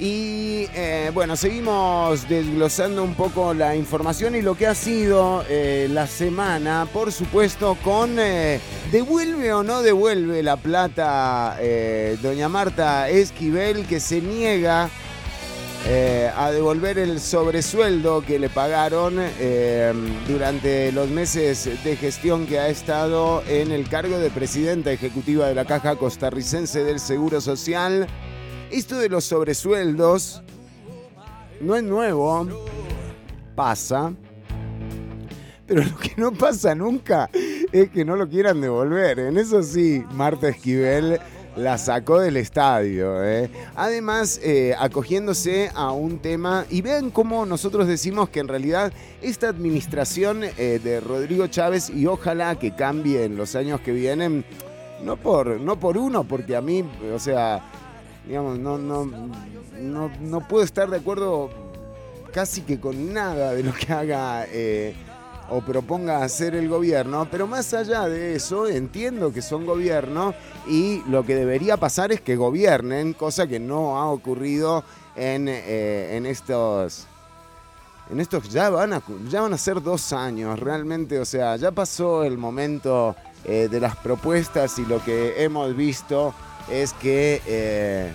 Y 0.00 0.66
bueno, 1.14 1.36
seguimos 1.36 2.28
desglosando 2.28 3.04
un 3.04 3.14
poco 3.14 3.54
la 3.54 3.76
información 3.76 4.34
y 4.34 4.42
lo 4.42 4.56
que 4.56 4.66
ha 4.66 4.74
sido 4.74 5.44
la 5.48 6.06
semana, 6.06 6.86
por 6.92 7.12
supuesto, 7.12 7.78
con 7.82 8.18
devuelve 8.90 9.52
o 9.52 9.62
no 9.62 9.82
devuelve 9.82 10.42
la 10.42 10.56
plata 10.56 11.56
eh, 11.60 12.16
doña 12.22 12.48
Marta 12.48 13.08
Esquivel, 13.08 13.86
que 13.86 14.00
se 14.00 14.20
niega 14.20 14.88
eh, 15.86 16.30
a 16.34 16.50
devolver 16.50 16.98
el 16.98 17.20
sobresueldo 17.20 18.22
que 18.22 18.38
le 18.38 18.48
pagaron 18.48 19.16
eh, 19.18 19.92
durante 20.26 20.92
los 20.92 21.08
meses 21.10 21.68
de 21.84 21.96
gestión 21.96 22.46
que 22.46 22.58
ha 22.58 22.68
estado 22.68 23.42
en 23.46 23.70
el 23.70 23.88
cargo 23.88 24.18
de 24.18 24.30
presidenta 24.30 24.92
ejecutiva 24.92 25.46
de 25.46 25.54
la 25.54 25.66
Caja 25.66 25.96
Costarricense 25.96 26.84
del 26.84 27.00
Seguro 27.00 27.40
Social. 27.40 28.06
Esto 28.70 28.98
de 28.98 29.10
los 29.10 29.24
sobresueldos 29.24 30.42
no 31.60 31.76
es 31.76 31.82
nuevo, 31.82 32.48
pasa, 33.54 34.14
pero 35.66 35.82
lo 35.82 35.96
que 35.98 36.14
no 36.16 36.32
pasa 36.32 36.74
nunca 36.74 37.28
es 37.74 37.90
que 37.90 38.04
no 38.04 38.14
lo 38.14 38.28
quieran 38.28 38.60
devolver. 38.60 39.18
En 39.18 39.36
eso 39.36 39.60
sí, 39.62 40.04
Marta 40.12 40.48
Esquivel 40.48 41.18
la 41.56 41.76
sacó 41.76 42.20
del 42.20 42.36
estadio. 42.36 43.24
¿eh? 43.24 43.50
Además, 43.74 44.40
eh, 44.44 44.76
acogiéndose 44.78 45.70
a 45.74 45.90
un 45.90 46.20
tema, 46.20 46.66
y 46.70 46.82
vean 46.82 47.10
cómo 47.10 47.44
nosotros 47.44 47.88
decimos 47.88 48.28
que 48.28 48.38
en 48.38 48.46
realidad 48.46 48.92
esta 49.22 49.48
administración 49.48 50.44
eh, 50.44 50.80
de 50.82 51.00
Rodrigo 51.00 51.48
Chávez, 51.48 51.90
y 51.90 52.06
ojalá 52.06 52.54
que 52.56 52.76
cambie 52.76 53.24
en 53.24 53.36
los 53.36 53.56
años 53.56 53.80
que 53.80 53.90
vienen, 53.90 54.44
no 55.02 55.16
por, 55.16 55.60
no 55.60 55.78
por 55.78 55.98
uno, 55.98 56.22
porque 56.22 56.54
a 56.54 56.60
mí, 56.60 56.84
o 57.12 57.18
sea, 57.18 57.60
digamos, 58.24 58.56
no, 58.60 58.78
no, 58.78 59.04
no, 59.80 60.10
no 60.20 60.48
puedo 60.48 60.62
estar 60.62 60.88
de 60.88 60.98
acuerdo 60.98 61.50
casi 62.32 62.62
que 62.62 62.78
con 62.78 63.12
nada 63.12 63.52
de 63.52 63.64
lo 63.64 63.72
que 63.72 63.92
haga 63.92 64.46
eh, 64.48 64.94
o 65.54 65.60
proponga 65.60 66.24
hacer 66.24 66.56
el 66.56 66.68
gobierno, 66.68 67.28
pero 67.30 67.46
más 67.46 67.72
allá 67.74 68.08
de 68.08 68.34
eso, 68.34 68.66
entiendo 68.66 69.32
que 69.32 69.40
son 69.40 69.64
gobierno 69.64 70.34
y 70.66 71.00
lo 71.08 71.24
que 71.24 71.36
debería 71.36 71.76
pasar 71.76 72.10
es 72.10 72.20
que 72.20 72.34
gobiernen, 72.34 73.12
cosa 73.12 73.46
que 73.46 73.60
no 73.60 73.96
ha 73.98 74.10
ocurrido 74.10 74.82
en, 75.14 75.46
eh, 75.48 76.16
en 76.16 76.26
estos... 76.26 77.06
En 78.10 78.20
estos 78.20 78.50
ya 78.50 78.68
van, 78.68 78.92
a, 78.92 79.02
ya 79.30 79.40
van 79.40 79.54
a 79.54 79.58
ser 79.58 79.80
dos 79.80 80.12
años, 80.12 80.58
realmente, 80.58 81.18
o 81.18 81.24
sea, 81.24 81.56
ya 81.56 81.70
pasó 81.70 82.22
el 82.22 82.36
momento 82.36 83.16
eh, 83.44 83.68
de 83.70 83.80
las 83.80 83.96
propuestas 83.96 84.78
y 84.78 84.84
lo 84.84 85.02
que 85.02 85.42
hemos 85.42 85.74
visto 85.74 86.34
es 86.70 86.92
que 86.94 87.40
eh, 87.46 88.12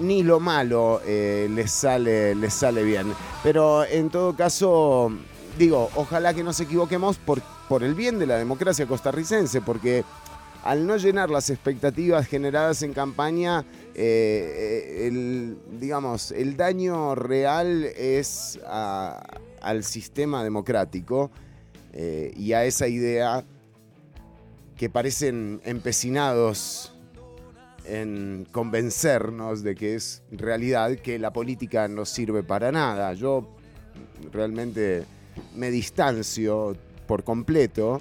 ni 0.00 0.22
lo 0.22 0.40
malo 0.40 1.00
eh, 1.06 1.64
sale, 1.66 2.34
les 2.34 2.52
sale 2.52 2.82
bien. 2.82 3.14
Pero 3.42 3.84
en 3.84 4.10
todo 4.10 4.36
caso, 4.36 5.10
digo, 5.58 5.90
ojalá 5.94 6.34
que 6.34 6.42
nos 6.42 6.60
equivoquemos 6.60 7.18
por, 7.18 7.40
por 7.68 7.82
el 7.82 7.94
bien 7.94 8.18
de 8.18 8.26
la 8.26 8.36
democracia 8.36 8.86
costarricense, 8.86 9.60
porque 9.60 10.04
al 10.64 10.86
no 10.86 10.96
llenar 10.96 11.30
las 11.30 11.48
expectativas 11.50 12.26
generadas 12.26 12.82
en 12.82 12.92
campaña, 12.92 13.64
eh, 13.94 15.06
el, 15.06 15.58
digamos, 15.78 16.32
el 16.32 16.56
daño 16.56 17.14
real 17.14 17.84
es 17.84 18.58
al 18.66 19.84
sistema 19.84 20.42
democrático 20.42 21.30
eh, 21.92 22.32
y 22.36 22.52
a 22.52 22.64
esa 22.64 22.88
idea 22.88 23.44
que 24.76 24.90
parecen 24.90 25.60
empecinados 25.64 26.92
en 27.84 28.46
convencernos 28.50 29.62
de 29.62 29.76
que 29.76 29.94
es 29.94 30.22
realidad 30.32 30.96
que 30.96 31.18
la 31.20 31.32
política 31.32 31.86
no 31.86 32.04
sirve 32.04 32.42
para 32.42 32.72
nada. 32.72 33.14
Yo 33.14 33.48
realmente 34.32 35.04
me 35.54 35.70
distancio 35.70 36.76
por 37.06 37.24
completo 37.24 38.00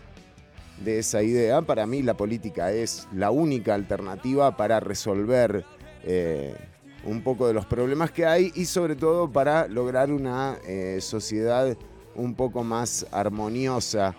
de 0.83 0.99
esa 0.99 1.23
idea. 1.23 1.61
Para 1.61 1.85
mí 1.85 2.01
la 2.01 2.15
política 2.15 2.71
es 2.71 3.07
la 3.13 3.31
única 3.31 3.73
alternativa 3.73 4.57
para 4.57 4.79
resolver 4.79 5.65
eh, 6.03 6.55
un 7.03 7.21
poco 7.21 7.47
de 7.47 7.53
los 7.53 7.65
problemas 7.65 8.11
que 8.11 8.25
hay 8.25 8.51
y 8.55 8.65
sobre 8.65 8.95
todo 8.95 9.31
para 9.31 9.67
lograr 9.67 10.11
una 10.11 10.57
eh, 10.67 10.99
sociedad 11.01 11.77
un 12.15 12.33
poco 12.35 12.63
más 12.63 13.05
armoniosa 13.11 14.15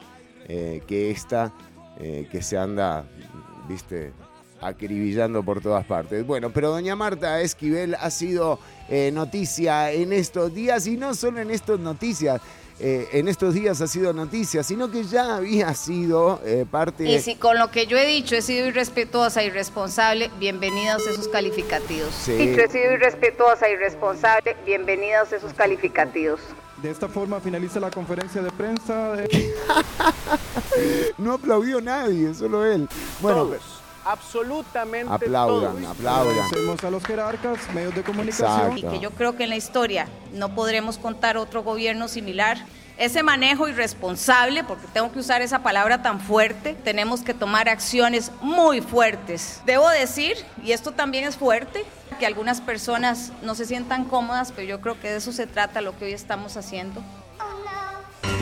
eh, 0.48 0.82
que 0.86 1.10
esta 1.10 1.52
que 1.98 2.42
se 2.42 2.58
anda, 2.58 3.06
viste, 3.66 4.12
acribillando 4.60 5.42
por 5.42 5.62
todas 5.62 5.86
partes. 5.86 6.26
Bueno, 6.26 6.50
pero 6.50 6.68
doña 6.68 6.94
Marta 6.94 7.40
Esquivel 7.40 7.94
ha 7.94 8.10
sido 8.10 8.58
noticia 9.14 9.90
en 9.90 10.12
estos 10.12 10.52
días 10.52 10.86
y 10.86 10.98
no 10.98 11.14
solo 11.14 11.40
en 11.40 11.50
estas 11.50 11.80
noticias. 11.80 12.42
Eh, 12.78 13.08
en 13.12 13.28
estos 13.28 13.54
días 13.54 13.80
ha 13.80 13.86
sido 13.86 14.12
noticia, 14.12 14.62
sino 14.62 14.90
que 14.90 15.04
ya 15.04 15.36
había 15.36 15.72
sido 15.74 16.40
eh, 16.44 16.66
parte... 16.70 17.04
Y 17.10 17.20
si 17.20 17.34
con 17.36 17.58
lo 17.58 17.70
que 17.70 17.86
yo 17.86 17.96
he 17.96 18.06
dicho 18.06 18.34
he 18.36 18.42
sido 18.42 18.66
irrespetuosa, 18.66 19.42
irresponsable, 19.42 20.30
bienvenidos 20.38 21.06
esos 21.06 21.28
calificativos. 21.28 22.10
Sí. 22.14 22.32
Dicho, 22.32 22.60
he 22.60 22.68
sido 22.68 22.92
irrespetuosa, 22.92 23.68
irresponsable, 23.70 24.56
bienvenidos 24.66 25.32
esos 25.32 25.52
calificativos. 25.54 26.40
De 26.82 26.90
esta 26.90 27.08
forma 27.08 27.40
finaliza 27.40 27.80
la 27.80 27.90
conferencia 27.90 28.42
de 28.42 28.50
prensa. 28.50 29.12
de- 29.12 29.54
No 31.18 31.32
aplaudió 31.32 31.80
nadie, 31.80 32.34
solo 32.34 32.64
él. 32.66 32.86
Bueno, 33.20 33.50
absolutamente 34.06 35.12
aplaudan, 35.12 35.84
aplaudan. 35.84 36.38
Agradecemos 36.38 36.84
a 36.84 36.90
los 36.90 37.04
jerarcas, 37.04 37.58
medios 37.74 37.94
de 37.94 38.02
comunicación. 38.02 38.78
Y 38.78 38.82
que 38.82 39.00
yo 39.00 39.10
creo 39.10 39.36
que 39.36 39.44
en 39.44 39.50
la 39.50 39.56
historia 39.56 40.08
no 40.32 40.54
podremos 40.54 40.96
contar 40.96 41.36
otro 41.36 41.62
gobierno 41.62 42.08
similar. 42.08 42.58
Ese 42.98 43.22
manejo 43.22 43.68
irresponsable, 43.68 44.64
porque 44.64 44.86
tengo 44.94 45.12
que 45.12 45.18
usar 45.18 45.42
esa 45.42 45.58
palabra 45.58 46.00
tan 46.00 46.18
fuerte, 46.18 46.74
tenemos 46.82 47.20
que 47.20 47.34
tomar 47.34 47.68
acciones 47.68 48.32
muy 48.40 48.80
fuertes. 48.80 49.60
Debo 49.66 49.88
decir, 49.90 50.38
y 50.62 50.72
esto 50.72 50.92
también 50.92 51.24
es 51.24 51.36
fuerte, 51.36 51.84
que 52.18 52.24
algunas 52.24 52.62
personas 52.62 53.32
no 53.42 53.54
se 53.54 53.66
sientan 53.66 54.04
cómodas, 54.04 54.50
pero 54.52 54.66
yo 54.66 54.80
creo 54.80 54.98
que 54.98 55.10
de 55.10 55.16
eso 55.16 55.32
se 55.32 55.46
trata 55.46 55.82
lo 55.82 55.98
que 55.98 56.06
hoy 56.06 56.12
estamos 56.12 56.56
haciendo. 56.56 57.02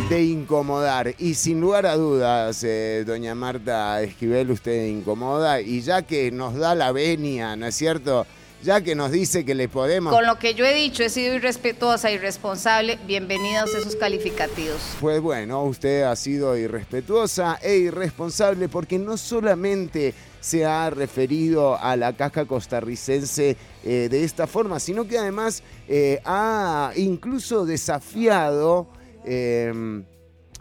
De 0.09 0.23
incomodar. 0.23 1.15
Y 1.19 1.35
sin 1.35 1.61
lugar 1.61 1.87
a 1.87 1.97
dudas, 1.97 2.63
eh, 2.63 3.05
doña 3.07 3.35
Marta 3.35 4.03
Esquivel, 4.03 4.51
usted 4.51 4.87
incomoda. 4.87 5.61
Y 5.61 5.81
ya 5.81 6.03
que 6.03 6.31
nos 6.31 6.55
da 6.57 6.75
la 6.75 6.93
venia, 6.93 7.57
¿no 7.57 7.67
es 7.67 7.75
cierto? 7.75 8.27
Ya 8.63 8.81
que 8.81 8.95
nos 8.95 9.11
dice 9.11 9.45
que 9.45 9.55
le 9.55 9.69
podemos... 9.69 10.13
Con 10.13 10.27
lo 10.27 10.39
que 10.39 10.55
yo 10.55 10.65
he 10.65 10.75
dicho, 10.75 11.03
he 11.03 11.11
sido 11.11 11.35
irrespetuosa, 11.35 12.11
irresponsable, 12.11 12.99
bienvenidos 13.07 13.75
esos 13.75 13.97
calificativos. 13.97 14.81
Pues 15.01 15.21
bueno, 15.21 15.65
usted 15.65 16.03
ha 16.03 16.17
sido 16.17 16.57
irrespetuosa 16.57 17.59
e 17.63 17.77
irresponsable 17.77 18.69
porque 18.69 18.99
no 18.99 19.17
solamente 19.19 20.15
se 20.41 20.65
ha 20.65 20.91
referido 20.91 21.79
a 21.79 21.97
la 21.97 22.15
caja 22.15 22.47
costarricense 22.47 23.57
eh, 23.85 24.09
de 24.11 24.25
esta 24.25 24.47
forma, 24.47 24.81
sino 24.81 25.07
que 25.07 25.19
además 25.19 25.63
eh, 25.89 26.21
ha 26.25 26.93
incluso 26.97 27.67
desafiado 27.67 28.87
eh, 29.25 30.05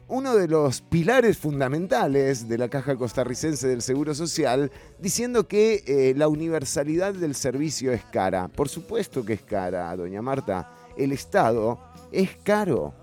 uno 0.08 0.36
de 0.36 0.48
los 0.48 0.82
pilares 0.82 1.38
fundamentales 1.38 2.48
de 2.48 2.58
la 2.58 2.70
caja 2.70 2.96
costarricense 2.96 3.68
del 3.68 3.82
Seguro 3.82 4.14
Social, 4.14 4.72
diciendo 5.00 5.48
que 5.48 5.84
eh, 5.88 6.14
la 6.16 6.28
universalidad 6.28 7.14
del 7.14 7.36
servicio 7.36 7.92
es 7.92 8.04
cara. 8.06 8.48
Por 8.48 8.70
supuesto 8.70 9.26
que 9.26 9.34
es 9.34 9.42
cara, 9.42 9.96
doña 9.96 10.22
Marta. 10.22 10.72
El 10.98 11.12
Estado 11.14 11.80
es 12.12 12.30
caro, 12.44 12.94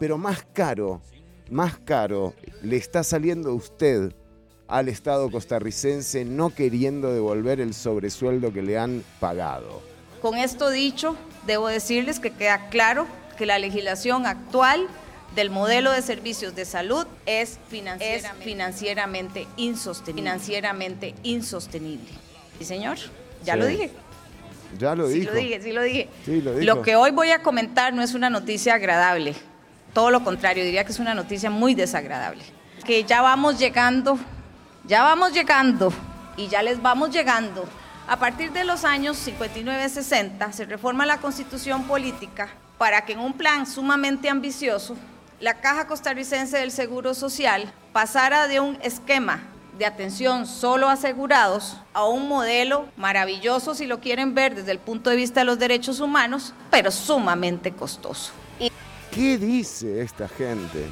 pero 0.00 0.18
más 0.18 0.44
caro, 0.52 1.00
más 1.50 1.78
caro 1.78 2.34
le 2.62 2.76
está 2.76 3.04
saliendo 3.04 3.54
usted 3.54 4.12
al 4.66 4.88
Estado 4.88 5.30
costarricense 5.30 6.24
no 6.24 6.50
queriendo 6.50 7.12
devolver 7.12 7.60
el 7.60 7.74
sobresueldo 7.74 8.52
que 8.52 8.62
le 8.62 8.78
han 8.78 9.04
pagado. 9.20 9.82
Con 10.20 10.36
esto 10.36 10.70
dicho, 10.70 11.16
debo 11.46 11.68
decirles 11.68 12.18
que 12.18 12.32
queda 12.32 12.68
claro 12.70 13.06
que 13.38 13.46
la 13.46 13.60
legislación 13.60 14.26
actual 14.26 14.88
del 15.36 15.50
modelo 15.50 15.92
de 15.92 16.02
servicios 16.02 16.56
de 16.56 16.64
salud 16.64 17.06
es 17.26 17.60
financieramente, 17.68 18.38
es 18.38 18.44
financieramente, 18.44 19.46
insostenible, 19.56 20.22
financieramente 20.22 21.14
insostenible. 21.22 22.08
¿Sí, 22.58 22.64
señor? 22.64 22.96
Ya 23.44 23.52
Sí. 23.54 23.58
lo 23.60 23.66
dije. 23.66 23.90
Ya 24.78 24.94
lo 24.96 25.06
sí 25.08 25.20
dijo. 25.20 25.30
lo 25.32 25.36
dije, 25.38 25.62
sí 25.62 25.72
lo 25.72 25.82
dije. 25.82 26.08
Sí, 26.24 26.40
lo 26.40 26.52
dijo. 26.54 26.64
Lo 26.64 26.82
que 26.82 26.96
hoy 26.96 27.12
voy 27.12 27.30
a 27.30 27.42
comentar 27.42 27.92
no 27.94 28.02
es 28.02 28.14
una 28.14 28.30
noticia 28.30 28.74
agradable. 28.74 29.34
Todo 29.92 30.10
lo 30.10 30.24
contrario, 30.24 30.64
diría 30.64 30.84
que 30.84 30.92
es 30.92 30.98
una 30.98 31.14
noticia 31.14 31.50
muy 31.50 31.74
desagradable. 31.74 32.42
Que 32.84 33.04
ya 33.04 33.22
vamos 33.22 33.58
llegando 33.58 34.18
Ya 34.88 35.02
vamos 35.02 35.32
llegando 35.32 35.92
y 36.36 36.46
ya 36.48 36.62
les 36.62 36.80
vamos 36.80 37.10
llegando. 37.10 37.64
A 38.08 38.18
partir 38.18 38.52
de 38.52 38.62
los 38.64 38.84
años 38.84 39.16
59-60 39.26 40.52
se 40.52 40.64
reforma 40.64 41.04
la 41.06 41.18
constitución 41.18 41.84
política 41.84 42.48
para 42.78 43.04
que 43.04 43.14
en 43.14 43.18
un 43.18 43.32
plan 43.32 43.66
sumamente 43.66 44.28
ambicioso 44.28 44.96
la 45.40 45.60
Caja 45.60 45.86
Costarricense 45.86 46.58
del 46.58 46.70
Seguro 46.70 47.14
Social 47.14 47.72
pasara 47.92 48.46
de 48.48 48.60
un 48.60 48.78
esquema 48.82 49.42
de 49.78 49.84
atención 49.84 50.46
solo 50.46 50.88
asegurados 50.88 51.76
a 51.92 52.06
un 52.06 52.28
modelo 52.28 52.86
maravilloso 52.96 53.74
si 53.74 53.86
lo 53.86 54.00
quieren 54.00 54.34
ver 54.34 54.54
desde 54.54 54.72
el 54.72 54.78
punto 54.78 55.10
de 55.10 55.16
vista 55.16 55.40
de 55.40 55.46
los 55.46 55.58
derechos 55.58 56.00
humanos, 56.00 56.54
pero 56.70 56.90
sumamente 56.90 57.72
costoso. 57.72 58.32
¿Qué 59.10 59.36
dice 59.36 60.00
esta 60.00 60.28
gente? 60.28 60.86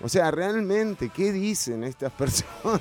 O 0.00 0.08
sea, 0.08 0.30
realmente, 0.30 1.08
¿qué 1.08 1.32
dicen 1.32 1.82
estas 1.82 2.12
personas? 2.18 2.80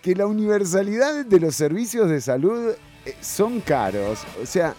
Que 0.00 0.14
la 0.14 0.26
universalidad 0.26 1.24
de 1.24 1.40
los 1.40 1.54
servicios 1.54 2.08
de 2.08 2.20
salud 2.20 2.74
eh, 3.04 3.16
son 3.20 3.60
caros. 3.60 4.20
O 4.42 4.46
sea, 4.46 4.74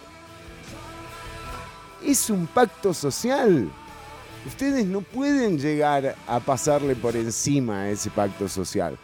es 2.05 2.29
un 2.29 2.47
pacto 2.47 2.93
social. 2.93 3.69
Ustedes 4.45 4.85
no 4.85 5.01
pueden 5.01 5.57
llegar 5.57 6.15
a 6.27 6.39
pasarle 6.39 6.95
por 6.95 7.15
encima 7.15 7.81
a 7.81 7.89
ese 7.89 8.09
pacto 8.09 8.49
social. 8.49 8.97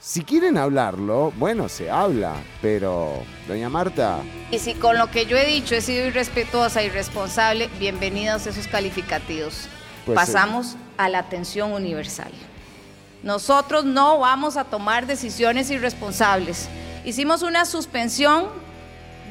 Si 0.00 0.22
quieren 0.22 0.56
hablarlo, 0.56 1.32
bueno, 1.36 1.68
se 1.68 1.90
habla, 1.90 2.34
pero, 2.62 3.24
doña 3.48 3.68
Marta, 3.68 4.20
Y 4.50 4.60
si 4.60 4.74
con 4.74 4.96
lo 4.96 5.10
que 5.10 5.26
yo 5.26 5.36
he 5.36 5.44
dicho 5.44 5.74
he 5.74 5.80
sido 5.80 6.06
irrespetuosa, 6.06 6.84
irresponsable, 6.84 7.68
bienvenidos 7.80 8.46
esos 8.46 8.68
calificativos. 8.68 9.68
Pues, 10.06 10.14
Pasamos 10.14 10.76
a 10.96 11.08
la 11.08 11.18
atención 11.18 11.72
universal. 11.72 12.30
Nosotros 13.24 13.84
no 13.84 14.20
vamos 14.20 14.56
a 14.56 14.64
tomar 14.64 15.06
decisiones 15.06 15.68
irresponsables. 15.70 16.68
Hicimos 17.04 17.42
una 17.42 17.64
suspensión 17.64 18.46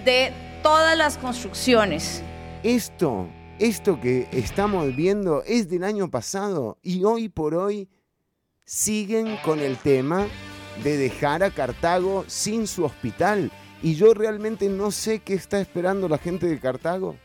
de 0.04 0.34
todas 0.62 0.98
las 0.98 1.18
construcciones. 1.18 2.22
Esto, 2.64 3.28
esto 3.60 4.00
que 4.00 4.28
estamos 4.32 4.96
viendo 4.96 5.44
es 5.44 5.70
del 5.70 5.84
año 5.84 6.10
pasado 6.10 6.78
y 6.82 7.04
hoy 7.04 7.30
por 7.30 7.56
hoy 7.56 7.90
siguen 8.66 9.38
con 9.44 9.60
el 9.60 9.78
tema 9.78 10.28
de 10.84 10.98
dejar 10.98 11.44
a 11.44 11.52
Cartago 11.52 12.26
sin 12.28 12.68
su 12.68 12.84
hospital. 12.84 13.52
Y 13.82 13.96
yo 13.96 14.14
realmente 14.14 14.70
no 14.70 14.92
sé 14.92 15.20
qué 15.20 15.34
está 15.34 15.60
esperando 15.60 16.10
la 16.10 16.18
gente 16.18 16.48
de 16.48 16.60
Cartago. 16.60 17.16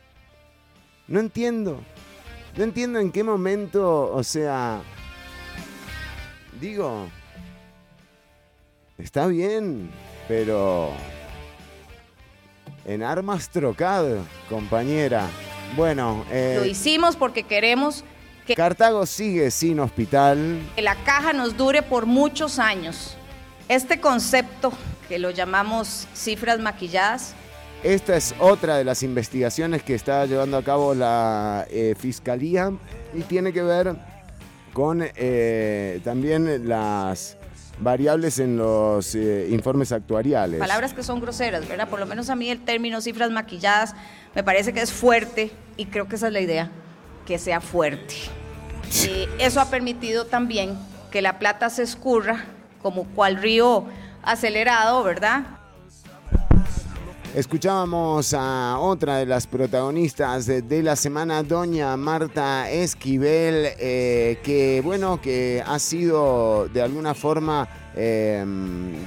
No 1.08 1.20
entiendo. 1.20 1.80
No 2.56 2.64
entiendo 2.64 2.98
en 2.98 3.10
qué 3.10 3.24
momento, 3.24 4.12
o 4.12 4.22
sea, 4.22 4.82
digo, 6.60 7.08
está 8.98 9.26
bien, 9.26 9.90
pero 10.28 10.90
en 12.84 13.02
armas 13.02 13.48
trocado, 13.48 14.24
compañera. 14.48 15.28
Bueno, 15.76 16.24
eh, 16.30 16.56
Lo 16.58 16.64
hicimos 16.66 17.16
porque 17.16 17.44
queremos 17.44 18.04
que 18.46 18.54
Cartago 18.54 19.06
sigue 19.06 19.50
sin 19.50 19.80
hospital. 19.80 20.60
que 20.74 20.82
la 20.82 20.96
caja 21.04 21.32
nos 21.32 21.56
dure 21.56 21.82
por 21.82 22.06
muchos 22.06 22.58
años. 22.58 23.16
Este 23.68 24.00
concepto 24.00 24.72
que 25.08 25.18
lo 25.18 25.30
llamamos 25.30 26.06
cifras 26.14 26.58
maquilladas, 26.58 27.34
Esta 27.82 28.16
es 28.16 28.34
otra 28.38 28.76
de 28.76 28.84
las 28.84 29.02
investigaciones 29.02 29.82
que 29.82 29.94
está 29.96 30.24
llevando 30.26 30.56
a 30.56 30.62
cabo 30.62 30.94
la 30.94 31.66
eh, 31.68 31.94
Fiscalía 31.98 32.72
y 33.12 33.22
tiene 33.22 33.52
que 33.52 33.62
ver 33.62 33.96
con 34.72 35.02
eh, 35.02 36.00
también 36.04 36.68
las 36.68 37.36
variables 37.82 38.38
en 38.38 38.56
los 38.56 39.14
eh, 39.14 39.48
informes 39.50 39.92
actuariales. 39.92 40.60
palabras 40.60 40.94
que 40.94 41.02
son 41.02 41.20
groseras, 41.20 41.68
¿verdad? 41.68 41.88
Por 41.88 42.00
lo 42.00 42.06
menos 42.06 42.30
a 42.30 42.36
mí 42.36 42.50
el 42.50 42.64
término 42.64 43.00
cifras 43.00 43.30
maquilladas 43.30 43.94
me 44.34 44.42
parece 44.42 44.72
que 44.72 44.80
es 44.80 44.92
fuerte 44.92 45.50
y 45.76 45.86
creo 45.86 46.08
que 46.08 46.16
esa 46.16 46.28
es 46.28 46.32
la 46.32 46.40
idea, 46.40 46.70
que 47.26 47.38
sea 47.38 47.60
fuerte. 47.60 48.14
Y 49.04 49.28
eso 49.38 49.60
ha 49.60 49.70
permitido 49.70 50.26
también 50.26 50.78
que 51.10 51.22
la 51.22 51.38
plata 51.38 51.70
se 51.70 51.82
escurra 51.82 52.44
como 52.82 53.04
cual 53.04 53.36
río 53.36 53.84
acelerado, 54.22 55.02
¿verdad? 55.02 55.42
Escuchábamos 57.34 58.34
a 58.34 58.76
otra 58.78 59.16
de 59.16 59.24
las 59.24 59.46
protagonistas 59.46 60.44
de, 60.44 60.82
la 60.82 60.96
semana, 60.96 61.42
doña 61.42 61.96
Marta 61.96 62.70
Esquivel, 62.70 63.68
eh, 63.78 64.38
que 64.42 64.82
bueno, 64.84 65.18
que 65.18 65.64
ha 65.66 65.78
sido 65.78 66.68
de 66.68 66.82
alguna 66.82 67.14
forma 67.14 67.66
eh, 67.96 68.44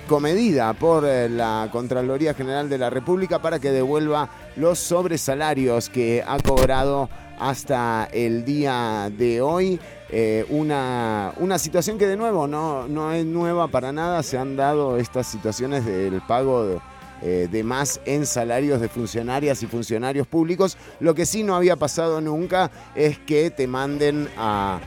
comedida 0.07 0.73
por 0.73 1.05
eh, 1.05 1.29
la 1.29 1.69
Contraloría 1.71 2.33
General 2.33 2.67
de 2.67 2.79
la 2.79 2.89
República 2.89 3.43
para 3.43 3.59
que 3.59 3.69
devuelva 3.69 4.27
los 4.55 4.79
sobresalarios 4.79 5.89
que 5.89 6.23
ha 6.25 6.39
cobrado 6.39 7.09
hasta 7.37 8.09
el 8.11 8.43
día 8.43 9.11
de 9.15 9.39
hoy. 9.41 9.79
Eh, 10.09 10.47
una, 10.49 11.31
una 11.37 11.59
situación 11.59 11.99
que 11.99 12.07
de 12.07 12.17
nuevo 12.17 12.47
no, 12.47 12.87
no 12.87 13.11
es 13.11 13.23
nueva 13.23 13.67
para 13.67 13.91
nada, 13.91 14.23
se 14.23 14.39
han 14.39 14.55
dado 14.55 14.97
estas 14.97 15.27
situaciones 15.27 15.85
del 15.85 16.21
pago 16.21 16.65
de 16.65 16.79
eh, 17.21 17.47
de 17.51 17.63
más 17.63 18.01
en 18.05 18.25
salarios 18.25 18.81
de 18.81 18.89
funcionarias 18.89 19.63
y 19.63 19.67
funcionarios 19.67 20.27
públicos. 20.27 20.77
Lo 20.99 21.15
que 21.15 21.25
sí 21.25 21.43
no 21.43 21.55
había 21.55 21.75
pasado 21.75 22.21
nunca 22.21 22.71
es 22.95 23.17
que 23.19 23.51
te 23.51 23.67
manden 23.67 24.27
a, 24.37 24.79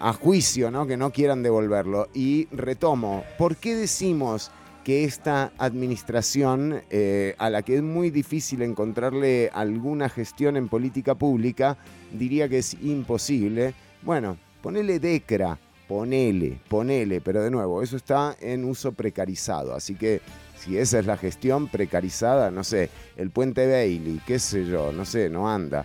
a 0.00 0.12
juicio, 0.12 0.70
¿no? 0.70 0.86
que 0.86 0.96
no 0.96 1.10
quieran 1.10 1.42
devolverlo. 1.42 2.08
Y 2.14 2.46
retomo, 2.52 3.24
¿por 3.38 3.56
qué 3.56 3.74
decimos 3.74 4.50
que 4.84 5.04
esta 5.04 5.52
administración, 5.58 6.82
eh, 6.90 7.34
a 7.38 7.50
la 7.50 7.62
que 7.62 7.76
es 7.76 7.82
muy 7.82 8.10
difícil 8.10 8.62
encontrarle 8.62 9.50
alguna 9.52 10.08
gestión 10.08 10.56
en 10.56 10.68
política 10.68 11.14
pública, 11.14 11.76
diría 12.12 12.48
que 12.48 12.58
es 12.58 12.74
imposible? 12.74 13.74
Bueno, 14.02 14.36
ponele 14.62 15.00
DECRA, 15.00 15.58
ponele, 15.88 16.60
ponele, 16.68 17.20
pero 17.20 17.42
de 17.42 17.50
nuevo, 17.50 17.82
eso 17.82 17.96
está 17.96 18.36
en 18.40 18.64
uso 18.64 18.92
precarizado, 18.92 19.74
así 19.74 19.96
que 19.96 20.20
si 20.66 20.76
esa 20.76 20.98
es 20.98 21.06
la 21.06 21.16
gestión 21.16 21.68
precarizada, 21.68 22.50
no 22.50 22.64
sé, 22.64 22.90
el 23.16 23.30
puente 23.30 23.66
Bailey, 23.66 24.20
qué 24.26 24.38
sé 24.38 24.66
yo, 24.66 24.92
no 24.92 25.04
sé, 25.04 25.30
no 25.30 25.48
anda. 25.48 25.84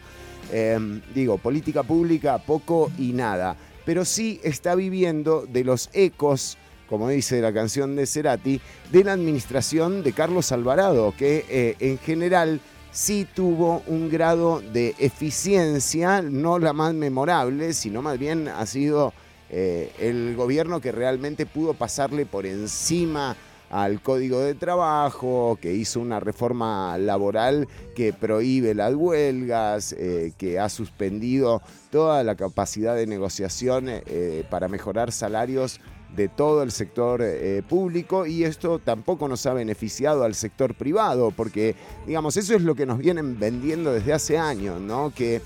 Eh, 0.52 0.78
digo, 1.14 1.38
política 1.38 1.84
pública, 1.84 2.40
poco 2.40 2.92
y 2.98 3.14
nada. 3.14 3.56
Pero 3.86 4.06
sí 4.06 4.40
está 4.44 4.76
viviendo 4.76 5.46
de 5.46 5.64
los 5.64 5.90
ecos, 5.94 6.58
como 6.90 7.10
dice 7.10 7.42
la 7.42 7.54
canción 7.54 7.96
de 7.96 8.08
Cerati, 8.08 8.60
de 8.92 9.04
la 9.04 9.14
administración 9.14 10.04
de 10.04 10.14
Carlos 10.14 10.52
Alvarado, 10.52 11.14
que 11.18 11.46
eh, 11.48 11.76
en 11.80 11.98
general 12.00 12.60
sí 12.92 13.28
tuvo 13.34 13.84
un 13.88 14.10
grado 14.10 14.62
de 14.62 14.96
eficiencia, 14.98 16.22
no 16.22 16.60
la 16.60 16.74
más 16.74 16.94
memorable, 16.94 17.74
sino 17.74 18.02
más 18.02 18.18
bien 18.18 18.48
ha 18.48 18.66
sido 18.66 19.14
eh, 19.50 19.92
el 20.00 20.36
gobierno 20.36 20.82
que 20.82 20.92
realmente 20.92 21.46
pudo 21.46 21.74
pasarle 21.74 22.26
por 22.26 22.46
encima 22.46 23.36
al 23.72 24.02
Código 24.02 24.42
de 24.42 24.54
Trabajo, 24.54 25.58
que 25.62 25.74
hizo 25.74 26.02
una 26.02 26.20
reforma 26.20 26.98
laboral 26.98 27.68
que 27.96 28.12
prohíbe 28.12 28.76
las 28.76 28.94
huelgas, 28.94 29.94
eh, 29.94 30.34
que 30.38 30.60
ha 30.60 30.68
suspendido 30.68 31.62
toda 31.90 32.24
la 32.24 32.36
capacidad 32.36 32.96
de 32.96 33.08
negociación 33.08 33.86
eh, 33.88 34.44
para 34.50 34.68
mejorar 34.68 35.14
salarios 35.14 35.80
de 36.16 36.28
todo 36.28 36.64
el 36.64 36.72
sector 36.72 37.22
eh, 37.24 37.64
público 37.68 38.26
y 38.26 38.44
esto 38.44 38.80
tampoco 38.80 39.30
nos 39.30 39.46
ha 39.46 39.54
beneficiado 39.54 40.26
al 40.26 40.36
sector 40.36 40.76
privado, 40.76 41.32
porque 41.32 41.76
digamos, 42.06 42.36
eso 42.36 42.54
es 42.54 42.62
lo 42.62 42.76
que 42.76 42.86
nos 42.86 42.98
vienen 42.98 43.40
vendiendo 43.40 43.94
desde 43.94 44.12
hace 44.12 44.38
años, 44.38 44.82
¿no? 44.82 45.14
Que 45.16 45.42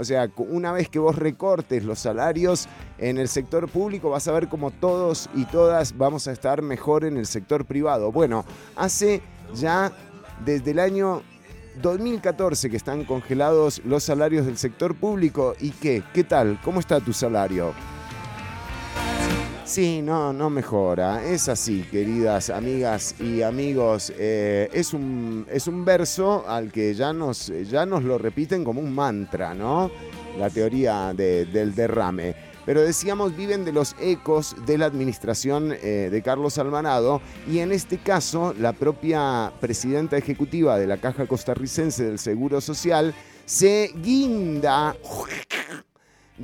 o 0.00 0.04
sea, 0.04 0.30
una 0.38 0.72
vez 0.72 0.88
que 0.88 0.98
vos 0.98 1.14
recortes 1.14 1.84
los 1.84 1.98
salarios 1.98 2.68
en 2.96 3.18
el 3.18 3.28
sector 3.28 3.68
público, 3.68 4.08
vas 4.08 4.26
a 4.28 4.32
ver 4.32 4.48
como 4.48 4.70
todos 4.70 5.28
y 5.34 5.44
todas 5.44 5.98
vamos 5.98 6.26
a 6.26 6.32
estar 6.32 6.62
mejor 6.62 7.04
en 7.04 7.18
el 7.18 7.26
sector 7.26 7.66
privado. 7.66 8.10
Bueno, 8.10 8.46
hace 8.76 9.20
ya 9.54 9.92
desde 10.42 10.70
el 10.70 10.78
año 10.78 11.20
2014 11.82 12.70
que 12.70 12.78
están 12.78 13.04
congelados 13.04 13.82
los 13.84 14.02
salarios 14.02 14.46
del 14.46 14.56
sector 14.56 14.94
público. 14.94 15.54
¿Y 15.60 15.70
qué? 15.70 16.02
¿Qué 16.14 16.24
tal? 16.24 16.58
¿Cómo 16.64 16.80
está 16.80 17.00
tu 17.00 17.12
salario? 17.12 17.74
Sí, 19.70 20.02
no, 20.02 20.32
no 20.32 20.50
mejora. 20.50 21.24
Es 21.24 21.48
así, 21.48 21.86
queridas 21.92 22.50
amigas 22.50 23.14
y 23.20 23.42
amigos. 23.42 24.12
Eh, 24.18 24.68
es, 24.72 24.92
un, 24.92 25.46
es 25.48 25.68
un 25.68 25.84
verso 25.84 26.44
al 26.48 26.72
que 26.72 26.92
ya 26.92 27.12
nos, 27.12 27.52
ya 27.70 27.86
nos 27.86 28.02
lo 28.02 28.18
repiten 28.18 28.64
como 28.64 28.80
un 28.80 28.92
mantra, 28.92 29.54
¿no? 29.54 29.88
La 30.40 30.50
teoría 30.50 31.14
de- 31.14 31.44
del 31.46 31.72
derrame. 31.72 32.34
Pero 32.66 32.82
decíamos, 32.82 33.36
viven 33.36 33.64
de 33.64 33.70
los 33.70 33.94
ecos 34.00 34.56
de 34.66 34.76
la 34.76 34.86
administración 34.86 35.72
eh, 35.72 36.08
de 36.10 36.22
Carlos 36.22 36.58
Alvarado 36.58 37.22
y 37.48 37.60
en 37.60 37.70
este 37.70 37.98
caso 37.98 38.52
la 38.58 38.72
propia 38.72 39.52
presidenta 39.60 40.16
ejecutiva 40.18 40.78
de 40.78 40.88
la 40.88 40.96
Caja 40.96 41.26
Costarricense 41.28 42.02
del 42.02 42.18
Seguro 42.18 42.60
Social 42.60 43.14
se 43.46 43.92
guinda 44.02 44.96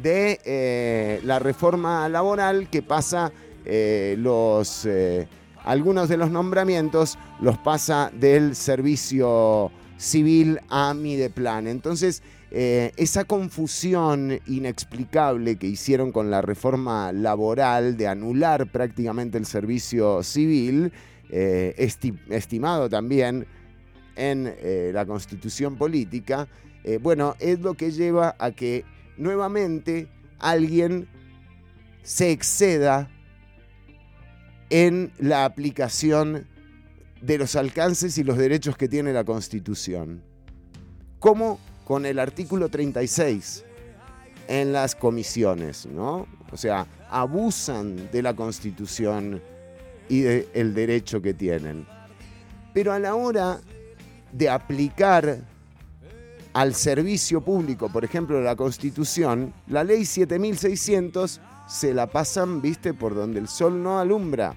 de 0.02 0.40
eh, 0.44 1.20
la 1.24 1.38
reforma 1.38 2.08
laboral 2.08 2.68
que 2.68 2.82
pasa 2.82 3.32
eh, 3.64 4.14
los 4.18 4.84
eh, 4.86 5.26
algunos 5.64 6.08
de 6.08 6.16
los 6.16 6.30
nombramientos 6.30 7.18
los 7.40 7.58
pasa 7.58 8.12
del 8.14 8.54
servicio 8.54 9.72
civil 9.96 10.60
a 10.68 10.94
Mideplan. 10.94 11.66
Entonces, 11.66 12.22
esa 12.52 13.24
confusión 13.24 14.38
inexplicable 14.46 15.56
que 15.56 15.66
hicieron 15.66 16.12
con 16.12 16.30
la 16.30 16.40
reforma 16.40 17.10
laboral 17.12 17.96
de 17.96 18.06
anular 18.06 18.70
prácticamente 18.70 19.36
el 19.36 19.44
servicio 19.44 20.22
civil, 20.22 20.92
esti- 21.28 22.16
estimado 22.30 22.88
también 22.88 23.46
en 24.14 24.54
la 24.94 25.04
constitución 25.04 25.74
política, 25.76 26.46
bueno, 27.02 27.34
es 27.40 27.58
lo 27.58 27.74
que 27.74 27.90
lleva 27.90 28.36
a 28.38 28.52
que 28.52 28.84
nuevamente 29.16 30.08
alguien 30.38 31.08
se 32.02 32.30
exceda 32.30 33.10
en 34.70 35.12
la 35.18 35.44
aplicación 35.44 36.46
de 37.20 37.38
los 37.38 37.56
alcances 37.56 38.18
y 38.18 38.24
los 38.24 38.36
derechos 38.36 38.76
que 38.76 38.88
tiene 38.88 39.12
la 39.12 39.24
Constitución. 39.24 40.22
Como 41.18 41.58
con 41.84 42.06
el 42.06 42.18
artículo 42.18 42.68
36 42.68 43.64
en 44.48 44.72
las 44.72 44.94
comisiones, 44.94 45.86
¿no? 45.86 46.26
O 46.52 46.56
sea, 46.56 46.86
abusan 47.10 48.10
de 48.10 48.22
la 48.22 48.34
Constitución 48.34 49.42
y 50.08 50.20
del 50.20 50.74
derecho 50.74 51.20
que 51.20 51.34
tienen. 51.34 51.86
Pero 52.72 52.92
a 52.92 52.98
la 52.98 53.14
hora 53.14 53.60
de 54.32 54.48
aplicar 54.48 55.40
al 56.56 56.74
servicio 56.74 57.42
público, 57.42 57.90
por 57.90 58.02
ejemplo, 58.02 58.40
la 58.40 58.56
Constitución, 58.56 59.52
la 59.66 59.84
ley 59.84 60.06
7600 60.06 61.42
se 61.68 61.92
la 61.92 62.06
pasan, 62.06 62.62
viste, 62.62 62.94
por 62.94 63.14
donde 63.14 63.40
el 63.40 63.46
sol 63.46 63.82
no 63.82 63.98
alumbra. 63.98 64.56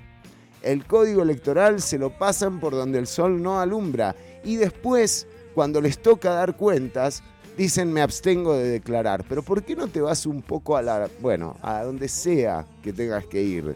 El 0.62 0.86
código 0.86 1.24
electoral 1.24 1.82
se 1.82 1.97
lo 1.97 2.18
pasan 2.18 2.62
por 2.62 2.72
donde 2.72 3.00
el 3.00 3.06
sol 3.06 3.43
no 3.43 3.60
alumbra. 3.60 4.16
Y 4.45 4.56
después, 4.56 5.28
cuando 5.54 5.82
les 5.82 6.02
toca 6.02 6.30
dar 6.30 6.56
cuentas, 6.56 7.22
dicen 7.58 7.91
me 7.91 8.02
abstengo 8.02 8.54
de 8.54 8.70
declarar. 8.70 9.26
Pero 9.28 9.43
¿por 9.43 9.64
qué 9.64 9.76
no 9.76 9.89
te 9.89 10.00
vas 10.00 10.26
un 10.26 10.41
poco 10.41 10.78
a 10.78 10.82
la, 10.82 11.10
bueno, 11.20 11.58
a 11.62 11.84
donde 11.84 12.08
sea 12.08 12.66
que 12.82 12.93
tengas 12.93 13.26
que 13.26 13.43
ir? 13.43 13.76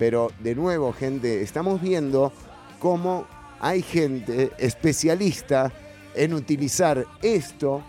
Pero 0.00 0.32
de 0.40 0.56
nuevo, 0.56 0.92
gente, 0.92 1.42
estamos 1.42 1.80
viendo 1.80 2.32
cómo 2.80 3.24
hay 3.60 3.82
gente 3.82 4.50
especialista 4.58 5.72
en 6.14 6.34
utilizar 6.34 7.06
esto 7.22 7.82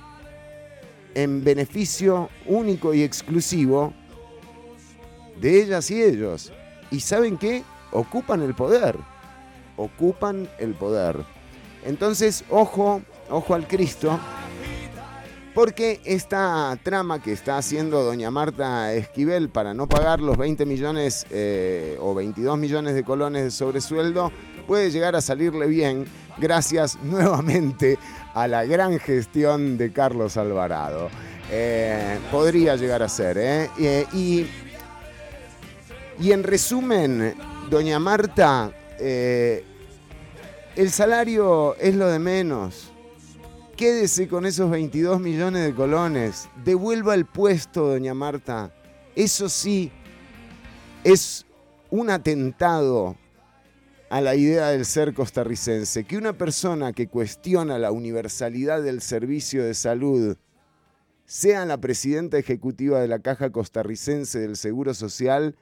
en 1.16 1.44
beneficio 1.44 2.30
único 2.46 2.94
y 2.94 3.04
exclusivo 3.04 3.94
de 5.40 5.62
ellas 5.62 5.90
y 5.92 6.02
ellos. 6.02 6.52
¿Y 6.92 7.00
saben 7.00 7.38
qué? 7.38 7.64
Ocupan 7.92 8.42
el 8.42 8.54
poder. 8.54 8.98
Ocupan 9.78 10.50
el 10.60 10.74
poder. 10.74 11.18
Entonces, 11.86 12.44
ojo, 12.50 13.02
ojo 13.30 13.54
al 13.54 13.68
Cristo. 13.68 14.20
Porque 15.54 16.02
esta 16.04 16.76
trama 16.82 17.22
que 17.22 17.32
está 17.32 17.58
haciendo 17.58 18.04
doña 18.04 18.32
Marta 18.32 18.92
Esquivel 18.94 19.50
para 19.50 19.76
no 19.76 19.88
pagar 19.88 20.20
los 20.20 20.36
20 20.36 20.66
millones 20.66 21.28
eh, 21.30 21.96
o 22.02 22.16
22 22.16 22.58
millones 22.58 22.96
de 22.96 23.04
colones 23.04 23.44
de 23.44 23.52
sobresueldo 23.52 24.32
puede 24.66 24.90
llegar 24.90 25.16
a 25.16 25.22
salirle 25.22 25.68
bien 25.68 26.06
gracias 26.38 26.98
nuevamente 27.04 27.98
a 28.34 28.48
la 28.48 28.66
gran 28.66 29.00
gestión 29.00 29.78
de 29.78 29.92
Carlos 29.92 30.38
Alvarado. 30.38 31.10
Eh, 31.52 32.20
podría 32.32 32.76
llegar 32.76 33.04
a 33.04 33.10
ser. 33.10 33.38
¿eh? 33.38 33.70
Eh, 33.80 34.06
y, 34.14 34.46
y 36.20 36.32
en 36.32 36.44
resumen, 36.44 37.36
doña 37.70 38.00
Marta, 38.00 38.72
eh, 39.00 39.64
el 40.76 40.92
salario 40.92 41.76
es 41.76 41.96
lo 41.96 42.08
de 42.08 42.20
menos. 42.20 42.92
Quédese 43.76 44.28
con 44.28 44.46
esos 44.46 44.70
22 44.70 45.20
millones 45.20 45.66
de 45.66 45.74
colones. 45.74 46.48
Devuelva 46.64 47.16
el 47.16 47.26
puesto, 47.26 47.88
doña 47.88 48.14
Marta. 48.14 48.72
Eso 49.16 49.50
sí, 49.50 49.92
es 51.04 51.46
un 51.90 52.10
atentado 52.10 53.16
a 54.14 54.22
la 54.22 54.36
idea 54.36 54.68
del 54.68 54.86
ser 54.86 55.16
costarricense. 55.16 56.04
Que 56.04 56.18
una 56.18 56.38
persona 56.38 56.94
que 56.94 57.08
cuestiona 57.08 57.80
la 57.80 57.92
universalidad 57.92 58.84
del 58.84 59.02
servicio 59.02 59.64
de 59.64 59.74
salud 59.74 60.38
sea 61.26 61.66
la 61.66 61.82
presidenta 61.82 62.38
ejecutiva 62.38 63.02
de 63.02 63.08
la 63.08 63.18
Caja 63.18 63.52
Costarricense 63.52 64.38
del 64.38 64.56
Seguro 64.56 64.94
Social 64.94 65.56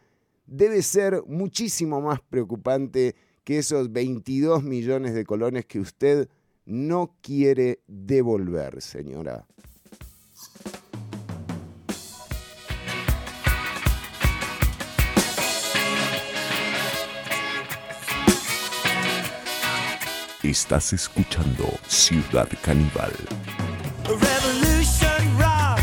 debe 0.47 0.81
ser 0.81 1.23
muchísimo 1.27 2.01
más 2.01 2.19
preocupante 2.19 3.15
que 3.45 3.57
esos 3.57 3.93
22 3.93 4.65
millones 4.65 5.13
de 5.13 5.23
colones 5.23 5.65
que 5.65 5.79
usted 5.79 6.27
no 6.65 7.15
quiere 7.21 7.79
devolver, 7.87 8.81
señora. 8.81 9.47
Estás 20.51 20.91
escuchando 20.91 21.63
Ciudad 21.87 22.49
Caníbal. 22.61 23.13
Revolution 24.03 25.39
rock. 25.39 25.79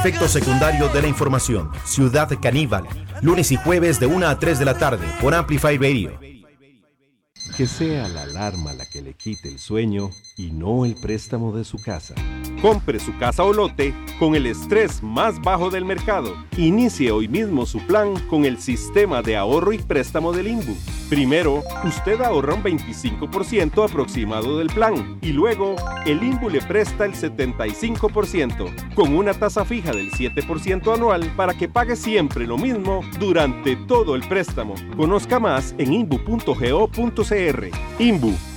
Efecto 0.00 0.28
secundario 0.28 0.88
de 0.88 1.02
la 1.02 1.08
información. 1.08 1.70
Ciudad 1.84 2.30
Caníbal. 2.40 2.88
Lunes 3.20 3.52
y 3.52 3.56
jueves 3.56 4.00
de 4.00 4.06
1 4.06 4.28
a 4.28 4.38
3 4.38 4.58
de 4.58 4.64
la 4.64 4.78
tarde 4.78 5.06
por 5.20 5.34
Amplify 5.34 5.76
Radio. 5.76 6.18
Que 7.54 7.66
sea 7.66 8.08
la 8.08 8.22
alarma 8.22 8.69
quite 9.22 9.48
el 9.48 9.58
sueño 9.58 10.10
y 10.36 10.50
no 10.50 10.84
el 10.84 10.94
préstamo 10.94 11.52
de 11.52 11.64
su 11.64 11.78
casa. 11.78 12.14
Compre 12.62 12.98
su 13.00 13.16
casa 13.18 13.42
o 13.44 13.52
lote 13.52 13.94
con 14.18 14.34
el 14.34 14.46
estrés 14.46 15.02
más 15.02 15.40
bajo 15.40 15.70
del 15.70 15.84
mercado. 15.84 16.34
Inicie 16.56 17.10
hoy 17.10 17.28
mismo 17.28 17.66
su 17.66 17.78
plan 17.86 18.14
con 18.28 18.44
el 18.44 18.58
sistema 18.58 19.22
de 19.22 19.36
ahorro 19.36 19.72
y 19.72 19.78
préstamo 19.78 20.32
del 20.32 20.48
INBU. 20.48 20.76
Primero, 21.08 21.62
usted 21.84 22.20
ahorra 22.20 22.54
un 22.54 22.62
25% 22.62 23.88
aproximado 23.88 24.58
del 24.58 24.68
plan 24.68 25.18
y 25.22 25.32
luego 25.32 25.74
el 26.06 26.22
INBU 26.22 26.50
le 26.50 26.60
presta 26.62 27.04
el 27.04 27.12
75% 27.12 28.94
con 28.94 29.14
una 29.14 29.34
tasa 29.34 29.64
fija 29.64 29.92
del 29.92 30.10
7% 30.12 30.94
anual 30.94 31.32
para 31.36 31.54
que 31.54 31.68
pague 31.68 31.96
siempre 31.96 32.46
lo 32.46 32.58
mismo 32.58 33.00
durante 33.18 33.76
todo 33.76 34.14
el 34.14 34.22
préstamo. 34.28 34.74
Conozca 34.96 35.40
más 35.40 35.74
en 35.78 35.92
inbu.go.cr. 35.94 37.70
INBU 37.98 38.49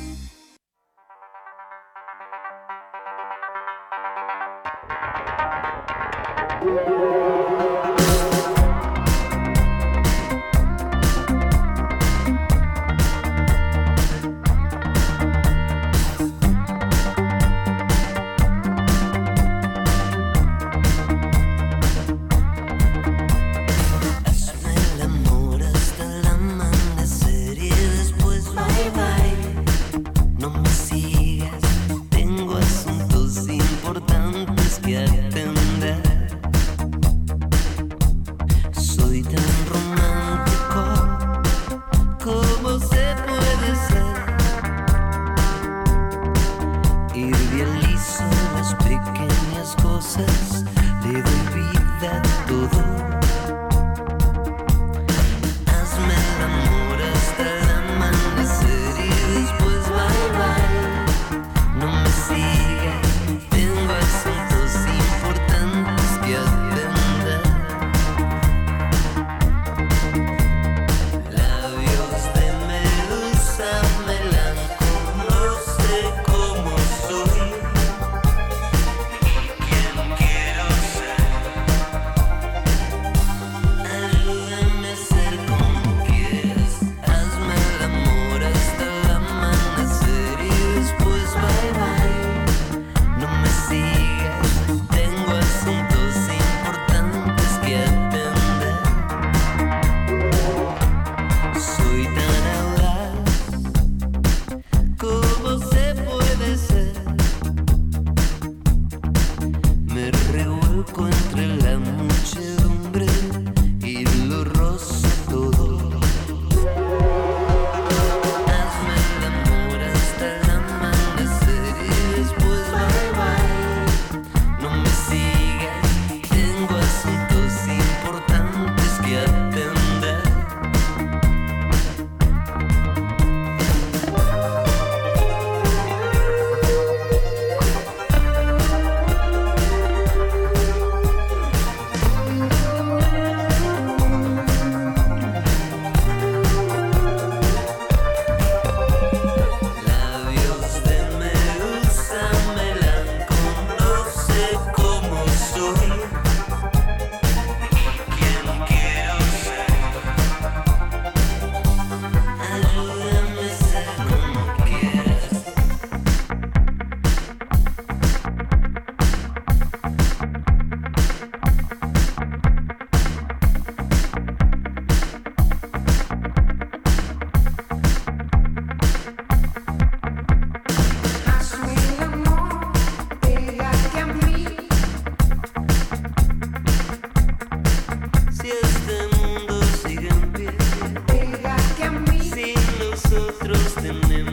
nosotros 193.94 194.33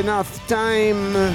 Enough 0.00 0.26
Time. 0.48 1.30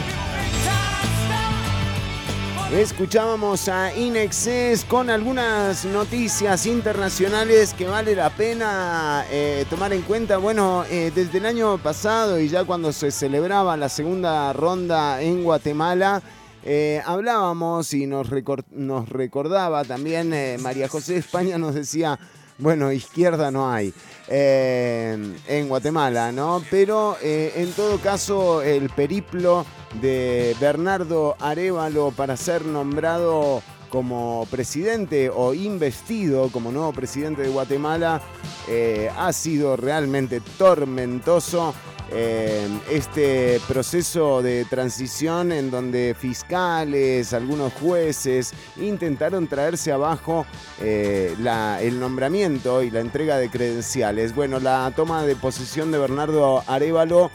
Escuchábamos 2.73 3.69
a 3.69 3.95
Inexcess 3.95 4.83
con 4.85 5.11
algunas 5.11 5.85
noticias 5.85 6.65
internacionales 6.65 7.75
que 7.75 7.85
vale 7.85 8.15
la 8.15 8.31
pena 8.31 9.23
eh, 9.29 9.65
tomar 9.69 9.93
en 9.93 10.01
cuenta. 10.01 10.37
Bueno, 10.37 10.83
eh, 10.89 11.11
desde 11.13 11.37
el 11.37 11.45
año 11.45 11.77
pasado 11.77 12.39
y 12.39 12.49
ya 12.49 12.63
cuando 12.63 12.91
se 12.91 13.11
celebraba 13.11 13.77
la 13.77 13.87
segunda 13.87 14.51
ronda 14.51 15.21
en 15.21 15.43
Guatemala, 15.43 16.23
eh, 16.63 17.03
hablábamos 17.05 17.93
y 17.93 18.07
nos, 18.07 18.29
nos 18.71 19.09
recordaba 19.09 19.83
también 19.83 20.33
María 20.63 20.89
José 20.89 21.17
España 21.17 21.59
nos 21.59 21.75
decía, 21.75 22.17
bueno, 22.57 22.91
izquierda 22.91 23.51
no 23.51 23.71
hay 23.71 23.93
eh, 24.27 25.35
en 25.47 25.67
Guatemala, 25.67 26.31
¿no? 26.31 26.63
Pero 26.69 27.17
eh, 27.21 27.53
en 27.57 27.71
todo 27.73 27.99
caso 27.99 28.61
el 28.61 28.89
periplo 28.89 29.65
de 30.01 30.55
Bernardo 30.59 31.35
Arevalo 31.39 32.11
para 32.11 32.37
ser 32.37 32.65
nombrado 32.65 33.61
como 33.95 34.45
presidente 34.51 35.29
o 35.33 35.53
investido 35.53 36.49
como 36.49 36.69
nuevo 36.69 36.91
presidente 36.91 37.43
de 37.43 37.47
Guatemala 37.47 38.21
eh, 38.67 39.09
ha 39.17 39.31
sido 39.31 39.77
realmente 39.77 40.41
tormentoso. 40.57 41.73
eh, 42.11 42.67
este 42.91 43.59
proceso 43.67 44.41
de 44.41 44.65
transición 44.65 45.51
en 45.53 45.71
donde 45.71 46.13
fiscales, 46.19 47.33
algunos 47.33 47.73
jueces 47.73 48.53
intentaron 48.77 49.47
traerse 49.47 49.93
abajo 49.93 50.45
eh, 50.81 51.33
el 51.81 51.99
nombramiento 51.99 52.83
y 52.83 52.91
la 52.91 52.99
entrega 52.99 53.37
de 53.37 53.49
credenciales. 53.49 54.35
Bueno, 54.35 54.59
la 54.59 54.91
toma 54.93 55.23
de 55.23 55.37
posesión 55.37 55.91
de 55.91 55.99
Bernardo 55.99 56.63
Arevalo 56.67 57.31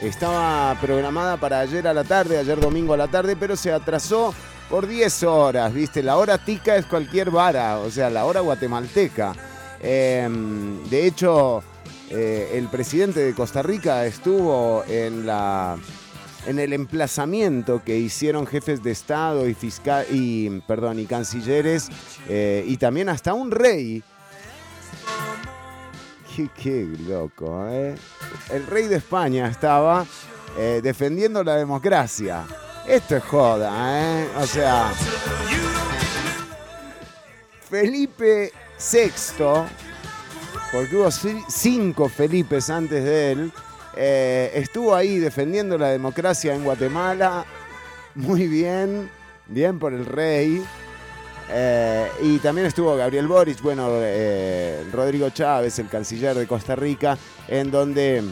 estaba 0.00 0.78
programada 0.80 1.36
para 1.36 1.58
ayer 1.58 1.88
a 1.88 1.92
la 1.92 2.04
tarde, 2.04 2.38
ayer 2.38 2.60
domingo 2.60 2.94
a 2.94 2.96
la 2.96 3.08
tarde, 3.08 3.36
pero 3.36 3.56
se 3.56 3.72
atrasó 3.72 4.32
por 4.68 4.86
10 4.86 5.22
horas, 5.24 5.72
¿viste? 5.72 6.02
La 6.02 6.16
hora 6.16 6.38
tica 6.38 6.76
es 6.76 6.86
cualquier 6.86 7.30
vara, 7.30 7.78
o 7.78 7.90
sea, 7.90 8.10
la 8.10 8.24
hora 8.24 8.40
guatemalteca. 8.40 9.34
Em, 9.80 10.82
de 10.88 11.06
hecho, 11.06 11.62
eh, 12.10 12.52
el 12.54 12.68
presidente 12.68 13.20
de 13.20 13.34
Costa 13.34 13.62
Rica 13.62 14.06
estuvo 14.06 14.84
en 14.88 15.26
la 15.26 15.76
en 16.46 16.58
el 16.58 16.72
emplazamiento 16.72 17.82
que 17.82 17.96
hicieron 17.96 18.46
jefes 18.46 18.82
de 18.82 18.90
Estado 18.90 19.48
y 19.48 19.54
fiscal 19.54 20.06
y 20.10 20.60
perdón 20.60 20.98
y 20.98 21.06
cancilleres 21.06 21.88
eh, 22.28 22.64
y 22.66 22.76
también 22.76 23.08
hasta 23.08 23.34
un 23.34 23.50
rey. 23.50 24.02
Qué, 26.60 26.88
loco, 27.06 27.64
¿eh? 27.70 27.94
El 28.50 28.66
rey 28.66 28.88
de 28.88 28.96
España 28.96 29.46
estaba 29.46 30.04
eh, 30.58 30.80
defendiendo 30.82 31.44
la 31.44 31.54
democracia. 31.54 32.44
Esto 32.86 33.16
es 33.16 33.24
joda, 33.24 33.72
¿eh? 34.22 34.28
O 34.38 34.46
sea, 34.46 34.92
Felipe 37.68 38.52
VI, 38.92 39.10
porque 40.70 40.96
hubo 40.96 41.06
ci- 41.08 41.44
cinco 41.48 42.08
Felipes 42.08 42.68
antes 42.70 43.02
de 43.02 43.32
él, 43.32 43.52
eh, 43.96 44.50
estuvo 44.54 44.94
ahí 44.94 45.18
defendiendo 45.18 45.78
la 45.78 45.88
democracia 45.88 46.54
en 46.54 46.64
Guatemala. 46.64 47.44
Muy 48.14 48.46
bien, 48.48 49.10
bien 49.46 49.78
por 49.78 49.92
el 49.94 50.04
rey. 50.04 50.62
Eh, 51.50 52.08
y 52.22 52.38
también 52.38 52.66
estuvo 52.66 52.96
Gabriel 52.96 53.26
Boric, 53.28 53.60
bueno, 53.60 53.88
eh, 53.92 54.82
Rodrigo 54.92 55.28
Chávez, 55.30 55.78
el 55.78 55.88
canciller 55.88 56.34
de 56.36 56.46
Costa 56.46 56.74
Rica, 56.74 57.18
en 57.48 57.70
donde, 57.70 58.22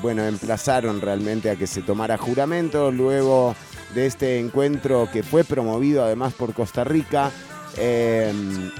bueno, 0.00 0.24
emplazaron 0.24 1.00
realmente 1.00 1.50
a 1.50 1.56
que 1.56 1.66
se 1.66 1.82
tomara 1.82 2.16
juramento 2.16 2.90
luego 2.90 3.54
de 3.94 4.06
este 4.06 4.38
encuentro 4.38 5.08
que 5.12 5.22
fue 5.22 5.44
promovido 5.44 6.04
además 6.04 6.34
por 6.34 6.54
Costa 6.54 6.84
Rica 6.84 7.30
eh, 7.76 8.32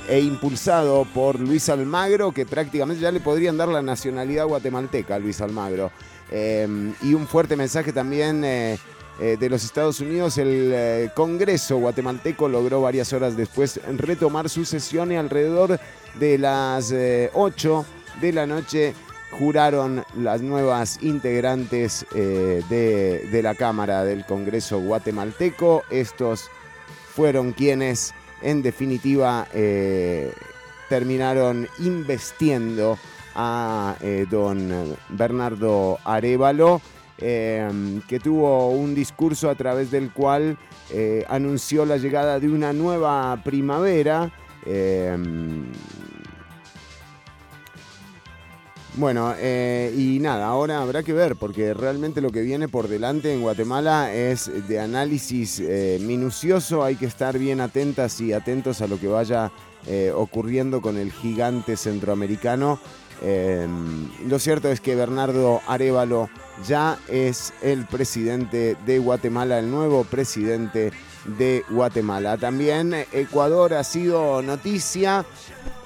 e 0.08 0.20
impulsado 0.20 1.06
por 1.14 1.38
Luis 1.38 1.68
Almagro, 1.68 2.32
que 2.32 2.46
prácticamente 2.46 3.02
ya 3.02 3.12
le 3.12 3.20
podrían 3.20 3.56
dar 3.56 3.68
la 3.68 3.82
nacionalidad 3.82 4.46
guatemalteca 4.46 5.14
a 5.14 5.18
Luis 5.18 5.40
Almagro. 5.40 5.90
Eh, 6.30 6.92
y 7.02 7.14
un 7.14 7.26
fuerte 7.26 7.56
mensaje 7.56 7.92
también 7.92 8.42
eh, 8.44 8.78
de 9.18 9.50
los 9.50 9.64
Estados 9.64 10.00
Unidos. 10.00 10.38
El 10.38 11.10
Congreso 11.14 11.78
guatemalteco 11.78 12.48
logró 12.48 12.80
varias 12.82 13.12
horas 13.12 13.36
después 13.36 13.80
retomar 13.96 14.48
su 14.48 14.64
sesión 14.64 15.12
y 15.12 15.16
alrededor 15.16 15.78
de 16.18 16.38
las 16.38 16.90
eh, 16.92 17.30
8 17.34 17.84
de 18.20 18.32
la 18.32 18.46
noche 18.46 18.94
juraron 19.30 20.04
las 20.16 20.42
nuevas 20.42 21.02
integrantes 21.02 22.06
eh, 22.14 22.62
de, 22.68 23.42
la 23.42 23.54
Cámara 23.54 24.04
del 24.04 24.24
Congreso 24.24 24.80
guatemalteco. 24.80 25.84
Estos 25.90 26.48
fueron 27.14 27.52
quienes 27.52 28.14
en 28.42 28.62
definitiva 28.62 29.46
eh, 29.52 30.32
terminaron 30.88 31.68
investiendo 31.78 32.98
a 33.34 33.96
eh, 34.00 34.26
don 34.30 34.96
Bernardo 35.10 35.98
Arevalo, 36.04 36.80
que 37.18 38.20
tuvo 38.22 38.70
un 38.70 38.94
discurso 38.94 39.50
a 39.50 39.56
través 39.56 39.90
del 39.90 40.12
cual 40.12 40.56
anunció 41.28 41.84
la 41.84 41.96
llegada 41.96 42.38
de 42.38 42.48
una 42.48 42.72
nueva 42.72 43.40
primavera. 43.42 44.30
Bueno, 48.98 49.32
eh, 49.38 49.94
y 49.96 50.18
nada, 50.18 50.46
ahora 50.46 50.80
habrá 50.80 51.04
que 51.04 51.12
ver, 51.12 51.36
porque 51.36 51.72
realmente 51.72 52.20
lo 52.20 52.30
que 52.30 52.42
viene 52.42 52.68
por 52.68 52.88
delante 52.88 53.32
en 53.32 53.42
Guatemala 53.42 54.12
es 54.12 54.50
de 54.68 54.80
análisis 54.80 55.60
eh, 55.60 55.98
minucioso, 56.02 56.82
hay 56.82 56.96
que 56.96 57.06
estar 57.06 57.38
bien 57.38 57.60
atentas 57.60 58.20
y 58.20 58.32
atentos 58.32 58.82
a 58.82 58.88
lo 58.88 58.98
que 58.98 59.06
vaya 59.06 59.52
eh, 59.86 60.12
ocurriendo 60.14 60.80
con 60.82 60.98
el 60.98 61.12
gigante 61.12 61.76
centroamericano. 61.76 62.80
Eh, 63.22 63.66
lo 64.26 64.38
cierto 64.40 64.68
es 64.68 64.80
que 64.80 64.96
Bernardo 64.96 65.60
Arevalo 65.68 66.28
ya 66.66 66.98
es 67.08 67.52
el 67.62 67.86
presidente 67.86 68.76
de 68.84 68.98
Guatemala, 68.98 69.60
el 69.60 69.70
nuevo 69.70 70.02
presidente 70.02 70.92
de 71.38 71.64
Guatemala. 71.70 72.36
También 72.36 72.94
Ecuador 73.12 73.74
ha 73.74 73.84
sido 73.84 74.42
noticia 74.42 75.24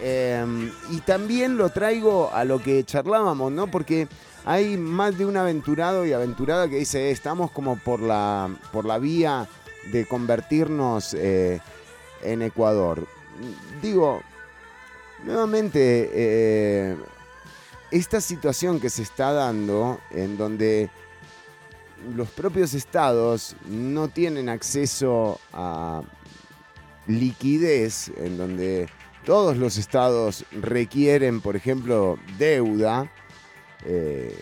eh, 0.02 0.44
y 0.90 1.00
también 1.00 1.56
lo 1.56 1.70
traigo 1.70 2.30
a 2.32 2.44
lo 2.44 2.60
que 2.60 2.84
charlábamos, 2.84 3.52
¿no? 3.52 3.68
Porque 3.68 4.08
hay 4.44 4.76
más 4.76 5.16
de 5.16 5.24
un 5.24 5.36
aventurado 5.36 6.04
y 6.04 6.12
aventurada 6.12 6.68
que 6.68 6.76
dice, 6.76 7.08
"Eh, 7.08 7.10
estamos 7.12 7.50
como 7.52 7.76
por 7.76 8.00
la, 8.00 8.50
por 8.72 8.84
la 8.84 8.98
vía 8.98 9.48
de 9.90 10.06
convertirnos 10.06 11.14
eh, 11.14 11.60
en 12.22 12.42
Ecuador. 12.42 13.06
Digo, 13.80 14.22
nuevamente, 15.24 16.10
eh, 16.12 16.96
esta 17.90 18.20
situación 18.20 18.80
que 18.80 18.90
se 18.90 19.02
está 19.02 19.32
dando 19.32 20.00
en 20.10 20.36
donde 20.36 20.90
los 22.14 22.28
propios 22.30 22.74
estados 22.74 23.56
no 23.68 24.08
tienen 24.08 24.48
acceso 24.48 25.40
a 25.52 26.02
liquidez, 27.06 28.10
en 28.16 28.38
donde 28.38 28.88
todos 29.24 29.56
los 29.56 29.76
estados 29.78 30.44
requieren, 30.52 31.40
por 31.40 31.56
ejemplo, 31.56 32.18
deuda. 32.38 33.10
eh, 33.84 34.34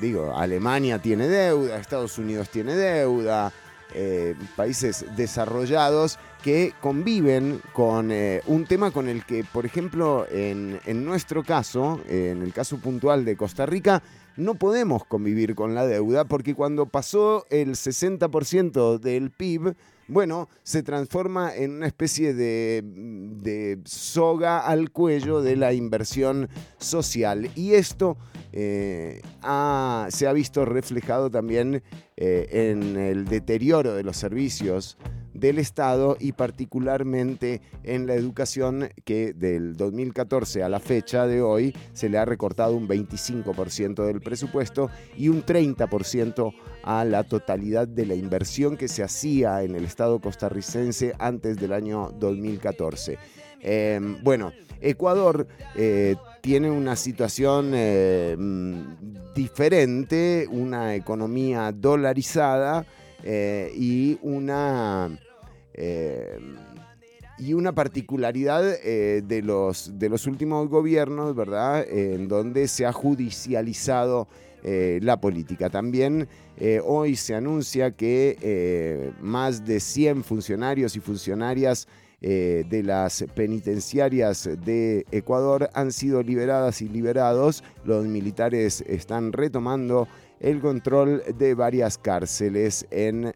digo, 0.00 0.36
Alemania 0.36 1.00
tiene 1.00 1.28
deuda, 1.28 1.78
Estados 1.78 2.18
Unidos 2.18 2.50
tiene 2.50 2.74
deuda, 2.74 3.52
eh, 3.94 4.34
países 4.54 5.04
desarrollados 5.16 6.18
que 6.42 6.74
conviven 6.80 7.60
con 7.72 8.12
eh, 8.12 8.42
un 8.46 8.66
tema 8.66 8.90
con 8.90 9.08
el 9.08 9.24
que, 9.24 9.44
por 9.44 9.66
ejemplo, 9.66 10.26
en, 10.30 10.78
en 10.84 11.04
nuestro 11.04 11.42
caso, 11.42 12.00
en 12.08 12.42
el 12.42 12.52
caso 12.52 12.78
puntual 12.78 13.24
de 13.24 13.36
Costa 13.36 13.66
Rica, 13.66 14.02
no 14.36 14.54
podemos 14.54 15.04
convivir 15.04 15.54
con 15.54 15.74
la 15.74 15.86
deuda 15.86 16.24
porque 16.24 16.54
cuando 16.54 16.86
pasó 16.86 17.46
el 17.50 17.70
60% 17.70 18.98
del 19.00 19.30
PIB, 19.30 19.74
bueno, 20.08 20.48
se 20.62 20.82
transforma 20.82 21.54
en 21.54 21.72
una 21.72 21.86
especie 21.86 22.32
de, 22.34 22.82
de 22.82 23.78
soga 23.84 24.60
al 24.60 24.90
cuello 24.90 25.42
de 25.42 25.56
la 25.56 25.74
inversión 25.74 26.48
social. 26.78 27.50
Y 27.54 27.74
esto 27.74 28.16
eh, 28.52 29.20
se 30.08 30.26
ha 30.26 30.32
visto 30.32 30.64
reflejado 30.64 31.30
también 31.30 31.82
eh, 32.16 32.70
en 32.70 32.96
el 32.96 33.26
deterioro 33.26 33.94
de 33.94 34.02
los 34.02 34.16
servicios 34.16 34.96
del 35.38 35.58
Estado 35.58 36.16
y 36.18 36.32
particularmente 36.32 37.60
en 37.82 38.06
la 38.06 38.14
educación 38.14 38.88
que 39.04 39.32
del 39.32 39.76
2014 39.76 40.62
a 40.62 40.68
la 40.68 40.80
fecha 40.80 41.26
de 41.26 41.42
hoy 41.42 41.74
se 41.92 42.08
le 42.08 42.18
ha 42.18 42.24
recortado 42.24 42.74
un 42.74 42.88
25% 42.88 44.04
del 44.04 44.20
presupuesto 44.20 44.90
y 45.16 45.28
un 45.28 45.44
30% 45.44 46.54
a 46.82 47.04
la 47.04 47.24
totalidad 47.24 47.86
de 47.86 48.06
la 48.06 48.14
inversión 48.14 48.76
que 48.76 48.88
se 48.88 49.02
hacía 49.02 49.62
en 49.62 49.74
el 49.74 49.84
Estado 49.84 50.20
costarricense 50.20 51.14
antes 51.18 51.56
del 51.56 51.72
año 51.72 52.10
2014. 52.18 53.18
Eh, 53.60 54.00
bueno, 54.22 54.52
Ecuador 54.80 55.46
eh, 55.74 56.16
tiene 56.40 56.70
una 56.70 56.96
situación 56.96 57.72
eh, 57.74 58.36
mm, 58.38 59.34
diferente, 59.34 60.46
una 60.50 60.94
economía 60.94 61.72
dolarizada 61.72 62.86
eh, 63.22 63.72
y 63.74 64.18
una 64.22 65.18
eh, 65.80 66.40
y 67.38 67.52
una 67.54 67.72
particularidad 67.72 68.68
eh, 68.82 69.22
de, 69.24 69.42
los, 69.42 69.96
de 69.96 70.08
los 70.08 70.26
últimos 70.26 70.68
gobiernos, 70.68 71.36
¿verdad? 71.36 71.88
en 71.88 72.26
donde 72.26 72.66
se 72.66 72.84
ha 72.84 72.92
judicializado 72.92 74.26
eh, 74.64 74.98
la 75.02 75.20
política. 75.20 75.70
También 75.70 76.26
hoy 76.84 77.14
se 77.14 77.36
anuncia 77.36 77.92
que 77.92 79.12
más 79.20 79.64
de 79.64 79.78
100 79.78 80.24
funcionarios 80.24 80.96
y 80.96 81.00
funcionarias 81.00 81.86
de 82.20 82.82
las 82.84 83.24
penitenciarias 83.36 84.50
de 84.64 85.06
Ecuador 85.12 85.70
han 85.74 85.92
sido 85.92 86.20
liberadas 86.24 86.82
y 86.82 86.88
liberados. 86.88 87.62
Los 87.84 88.04
militares 88.06 88.82
están 88.88 89.32
retomando 89.32 90.08
el 90.40 90.60
control 90.60 91.22
de 91.38 91.54
varias 91.54 91.98
cárceles 91.98 92.86
en 92.90 93.32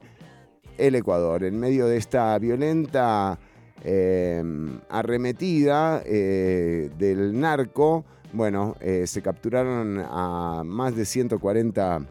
el 0.78 0.94
Ecuador. 0.94 1.44
En 1.44 1.58
medio 1.58 1.86
de 1.86 1.96
esta 1.96 2.38
violenta 2.38 3.38
eh, 3.84 4.42
arremetida 4.88 6.02
eh, 6.04 6.90
del 6.98 7.38
narco, 7.38 8.04
bueno, 8.32 8.76
eh, 8.80 9.06
se 9.06 9.20
capturaron 9.20 10.02
a 10.08 10.62
más 10.64 10.96
de 10.96 11.04
140 11.04 12.06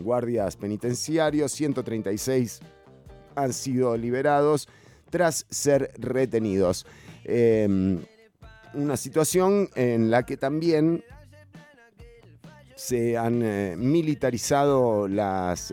guardias 0.00 0.56
penitenciarios, 0.56 1.52
136 1.52 2.60
han 3.36 3.52
sido 3.52 3.96
liberados 3.96 4.68
tras 5.10 5.46
ser 5.50 5.92
retenidos. 5.96 6.86
Eh, 7.24 7.98
una 8.74 8.96
situación 8.96 9.68
en 9.76 10.10
la 10.10 10.24
que 10.24 10.36
también 10.36 11.04
se 12.74 13.16
han 13.16 13.40
eh, 13.44 13.76
militarizado 13.78 15.06
las, 15.06 15.72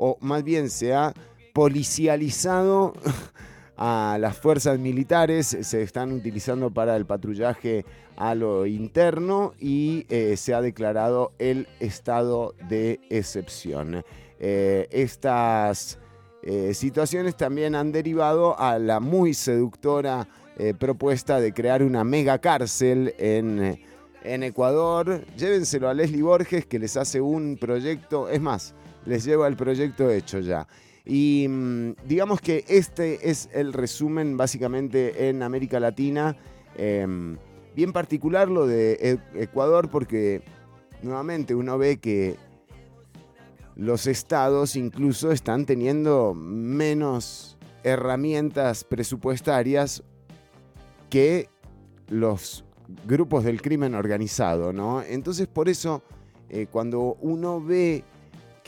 o 0.00 0.16
más 0.20 0.42
bien 0.42 0.70
se 0.70 0.94
ha 0.94 1.12
policializado 1.52 2.94
a 3.76 4.16
las 4.18 4.36
fuerzas 4.38 4.78
militares, 4.78 5.58
se 5.60 5.82
están 5.82 6.12
utilizando 6.12 6.70
para 6.70 6.96
el 6.96 7.04
patrullaje 7.04 7.84
a 8.16 8.34
lo 8.34 8.66
interno 8.66 9.52
y 9.58 10.06
eh, 10.08 10.36
se 10.38 10.54
ha 10.54 10.62
declarado 10.62 11.32
el 11.38 11.68
estado 11.80 12.54
de 12.68 13.00
excepción. 13.10 14.02
Eh, 14.38 14.88
estas 14.90 15.98
eh, 16.42 16.72
situaciones 16.72 17.36
también 17.36 17.74
han 17.74 17.92
derivado 17.92 18.58
a 18.58 18.78
la 18.78 19.00
muy 19.00 19.34
seductora 19.34 20.26
propuesta 20.78 21.40
de 21.40 21.54
crear 21.54 21.82
una 21.82 22.04
mega 22.04 22.38
cárcel 22.38 23.14
en, 23.16 23.80
en 24.22 24.42
Ecuador. 24.42 25.24
Llévenselo 25.34 25.88
a 25.88 25.94
Leslie 25.94 26.20
Borges 26.20 26.66
que 26.66 26.78
les 26.78 26.98
hace 26.98 27.18
un 27.18 27.56
proyecto, 27.58 28.28
es 28.28 28.42
más, 28.42 28.74
les 29.06 29.24
lleva 29.24 29.48
el 29.48 29.56
proyecto 29.56 30.10
hecho 30.10 30.40
ya. 30.40 30.66
Y 31.04 31.46
mm, 31.48 31.94
digamos 32.06 32.40
que 32.40 32.64
este 32.68 33.30
es 33.30 33.48
el 33.52 33.72
resumen 33.72 34.36
básicamente 34.36 35.28
en 35.28 35.42
América 35.42 35.80
Latina. 35.80 36.36
Em, 36.76 37.36
bien 37.74 37.92
particular 37.92 38.48
lo 38.48 38.66
de 38.66 38.92
E- 39.34 39.42
Ecuador 39.42 39.88
porque 39.90 40.42
nuevamente 41.02 41.54
uno 41.54 41.78
ve 41.78 41.98
que 41.98 42.36
los 43.76 44.06
estados 44.06 44.76
incluso 44.76 45.32
están 45.32 45.64
teniendo 45.64 46.34
menos 46.34 47.56
herramientas 47.82 48.84
presupuestarias 48.84 50.02
que 51.08 51.48
los 52.08 52.64
grupos 53.06 53.44
del 53.44 53.62
crimen 53.62 53.94
organizado, 53.94 54.72
¿no? 54.72 55.02
Entonces 55.02 55.46
por 55.46 55.68
eso 55.68 56.02
eh, 56.50 56.66
cuando 56.70 57.16
uno 57.20 57.60
ve 57.60 58.04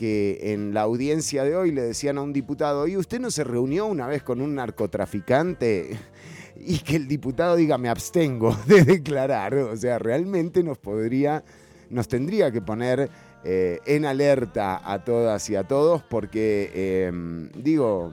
que 0.03 0.51
en 0.51 0.73
la 0.73 0.81
audiencia 0.81 1.45
de 1.45 1.55
hoy 1.55 1.71
le 1.71 1.81
decían 1.81 2.17
a 2.17 2.21
un 2.21 2.33
diputado, 2.33 2.87
¿y 2.87 2.97
usted 2.97 3.21
no 3.21 3.31
se 3.31 3.45
reunió 3.45 3.85
una 3.85 4.05
vez 4.05 4.21
con 4.21 4.41
un 4.41 4.53
narcotraficante? 4.55 5.97
Y 6.55 6.79
que 6.79 6.97
el 6.97 7.07
diputado 7.07 7.55
diga, 7.55 7.77
me 7.77 7.87
abstengo 7.87 8.53
de 8.67 8.83
declarar. 8.83 9.55
O 9.55 9.77
sea, 9.77 9.99
realmente 9.99 10.61
nos 10.61 10.77
podría, 10.77 11.41
nos 11.89 12.09
tendría 12.09 12.51
que 12.51 12.61
poner 12.61 13.09
eh, 13.45 13.79
en 13.85 14.05
alerta 14.05 14.81
a 14.83 15.05
todas 15.05 15.49
y 15.49 15.55
a 15.55 15.63
todos 15.63 16.03
porque, 16.03 16.69
eh, 16.73 17.49
digo, 17.55 18.11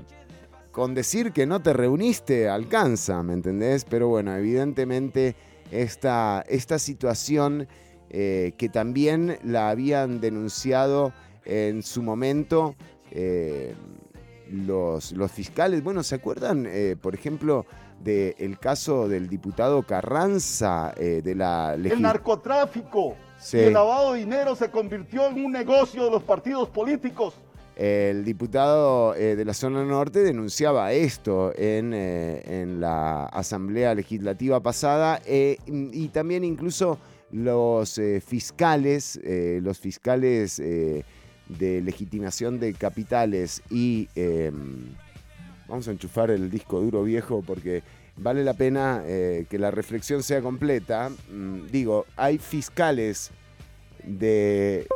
con 0.70 0.94
decir 0.94 1.32
que 1.32 1.44
no 1.44 1.60
te 1.60 1.72
reuniste 1.72 2.48
alcanza, 2.48 3.20
¿me 3.24 3.32
entendés? 3.32 3.84
Pero 3.84 4.06
bueno, 4.06 4.34
evidentemente 4.36 5.34
esta, 5.72 6.44
esta 6.48 6.78
situación 6.78 7.66
eh, 8.10 8.52
que 8.56 8.68
también 8.68 9.38
la 9.42 9.70
habían 9.70 10.20
denunciado 10.20 11.12
en 11.50 11.82
su 11.82 12.02
momento 12.02 12.74
eh, 13.10 13.74
los, 14.50 15.12
los 15.12 15.30
fiscales. 15.32 15.82
Bueno, 15.82 16.02
¿se 16.02 16.14
acuerdan, 16.14 16.66
eh, 16.66 16.96
por 17.00 17.14
ejemplo, 17.14 17.66
del 18.02 18.58
caso 18.58 19.08
del 19.08 19.28
diputado 19.28 19.82
Carranza 19.82 20.94
eh, 20.96 21.20
de 21.22 21.34
la 21.34 21.74
El 21.74 22.00
narcotráfico 22.00 23.16
Sí. 23.38 23.56
y 23.56 23.60
el 23.60 23.72
lavado 23.72 24.12
de 24.12 24.18
dinero 24.20 24.54
se 24.54 24.70
convirtió 24.70 25.26
en 25.28 25.42
un 25.42 25.52
negocio 25.52 26.04
de 26.04 26.10
los 26.10 26.22
partidos 26.22 26.68
políticos. 26.68 27.34
El 27.74 28.22
diputado 28.26 29.14
eh, 29.14 29.34
de 29.34 29.44
la 29.46 29.54
zona 29.54 29.82
norte 29.82 30.20
denunciaba 30.20 30.92
esto 30.92 31.50
en, 31.56 31.94
eh, 31.94 32.42
en 32.44 32.80
la 32.82 33.24
asamblea 33.24 33.94
legislativa 33.94 34.60
pasada 34.60 35.22
eh, 35.24 35.56
y 35.66 36.08
también 36.08 36.44
incluso 36.44 36.98
los 37.32 37.98
fiscales, 38.26 39.18
los 39.24 39.78
fiscales 39.78 40.60
de 41.58 41.80
legitimación 41.80 42.60
de 42.60 42.74
capitales 42.74 43.62
y 43.70 44.08
eh, 44.14 44.50
vamos 45.68 45.88
a 45.88 45.92
enchufar 45.92 46.30
el 46.30 46.50
disco 46.50 46.80
duro 46.80 47.02
viejo 47.04 47.42
porque 47.46 47.82
vale 48.16 48.44
la 48.44 48.54
pena 48.54 49.02
eh, 49.04 49.46
que 49.48 49.58
la 49.58 49.70
reflexión 49.70 50.22
sea 50.22 50.40
completa. 50.42 51.10
Mm, 51.30 51.66
digo, 51.70 52.06
hay 52.16 52.38
fiscales 52.38 53.30
de 54.04 54.86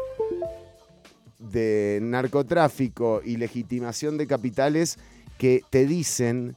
de 1.38 1.98
narcotráfico 2.02 3.20
y 3.24 3.36
legitimación 3.36 4.16
de 4.16 4.26
capitales 4.26 4.98
que 5.38 5.62
te 5.70 5.86
dicen 5.86 6.56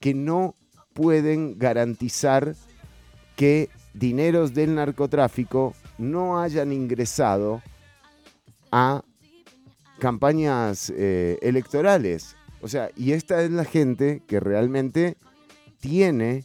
que 0.00 0.14
no 0.14 0.54
pueden 0.92 1.58
garantizar 1.58 2.56
que 3.36 3.70
dineros 3.94 4.54
del 4.54 4.74
narcotráfico 4.74 5.74
no 5.98 6.40
hayan 6.40 6.72
ingresado 6.72 7.62
a 8.72 9.02
campañas 9.98 10.92
eh, 10.96 11.38
electorales. 11.42 12.36
O 12.60 12.68
sea, 12.68 12.90
y 12.96 13.12
esta 13.12 13.42
es 13.42 13.50
la 13.50 13.64
gente 13.64 14.22
que 14.26 14.40
realmente 14.40 15.16
tiene 15.80 16.44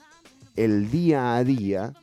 el 0.56 0.92
día 0.92 1.36
a 1.36 1.44
día 1.44 1.94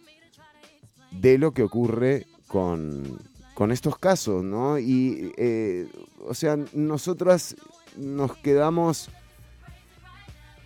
de 1.12 1.38
lo 1.38 1.52
que 1.52 1.62
ocurre 1.62 2.26
con, 2.48 3.20
con 3.54 3.70
estos 3.70 3.98
casos, 3.98 4.42
¿no? 4.42 4.78
Y, 4.78 5.32
eh, 5.36 5.88
o 6.26 6.34
sea, 6.34 6.58
nosotras 6.72 7.56
nos 7.96 8.36
quedamos 8.36 9.10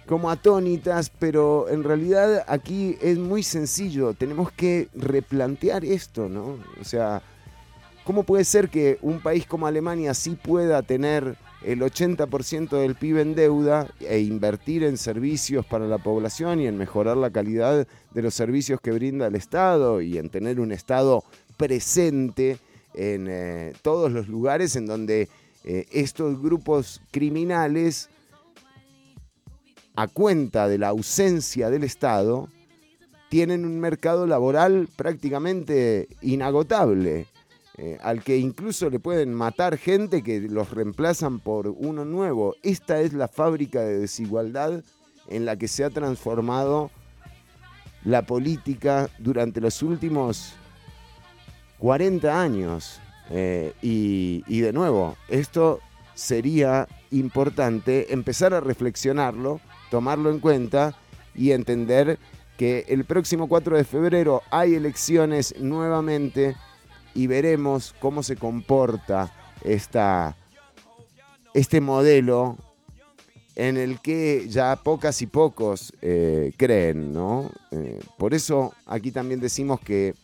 como 0.07 0.31
atónitas, 0.31 1.11
pero 1.11 1.69
en 1.69 1.83
realidad 1.83 2.45
aquí 2.47 2.97
es 3.01 3.19
muy 3.19 3.43
sencillo, 3.43 4.13
tenemos 4.13 4.53
que 4.53 4.89
replantear 4.95 5.85
esto, 5.85 6.29
¿no? 6.29 6.59
O 6.81 6.85
sea, 6.85 7.23
¿cómo 8.05 8.23
puede 8.23 8.45
ser 8.45 8.69
que 8.69 8.99
un 9.03 9.21
país 9.21 9.47
como 9.47 9.67
Alemania 9.67 10.15
sí 10.15 10.37
pueda 10.41 10.83
tener 10.83 11.37
el 11.65 11.81
80% 11.81 12.79
del 12.79 12.95
PIB 12.95 13.19
en 13.19 13.35
deuda 13.35 13.89
e 14.01 14.21
invertir 14.21 14.85
en 14.85 14.99
servicios 14.99 15.65
para 15.65 15.87
la 15.87 15.99
población 15.99 16.61
y 16.61 16.67
en 16.67 16.77
mejorar 16.77 17.17
la 17.17 17.31
calidad 17.31 17.87
de 18.13 18.23
los 18.23 18.35
servicios 18.35 18.81
que 18.81 18.93
brinda 18.93 19.27
el 19.27 19.35
Estado 19.35 20.03
y 20.03 20.19
en 20.19 20.29
tener 20.29 20.61
un 20.61 20.73
Estado 20.73 21.25
presente 21.57 22.59
en 22.93 23.27
eh, 23.29 23.73
todos 23.83 24.13
los 24.13 24.29
lugares 24.29 24.77
en 24.77 24.87
donde 24.87 25.29
eh, 25.65 25.87
estos 25.91 26.41
grupos 26.41 27.01
criminales, 27.11 28.11
a 29.97 30.07
cuenta 30.09 30.69
de 30.69 30.79
la 30.79 30.89
ausencia 30.89 31.71
del 31.71 31.85
Estado, 31.85 32.49
tienen 33.31 33.65
un 33.65 33.81
mercado 33.81 34.27
laboral 34.27 34.89
prácticamente 34.95 36.09
inagotable, 36.21 37.27
eh, 37.77 37.99
al 38.03 38.23
que 38.23 38.37
incluso 38.37 38.89
le 38.89 39.01
pueden 39.01 39.35
matar 39.35 39.77
gente 39.79 40.23
que 40.23 40.41
los 40.41 40.71
reemplazan 40.71 41.41
por 41.41 41.67
uno 41.67 42.05
nuevo. 42.05 42.55
Esta 42.63 43.01
es 43.01 43.13
la 43.13 43.27
fábrica 43.27 43.81
de 43.81 43.99
desigualdad 43.99 44.85
en 45.29 45.45
la 45.45 45.57
que 45.57 45.67
se 45.67 45.83
ha 45.83 45.91
transformado 45.91 46.93
la 48.05 48.23
política 48.23 49.09
durante 49.19 49.61
los 49.61 49.83
últimos 49.83 50.55
40 51.79 52.41
años. 52.41 53.01
Eh, 53.31 53.73
y, 53.83 54.45
y 54.47 54.61
de 54.61 54.73
nuevo, 54.73 55.17
esto 55.29 55.81
sería 56.15 56.87
importante 57.11 58.13
empezar 58.13 58.55
a 58.55 58.61
reflexionarlo, 58.61 59.61
tomarlo 59.91 60.31
en 60.31 60.39
cuenta 60.39 60.95
y 61.35 61.51
entender 61.51 62.21
que 62.57 62.85
el 62.89 63.05
próximo 63.05 63.49
4 63.49 63.77
de 63.77 63.85
febrero 63.85 64.43
hay 64.51 64.75
elecciones 64.75 65.55
nuevamente 65.59 66.55
y 67.15 67.27
veremos 67.27 67.95
cómo 68.01 68.23
se 68.23 68.37
comporta 68.37 69.33
esta, 69.63 70.37
este 71.55 71.81
modelo 71.81 72.59
en 73.57 73.77
el 73.77 74.01
que 74.01 74.49
ya 74.49 74.77
pocas 74.77 75.23
y 75.23 75.27
pocos 75.27 75.93
eh, 76.03 76.53
creen, 76.57 77.13
¿no? 77.13 77.51
Eh, 77.71 78.01
por 78.19 78.35
eso 78.35 78.75
aquí 78.87 79.13
también 79.13 79.41
decimos 79.41 79.81
que 79.81 80.15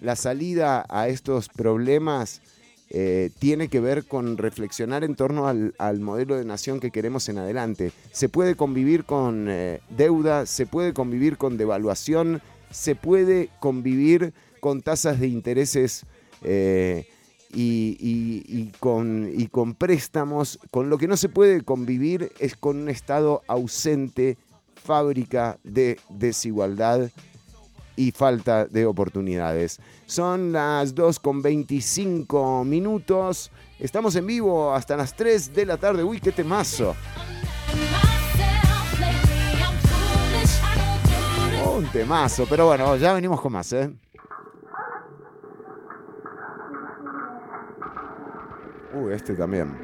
la 0.00 0.16
salida 0.16 0.86
a 0.88 1.08
estos 1.08 1.48
problemas 1.48 2.40
eh, 2.88 3.30
tiene 3.38 3.68
que 3.68 3.80
ver 3.80 4.04
con 4.04 4.38
reflexionar 4.38 5.04
en 5.04 5.16
torno 5.16 5.48
al, 5.48 5.74
al 5.78 6.00
modelo 6.00 6.36
de 6.36 6.44
nación 6.44 6.80
que 6.80 6.90
queremos 6.90 7.28
en 7.28 7.38
adelante. 7.38 7.92
Se 8.12 8.28
puede 8.28 8.54
convivir 8.54 9.04
con 9.04 9.48
deuda, 9.90 10.46
se 10.46 10.66
puede 10.66 10.94
convivir 10.94 11.36
con 11.36 11.56
devaluación, 11.58 12.40
se 12.70 12.94
puede 12.94 13.50
convivir 13.60 14.32
con 14.60 14.82
tasas 14.82 15.20
de 15.20 15.28
intereses 15.28 16.04
eh, 16.42 17.06
y, 17.52 18.70
con 18.78 19.74
préstamos. 19.74 20.58
Con 20.70 20.90
lo 20.90 20.98
que 20.98 21.08
no 21.08 21.16
se 21.16 21.28
puede 21.28 21.62
convivir 21.62 22.32
es 22.38 22.56
con 22.56 22.82
un 22.82 22.88
Estado 22.88 23.42
ausente, 23.46 24.36
fábrica 24.74 25.58
de 25.64 25.98
desigualdad 26.08 27.10
y 27.96 28.12
falta 28.12 28.66
de 28.66 28.86
oportunidades. 28.86 29.80
Son 30.04 30.52
las 30.52 30.94
2 30.94 31.18
con 31.18 31.42
25 31.42 32.64
minutos. 32.64 33.50
Estamos 33.80 34.14
en 34.16 34.26
vivo 34.26 34.72
hasta 34.72 34.96
las 34.96 35.14
3 35.16 35.54
de 35.54 35.66
la 35.66 35.76
tarde. 35.78 36.04
Uy, 36.04 36.20
qué 36.20 36.30
temazo. 36.30 36.94
Oh, 41.64 41.78
un 41.78 41.86
temazo, 41.86 42.46
pero 42.48 42.66
bueno, 42.66 42.96
ya 42.96 43.12
venimos 43.14 43.40
con 43.40 43.52
más, 43.52 43.72
¿eh? 43.72 43.90
Uh, 48.94 49.10
este 49.10 49.34
también. 49.34 49.76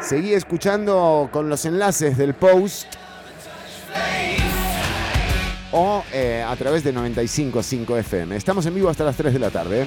Seguí 0.00 0.34
escuchando 0.34 1.28
con 1.32 1.48
los 1.48 1.64
enlaces 1.64 2.16
del 2.16 2.34
post 2.34 2.86
o 5.72 6.04
eh, 6.12 6.44
a 6.46 6.54
través 6.56 6.84
de 6.84 6.92
95.5 6.92 7.98
FM. 7.98 8.36
Estamos 8.36 8.66
en 8.66 8.74
vivo 8.74 8.88
hasta 8.88 9.04
las 9.04 9.16
3 9.16 9.32
de 9.32 9.38
la 9.38 9.50
tarde. 9.50 9.86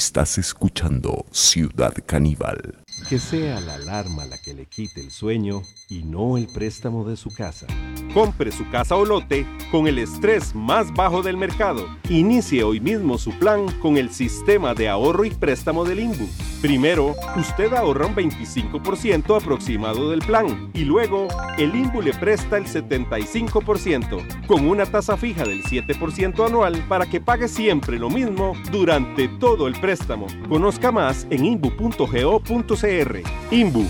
Estás 0.00 0.38
escuchando 0.38 1.26
Ciudad 1.30 1.92
Caníbal. 2.06 2.82
Que 3.10 3.18
sea 3.18 3.60
la 3.60 3.74
alarma 3.74 4.24
la 4.24 4.38
que 4.38 4.54
le 4.54 4.64
quite 4.64 4.98
el 4.98 5.10
sueño 5.10 5.60
y 5.90 6.04
no 6.04 6.38
el 6.38 6.46
préstamo 6.46 7.04
de 7.04 7.18
su 7.18 7.28
casa. 7.28 7.66
Compre 8.14 8.50
su 8.50 8.66
casa 8.70 8.96
o 8.96 9.04
lote 9.04 9.46
con 9.70 9.86
el 9.86 9.98
estrés 9.98 10.54
más 10.54 10.90
bajo 10.94 11.20
del 11.20 11.36
mercado. 11.36 11.86
Inicie 12.08 12.64
hoy 12.64 12.80
mismo 12.80 13.18
su 13.18 13.38
plan 13.38 13.70
con 13.80 13.98
el 13.98 14.10
sistema 14.10 14.72
de 14.72 14.88
ahorro 14.88 15.26
y 15.26 15.32
préstamo 15.32 15.84
del 15.84 16.00
INBU. 16.00 16.26
Primero, 16.60 17.14
usted 17.36 17.72
ahorra 17.72 18.06
un 18.06 18.14
25% 18.14 19.40
aproximado 19.40 20.10
del 20.10 20.20
plan 20.20 20.70
y 20.74 20.84
luego 20.84 21.28
el 21.56 21.74
INBU 21.74 22.02
le 22.02 22.12
presta 22.12 22.58
el 22.58 22.66
75% 22.66 24.46
con 24.46 24.68
una 24.68 24.84
tasa 24.84 25.16
fija 25.16 25.44
del 25.44 25.62
7% 25.64 26.46
anual 26.46 26.84
para 26.86 27.06
que 27.06 27.20
pague 27.20 27.48
siempre 27.48 27.98
lo 27.98 28.10
mismo 28.10 28.52
durante 28.70 29.28
todo 29.28 29.68
el 29.68 29.80
préstamo. 29.80 30.26
Conozca 30.50 30.92
más 30.92 31.26
en 31.30 31.46
inbu.go.cr. 31.46 33.22
INBU 33.50 33.86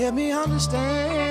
help 0.00 0.14
me 0.14 0.32
understand. 0.32 1.29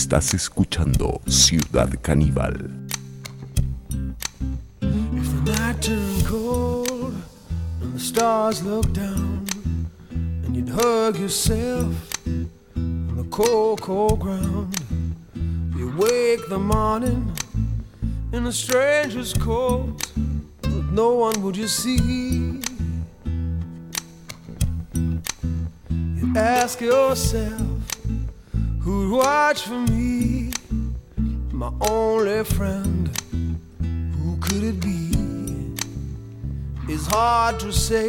Estás 0.00 0.32
escuchando 0.32 1.20
Ciudad 1.26 1.90
Caníbal. 2.00 2.70
If 4.80 5.44
the 5.44 5.52
night 5.52 5.82
turned 5.82 6.24
cold 6.24 7.14
and 7.82 7.94
the 7.94 7.98
stars 7.98 8.62
looked 8.62 8.92
down, 8.92 9.44
and 10.12 10.54
you'd 10.54 10.68
hug 10.68 11.18
yourself 11.18 11.92
on 12.76 13.16
the 13.16 13.24
cold, 13.24 13.80
cold 13.82 14.20
ground, 14.20 14.72
you 15.76 15.92
wake 15.98 16.48
the 16.48 16.60
morning 16.60 17.32
in 18.32 18.46
a 18.46 18.52
stranger's 18.52 19.34
coat, 19.34 20.07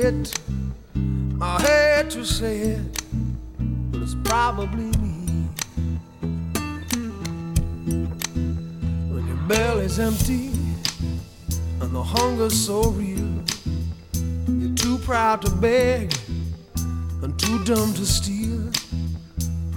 it. 0.10 0.40
I 1.40 1.62
hate 1.62 2.10
to 2.12 2.26
say 2.26 2.60
it, 2.60 3.04
but 3.92 4.02
it's 4.02 4.16
probably 4.24 4.86
me. 5.00 5.48
When 9.12 9.28
your 9.28 9.42
belly's 9.48 10.00
empty 10.00 10.48
and 11.82 11.92
the 11.96 12.04
hunger's 12.04 12.58
so 12.60 12.90
real, 12.90 13.44
you're 14.48 14.76
too 14.76 14.98
proud 15.00 15.42
to 15.44 15.52
beg 15.52 16.14
and 17.22 17.38
too 17.40 17.64
dumb 17.64 17.94
to 17.94 18.06
steal. 18.06 18.64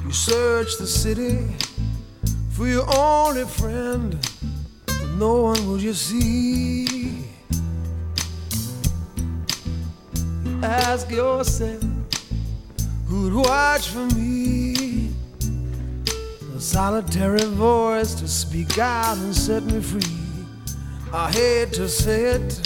You 0.04 0.12
search 0.12 0.78
the 0.78 0.86
city 0.86 1.38
solitary 17.02 17.44
voice 17.56 18.14
to 18.14 18.28
speak 18.28 18.78
out 18.78 19.16
and 19.18 19.34
set 19.34 19.62
me 19.64 19.80
free. 19.80 20.02
I 21.12 21.30
hate 21.32 21.72
to 21.74 21.88
say 21.88 22.24
it, 22.36 22.60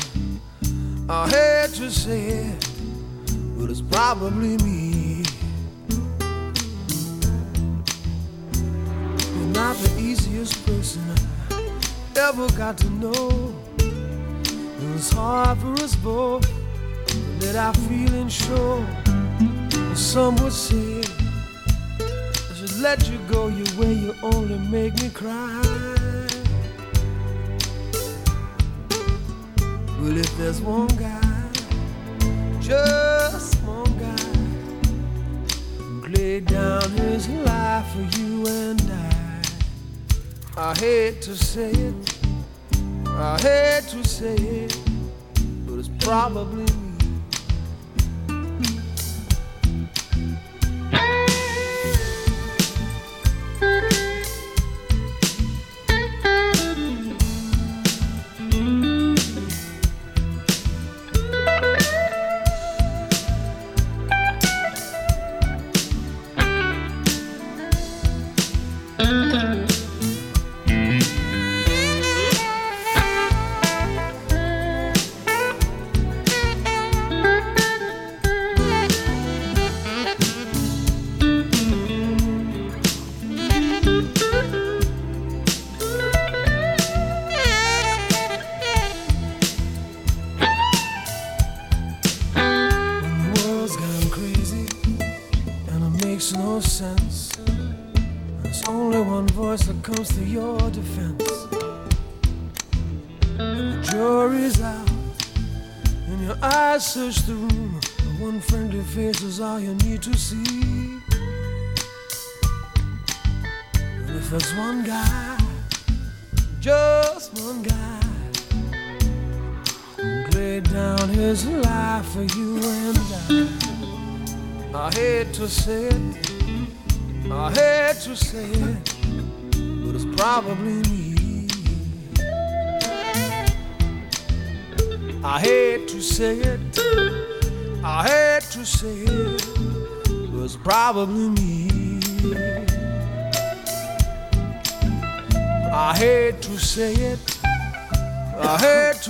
I 1.09 1.29
hate 1.29 1.75
to 1.77 1.91
say 1.91 2.21
it, 2.29 2.69
but 3.57 3.71
it's 3.71 3.81
probably 3.81 4.57
me. 4.59 5.25
You're 9.35 9.55
not 9.55 9.77
the 9.77 9.97
easiest 9.99 10.65
person 10.67 11.03
I 11.51 12.29
ever 12.29 12.49
got 12.53 12.79
to 12.79 12.91
know. 12.91 13.55
It 13.79 14.93
was 14.93 15.11
hard 15.13 15.59
for 15.59 15.73
us 15.83 15.97
both 15.97 16.47
let 17.41 17.57
our 17.57 17.75
feelings 17.89 18.33
show. 18.35 18.85
Some 19.95 20.37
would 20.37 20.53
say 20.53 21.03
let 22.81 23.09
you 23.09 23.19
go 23.31 23.49
your 23.49 23.67
way. 23.79 23.93
You 23.93 24.15
only 24.23 24.59
make 24.59 24.95
me 25.03 25.09
cry. 25.11 25.63
Well, 30.01 30.17
if 30.17 30.37
there's 30.37 30.61
one 30.61 30.89
guy, 30.89 31.49
just 32.61 33.63
one 33.63 33.99
guy, 33.99 34.17
who 35.79 36.07
laid 36.09 36.47
down 36.47 36.91
his 36.93 37.29
life 37.29 37.87
for 37.93 38.19
you 38.19 38.47
and 38.47 38.81
I. 38.83 39.43
I 40.59 40.75
hate 40.79 41.23
to 41.23 41.37
say 41.37 41.71
it, 41.71 42.19
I 43.07 43.39
hate 43.41 43.89
to 43.91 44.05
say 44.05 44.37
it, 44.37 44.79
but 45.67 45.79
it's 45.79 45.91
probably 46.05 46.67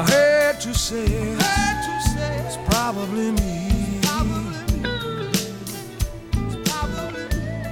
I 0.00 0.54
to 0.60 0.72
say 0.74 1.04
it, 1.04 1.38
it's 2.46 2.56
probably 2.68 3.32
me. 3.32 4.00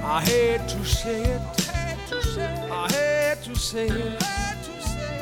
I 0.03 0.23
to 0.67 0.85
say 0.85 1.23
it. 1.23 1.41
I 2.69 3.37
to 3.43 3.55
say 3.55 3.87
it. 3.87 4.23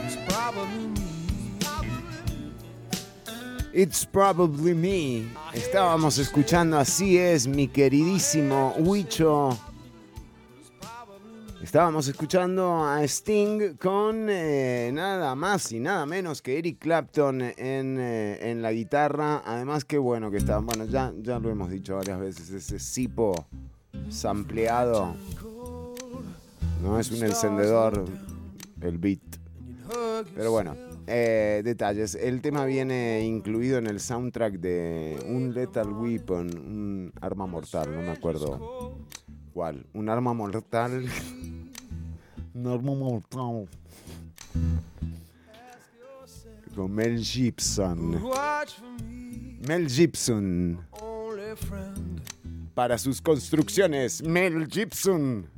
It's 0.03 0.17
probably 0.27 0.87
me. 0.87 1.05
It's 3.71 4.05
probably 4.05 4.73
me. 4.73 5.29
Estábamos 5.53 6.17
escuchando 6.17 6.79
así 6.79 7.19
es, 7.19 7.45
mi 7.45 7.67
queridísimo 7.67 8.73
Huicho. 8.79 9.59
Estábamos 11.75 12.07
escuchando 12.07 12.85
a 12.85 13.03
Sting 13.03 13.75
con 13.75 14.29
eh, 14.29 14.91
nada 14.93 15.35
más 15.35 15.73
y 15.73 15.81
nada 15.81 16.05
menos 16.05 16.41
que 16.41 16.57
Eric 16.57 16.79
Clapton 16.79 17.41
en, 17.41 17.99
eh, 17.99 18.49
en 18.49 18.61
la 18.61 18.71
guitarra. 18.71 19.43
Además, 19.45 19.83
qué 19.83 19.97
bueno 19.97 20.31
que 20.31 20.37
está. 20.37 20.59
Bueno, 20.59 20.85
ya, 20.85 21.11
ya 21.21 21.37
lo 21.37 21.49
hemos 21.49 21.69
dicho 21.69 21.97
varias 21.97 22.17
veces. 22.17 22.49
Ese 22.49 22.79
sipo 22.79 23.45
sampleado 24.07 25.17
no 26.81 26.97
es 26.97 27.11
un 27.11 27.25
encendedor, 27.25 28.05
el 28.79 28.97
beat. 28.97 29.19
Pero 30.33 30.51
bueno, 30.51 30.77
eh, 31.07 31.61
detalles. 31.61 32.15
El 32.15 32.39
tema 32.39 32.63
viene 32.63 33.25
incluido 33.25 33.79
en 33.79 33.87
el 33.87 33.99
soundtrack 33.99 34.61
de 34.61 35.21
un 35.27 35.53
Lethal 35.53 35.91
Weapon, 35.91 36.47
un 36.57 37.13
arma 37.19 37.45
mortal, 37.47 37.93
no 37.93 38.01
me 38.01 38.11
acuerdo 38.11 38.95
cuál. 39.53 39.85
Un 39.93 40.07
arma 40.07 40.33
mortal. 40.33 41.05
un 42.55 42.67
arma 42.67 42.95
mortal. 42.95 43.67
Con 46.73 46.91
Mel 46.91 47.19
Gibson. 47.19 48.21
Mel 49.67 49.89
Gibson. 49.89 50.79
Para 52.73 52.97
sus 52.97 53.21
construcciones, 53.21 54.23
Mel 54.23 54.67
Gibson. 54.67 55.49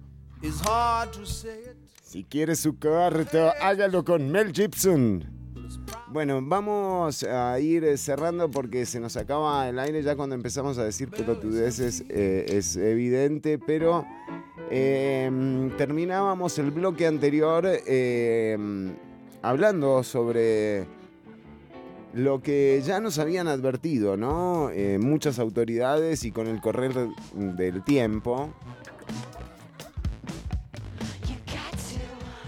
Si 2.03 2.23
quiere 2.23 2.55
su 2.55 2.77
cuarto, 2.77 3.51
hágalo 3.61 4.03
con 4.03 4.29
Mel 4.29 4.51
Gibson. 4.51 5.36
Bueno, 6.07 6.39
vamos 6.41 7.23
a 7.23 7.59
ir 7.59 7.97
cerrando 7.97 8.49
porque 8.49 8.85
se 8.85 8.99
nos 8.99 9.17
acaba 9.17 9.67
el 9.67 9.77
aire 9.79 10.01
ya 10.03 10.15
cuando 10.15 10.35
empezamos 10.35 10.77
a 10.77 10.83
decir 10.83 11.09
pelotudeces, 11.09 12.03
eh, 12.09 12.45
es 12.49 12.75
evidente, 12.75 13.59
pero 13.59 14.05
eh, 14.69 15.69
terminábamos 15.77 16.57
el 16.59 16.71
bloque 16.71 17.07
anterior 17.07 17.65
eh, 17.65 18.57
hablando 19.41 20.03
sobre 20.03 20.85
lo 22.13 22.41
que 22.41 22.81
ya 22.83 22.99
nos 22.99 23.19
habían 23.19 23.47
advertido, 23.47 24.17
¿no? 24.17 24.69
Eh, 24.71 24.97
muchas 24.99 25.39
autoridades 25.39 26.23
y 26.23 26.31
con 26.31 26.47
el 26.47 26.59
correr 26.61 26.93
del 27.33 27.83
tiempo. 27.83 28.49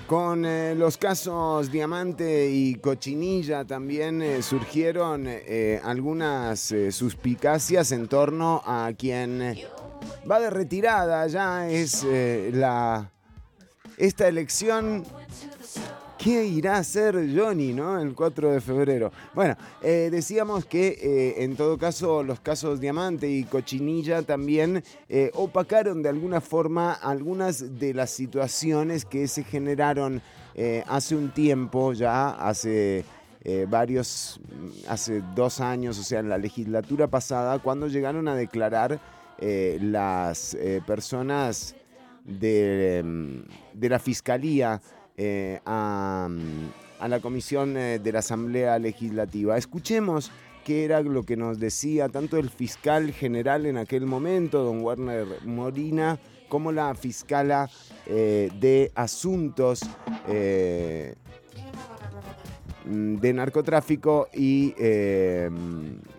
Con 0.10 0.44
eh, 0.44 0.74
los 0.74 0.98
casos 0.98 1.72
Diamante 1.72 2.50
y 2.50 2.74
Cochinilla 2.74 3.64
también 3.64 4.24
eh, 4.24 4.42
surgieron 4.42 5.26
eh, 5.28 5.80
algunas 5.84 6.72
eh, 6.72 6.92
suspicacias 6.92 7.92
en 7.92 8.08
torno 8.08 8.64
a 8.66 8.92
quien 8.98 9.56
va 10.30 10.40
de 10.40 10.50
retirada. 10.50 11.28
Ya 11.28 11.70
es 11.70 12.04
la 12.04 13.12
esta 13.98 14.28
elección. 14.28 15.06
¿Qué 16.20 16.46
irá 16.46 16.76
a 16.76 16.80
hacer 16.80 17.16
Johnny, 17.34 17.72
no? 17.72 17.98
El 17.98 18.14
4 18.14 18.52
de 18.52 18.60
febrero. 18.60 19.10
Bueno, 19.34 19.56
eh, 19.82 20.10
decíamos 20.12 20.66
que 20.66 20.90
eh, 21.02 21.46
en 21.46 21.56
todo 21.56 21.78
caso 21.78 22.24
los 22.24 22.42
casos 22.42 22.82
Diamante 22.82 23.30
y 23.32 23.46
Cochinilla 23.46 24.22
también 24.24 24.84
eh, 25.08 25.32
opacaron 25.34 26.04
de 26.04 26.10
alguna 26.10 26.42
forma 26.42 26.92
algunas 26.92 27.80
de 27.80 27.94
las 27.94 28.10
situaciones 28.10 29.06
que 29.06 29.30
se 29.30 29.46
generaron 29.46 30.22
hace 30.88 31.16
un 31.16 31.30
tiempo, 31.30 31.94
ya 31.94 32.32
hace 32.32 33.06
varios, 33.70 34.42
hace 34.90 35.24
dos 35.34 35.62
años, 35.62 35.98
o 35.98 36.04
sea, 36.04 36.20
en 36.20 36.28
la 36.28 36.38
legislatura 36.38 37.08
pasada, 37.08 37.60
cuando 37.60 37.88
llegaron 37.88 38.28
a 38.28 38.36
declarar 38.36 39.00
las 39.40 40.58
personas 40.86 41.78
de, 42.26 43.02
mm, 43.06 43.80
de 43.80 43.90
la 43.90 44.00
Fiscalía 44.00 44.82
eh, 45.22 45.60
a, 45.66 46.30
a 46.98 47.08
la 47.10 47.20
Comisión 47.20 47.76
eh, 47.76 48.00
de 48.00 48.12
la 48.14 48.20
Asamblea 48.20 48.80
Legislativa. 48.80 49.58
Escuchemos 49.58 50.32
qué 50.64 50.86
era 50.86 51.02
lo 51.02 51.24
que 51.24 51.36
nos 51.36 51.60
decía 51.60 52.08
tanto 52.08 52.38
el 52.38 52.50
fiscal 52.50 53.12
general 53.12 53.66
en 53.66 53.78
aquel 53.78 54.06
momento, 54.06 54.64
don 54.64 54.82
Werner 54.82 55.28
Molina, 55.44 56.18
como 56.48 56.72
la 56.72 56.96
fiscala 56.96 57.70
eh, 58.06 58.50
de 58.62 58.94
asuntos 58.96 59.82
de 62.86 63.34
narcotráfico 63.34 64.30
y 64.34 64.74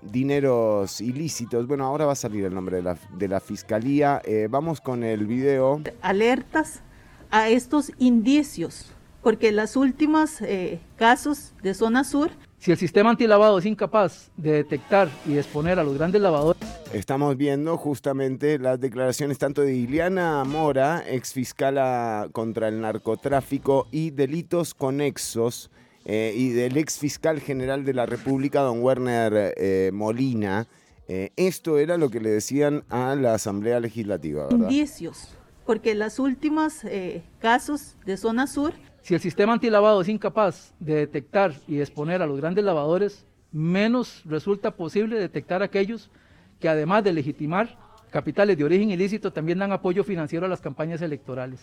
dineros 0.03 1.01
ilícitos. 1.01 1.67
Bueno, 1.67 1.87
ahora 1.87 2.05
va 2.05 2.13
a 2.13 2.17
salir 2.17 2.45
el 2.45 2.55
nombre 2.55 2.77
de 2.77 2.83
la, 2.83 2.99
de 3.17 3.29
la 3.29 3.41
fiscalía. 3.41 4.21
Vamos 4.51 4.83
con 4.83 5.05
el 5.05 5.27
video. 5.27 5.81
alertas 6.03 6.83
a 7.31 7.49
estos 7.49 7.93
indicios, 7.99 8.87
porque 9.23 9.53
los 9.53 9.77
últimos 9.77 10.41
eh, 10.41 10.81
casos 10.97 11.53
de 11.63 11.75
zona 11.75 12.05
sur 12.05 12.31
Si 12.59 12.71
el 12.71 12.79
sistema 12.79 13.11
antilavado 13.11 13.59
es 13.59 13.67
incapaz 13.67 14.31
de 14.37 14.53
detectar 14.53 15.09
y 15.27 15.39
exponer 15.39 15.79
a 15.79 15.85
los 15.85 15.97
grandes 15.97 16.21
lavadores, 16.21 16.61
Estamos 16.93 17.37
viendo 17.37 17.77
justamente 17.77 18.59
las 18.59 18.81
declaraciones 18.81 19.39
tanto 19.39 19.63
de 19.63 19.77
Iliana 19.77 20.43
Mora, 20.45 21.05
ex 21.07 21.33
fiscala 21.33 22.29
contra 22.33 22.67
el 22.67 22.81
narcotráfico 22.81 23.87
y 23.93 24.11
delitos 24.11 24.75
conexos, 24.75 25.71
eh, 26.05 26.35
y 26.35 26.49
del 26.49 26.77
ex 26.77 26.99
fiscal 26.99 27.41
general 27.41 27.85
de 27.85 27.95
la 27.95 28.07
República, 28.07 28.63
don 28.63 28.83
Werner 28.83 29.55
eh, 29.57 29.91
Molina. 29.93 30.67
Eh, 31.07 31.31
esto 31.37 31.79
era 31.79 31.97
lo 31.97 32.11
que 32.11 32.19
le 32.19 32.31
decían 32.31 32.83
a 32.89 33.15
la 33.15 33.35
Asamblea 33.35 33.79
Legislativa, 33.79 34.45
¿verdad? 34.45 34.69
indicios, 34.71 35.29
porque 35.71 35.95
los 35.95 36.19
últimos 36.19 36.83
eh, 36.83 37.23
casos 37.39 37.95
de 38.05 38.17
zona 38.17 38.49
sur 38.49 38.73
si 39.03 39.15
el 39.15 39.21
sistema 39.21 39.53
antilavado 39.53 40.01
es 40.01 40.09
incapaz 40.09 40.75
de 40.81 40.97
detectar 40.97 41.53
y 41.69 41.79
exponer 41.79 42.23
a 42.23 42.27
los 42.27 42.41
grandes 42.41 42.65
lavadores, 42.65 43.25
menos 43.53 44.23
resulta 44.25 44.73
posible 44.73 45.17
detectar 45.17 45.63
aquellos 45.63 46.11
que 46.59 46.69
además 46.69 47.05
de 47.05 47.13
legitimar 47.13 47.79
capitales 48.11 48.59
de 48.59 48.65
origen 48.65 48.91
ilícito 48.91 49.33
también 49.33 49.61
dan 49.61 49.71
apoyo 49.71 50.03
financiero 50.03 50.45
a 50.45 50.49
las 50.49 50.61
campañas 50.61 51.03
electorales, 51.03 51.61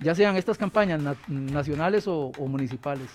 ya 0.00 0.12
sean 0.16 0.34
estas 0.36 0.58
campañas 0.58 1.00
na- 1.00 1.16
nacionales 1.28 2.08
o, 2.08 2.32
o 2.36 2.48
municipales. 2.48 3.10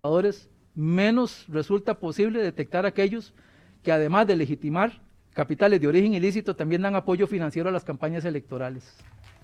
Ahora 0.00 0.30
menos 0.76 1.44
resulta 1.48 1.98
posible 1.98 2.40
detectar 2.40 2.86
aquellos 2.86 3.34
que 3.82 3.90
además 3.90 4.28
de 4.28 4.36
legitimar 4.36 5.02
capitales 5.34 5.80
de 5.80 5.88
origen 5.88 6.14
ilícito 6.14 6.54
también 6.54 6.82
dan 6.82 6.94
apoyo 6.94 7.26
financiero 7.26 7.68
a 7.68 7.72
las 7.72 7.82
campañas 7.82 8.24
electorales, 8.24 8.96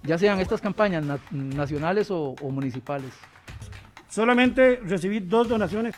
ya 0.04 0.18
sean 0.18 0.40
estas 0.40 0.60
campañas 0.60 1.04
na- 1.04 1.20
nacionales 1.30 2.10
o- 2.10 2.34
o 2.40 2.50
municipales. 2.50 3.10
Solamente 4.08 4.76
recibí 4.84 5.20
dos 5.20 5.48
donaciones 5.48 5.94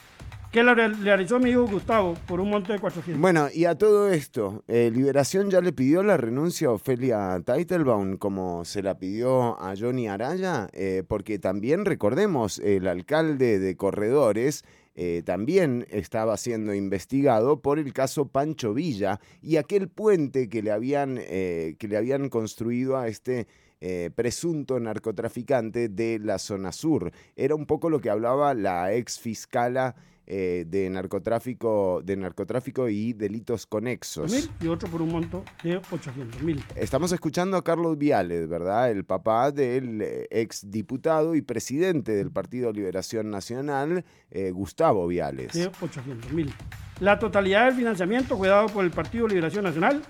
que 0.52 0.62
la 0.62 0.72
real- 0.72 1.02
realizó 1.02 1.40
mi 1.40 1.50
hijo 1.50 1.66
Gustavo 1.66 2.14
por 2.28 2.38
un 2.40 2.48
monto 2.50 2.72
de 2.72 2.78
400. 2.78 3.20
Bueno, 3.20 3.48
y 3.52 3.64
a 3.64 3.76
todo 3.76 4.08
esto, 4.08 4.62
eh, 4.68 4.88
Liberación 4.94 5.50
ya 5.50 5.60
le 5.60 5.72
pidió 5.72 6.04
la 6.04 6.16
renuncia 6.16 6.68
a 6.68 6.72
Ofelia 6.72 7.40
Teitelbaum 7.44 8.18
como 8.18 8.64
se 8.64 8.80
la 8.80 8.96
pidió 8.96 9.60
a 9.60 9.74
Johnny 9.76 10.06
Araya, 10.06 10.68
eh, 10.72 11.02
porque 11.08 11.40
también 11.40 11.84
recordemos, 11.84 12.60
el 12.60 12.86
alcalde 12.86 13.58
de 13.58 13.76
Corredores 13.76 14.64
eh, 14.96 15.22
también 15.26 15.84
estaba 15.90 16.36
siendo 16.36 16.72
investigado 16.72 17.60
por 17.60 17.80
el 17.80 17.92
caso 17.92 18.28
Pancho 18.28 18.74
Villa 18.74 19.18
y 19.42 19.56
aquel 19.56 19.88
puente 19.88 20.48
que 20.48 20.62
le 20.62 20.70
habían, 20.70 21.18
eh, 21.20 21.74
que 21.80 21.88
le 21.88 21.96
habían 21.96 22.28
construido 22.28 22.96
a 22.96 23.08
este 23.08 23.48
eh, 23.86 24.10
presunto 24.14 24.80
narcotraficante 24.80 25.90
de 25.90 26.18
la 26.18 26.38
zona 26.38 26.72
sur. 26.72 27.12
Era 27.36 27.54
un 27.54 27.66
poco 27.66 27.90
lo 27.90 28.00
que 28.00 28.08
hablaba 28.08 28.54
la 28.54 28.94
ex 28.94 29.20
fiscala 29.20 29.94
eh, 30.26 30.64
de 30.66 30.88
narcotráfico, 30.88 32.00
de 32.02 32.16
narcotráfico 32.16 32.88
y 32.88 33.12
delitos 33.12 33.66
conexos. 33.66 34.32
mil 34.32 34.50
y 34.58 34.68
otro 34.68 34.88
por 34.88 35.02
un 35.02 35.12
monto 35.12 35.44
de 35.62 35.76
800 35.76 36.42
mil. 36.42 36.64
Estamos 36.76 37.12
escuchando 37.12 37.58
a 37.58 37.62
Carlos 37.62 37.98
Viales, 37.98 38.48
¿verdad? 38.48 38.90
El 38.90 39.04
papá 39.04 39.50
del 39.50 40.00
eh, 40.00 40.26
ex 40.30 40.70
diputado 40.70 41.34
y 41.34 41.42
presidente 41.42 42.12
del 42.12 42.30
Partido 42.30 42.72
Liberación 42.72 43.28
Nacional, 43.28 44.06
eh, 44.30 44.50
Gustavo 44.50 45.06
Viales. 45.06 45.52
de 45.52 45.70
800 45.82 46.32
mil. 46.32 46.54
La 47.00 47.18
totalidad 47.18 47.66
del 47.66 47.74
financiamiento 47.74 48.38
fue 48.38 48.48
dado 48.48 48.68
por 48.68 48.82
el 48.86 48.92
Partido 48.92 49.28
Liberación 49.28 49.64
Nacional. 49.64 50.02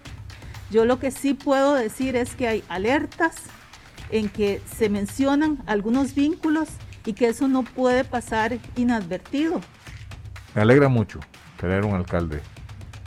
Yo 0.71 0.85
lo 0.85 1.01
que 1.01 1.11
sí 1.11 1.35
puedo 1.35 1.75
decir 1.75 2.15
es 2.15 2.37
que 2.37 2.47
hay 2.47 2.63
alertas 2.69 3.35
en 4.10 4.28
que 4.28 4.60
se 4.76 4.89
mencionan 4.89 5.62
algunos 5.66 6.14
vínculos 6.14 6.68
y 7.05 7.12
que 7.12 7.28
eso 7.28 7.48
no 7.48 7.62
puede 7.62 8.05
pasar 8.05 8.59
inadvertido. 8.76 9.60
Me 10.55 10.62
alegra 10.62 10.89
mucho 10.89 11.20
tener 11.60 11.85
un 11.85 11.94
alcalde 11.94 12.40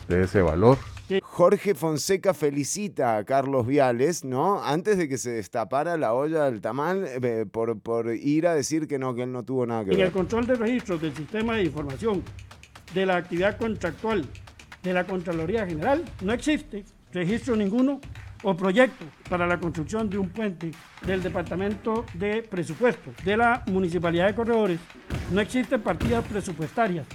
de 0.07 0.23
ese 0.23 0.41
valor. 0.41 0.77
Jorge 1.21 1.73
Fonseca 1.73 2.33
felicita 2.33 3.15
a 3.15 3.23
Carlos 3.23 3.65
Viales, 3.65 4.25
¿no? 4.25 4.61
Antes 4.61 4.97
de 4.97 5.07
que 5.07 5.17
se 5.17 5.31
destapara 5.31 5.95
la 5.95 6.13
olla 6.13 6.43
del 6.51 6.59
tamal 6.59 7.05
eh, 7.07 7.45
por, 7.49 7.79
por 7.79 8.13
ir 8.13 8.45
a 8.45 8.53
decir 8.53 8.87
que 8.89 8.99
no, 8.99 9.15
que 9.15 9.23
él 9.23 9.31
no 9.31 9.43
tuvo 9.43 9.65
nada 9.65 9.85
que 9.85 9.91
En 9.91 9.97
el 9.99 10.03
ver. 10.05 10.11
control 10.11 10.45
de 10.47 10.55
registros 10.55 11.01
del 11.01 11.15
sistema 11.15 11.55
de 11.55 11.63
información 11.63 12.23
de 12.93 13.05
la 13.05 13.15
actividad 13.15 13.57
contractual 13.57 14.25
de 14.83 14.93
la 14.93 15.05
Contraloría 15.05 15.65
General 15.65 16.03
no 16.21 16.33
existe 16.33 16.83
registro 17.13 17.55
ninguno 17.55 18.01
o 18.43 18.55
proyecto 18.55 19.05
para 19.29 19.47
la 19.47 19.59
construcción 19.59 20.09
de 20.09 20.17
un 20.17 20.29
puente 20.29 20.71
del 21.05 21.23
Departamento 21.23 22.05
de 22.13 22.43
Presupuesto 22.43 23.11
de 23.23 23.37
la 23.37 23.63
Municipalidad 23.67 24.27
de 24.27 24.35
Corredores. 24.35 24.79
No 25.31 25.41
existen 25.41 25.81
partidas 25.81 26.25
presupuestarias 26.25 27.07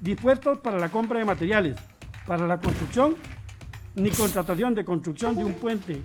dispuestos 0.00 0.58
para 0.58 0.78
la 0.78 0.88
compra 0.88 1.18
de 1.18 1.24
materiales 1.24 1.76
para 2.26 2.46
la 2.46 2.58
construcción 2.58 3.16
ni 3.94 4.10
contratación 4.10 4.74
de 4.74 4.84
construcción 4.84 5.34
de 5.34 5.44
un 5.44 5.54
puente. 5.54 6.02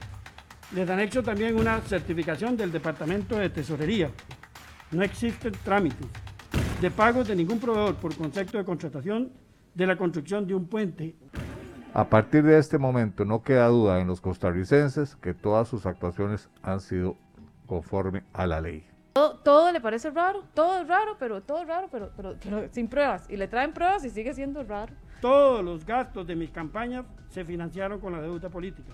Les 0.74 0.90
anexo 0.90 1.22
también 1.22 1.56
una 1.56 1.80
certificación 1.82 2.58
del 2.58 2.72
Departamento 2.72 3.38
de 3.38 3.50
Tesorería. 3.50 4.10
No 4.92 5.04
existen 5.04 5.52
trámites 5.64 6.08
de 6.82 6.90
pagos 6.90 7.28
de 7.28 7.36
ningún 7.36 7.60
proveedor 7.60 7.96
por 7.96 8.16
concepto 8.16 8.58
de 8.58 8.64
contratación 8.64 9.32
de 9.74 9.88
la 9.88 9.96
construcción 9.96 10.48
de 10.48 10.56
un 10.56 10.66
puente. 10.68 11.16
A 11.95 12.10
partir 12.10 12.41
de 12.41 12.57
este 12.57 12.80
momento 12.80 13.24
no 13.24 13.44
queda 13.44 13.68
duda 13.68 13.99
en 13.99 14.07
los 14.07 14.20
costarricenses 14.20 15.15
que 15.15 15.36
todas 15.36 15.68
sus 15.68 15.86
actuaciones 15.86 16.49
han 16.64 16.80
sido 16.80 17.15
conforme 17.68 18.24
a 18.34 18.48
la 18.48 18.61
ley. 18.61 18.84
Todo, 19.14 19.38
todo 19.38 19.72
le 19.72 19.80
parece 19.80 20.10
raro, 20.10 20.44
todo 20.56 20.82
es 20.82 20.88
raro, 20.88 21.18
pero 21.20 21.41
todo 21.41 21.61
es 21.61 21.68
raro, 21.68 21.90
pero, 21.91 22.10
pero, 22.18 22.36
pero 22.44 22.68
sin 22.72 22.88
pruebas. 22.88 23.30
Y 23.30 23.38
le 23.38 23.48
traen 23.48 23.74
pruebas 23.74 24.03
y 24.06 24.10
sigue 24.10 24.34
siendo 24.34 24.64
raro. 24.64 24.91
Todos 25.22 25.64
los 25.64 25.86
gastos 25.86 26.26
de 26.26 26.36
mis 26.36 26.49
campañas 26.49 27.06
se 27.30 27.45
financiaron 27.45 27.99
con 27.99 28.14
la 28.14 28.22
deuda 28.22 28.49
política. 28.49 28.94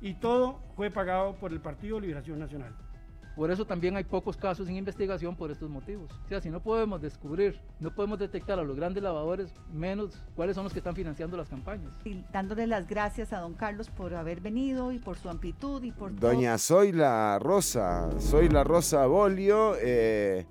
Y 0.00 0.14
todo 0.14 0.60
fue 0.76 0.92
pagado 0.92 1.34
por 1.34 1.52
el 1.52 1.60
Partido 1.60 1.98
Liberación 1.98 2.38
Nacional. 2.38 2.72
Por 3.36 3.50
eso 3.50 3.64
también 3.64 3.96
hay 3.96 4.04
pocos 4.04 4.36
casos 4.36 4.68
en 4.68 4.76
investigación 4.76 5.34
por 5.34 5.50
estos 5.50 5.70
motivos. 5.70 6.10
O 6.24 6.28
sea, 6.28 6.40
si 6.40 6.50
no 6.50 6.60
podemos 6.60 7.00
descubrir, 7.00 7.58
no 7.80 7.94
podemos 7.94 8.18
detectar 8.18 8.58
a 8.58 8.62
los 8.62 8.76
grandes 8.76 9.02
lavadores, 9.02 9.54
menos 9.72 10.22
cuáles 10.36 10.54
son 10.54 10.64
los 10.64 10.72
que 10.72 10.80
están 10.80 10.94
financiando 10.94 11.36
las 11.36 11.48
campañas. 11.48 11.92
Y 12.04 12.22
dándole 12.32 12.66
las 12.66 12.86
gracias 12.86 13.32
a 13.32 13.40
don 13.40 13.54
Carlos 13.54 13.88
por 13.88 14.14
haber 14.14 14.40
venido 14.40 14.92
y 14.92 14.98
por 14.98 15.16
su 15.16 15.30
amplitud 15.30 15.82
y 15.82 15.92
por 15.92 16.12
todo. 16.14 16.30
Doña 16.30 16.58
Soy 16.58 16.92
la 16.92 17.38
Rosa, 17.38 18.10
Soy 18.20 18.48
la 18.50 18.64
Rosa 18.64 19.06
Bolio, 19.06 19.76
eh, 19.80 20.46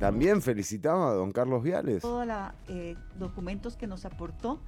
también 0.00 0.40
felicitaba 0.40 1.10
a 1.10 1.12
don 1.12 1.30
Carlos 1.30 1.62
Viales. 1.62 2.02
todos 2.02 2.26
los 2.26 2.96
documentos 3.18 3.76
que 3.76 3.86
nos 3.86 4.04
aportó. 4.04 4.60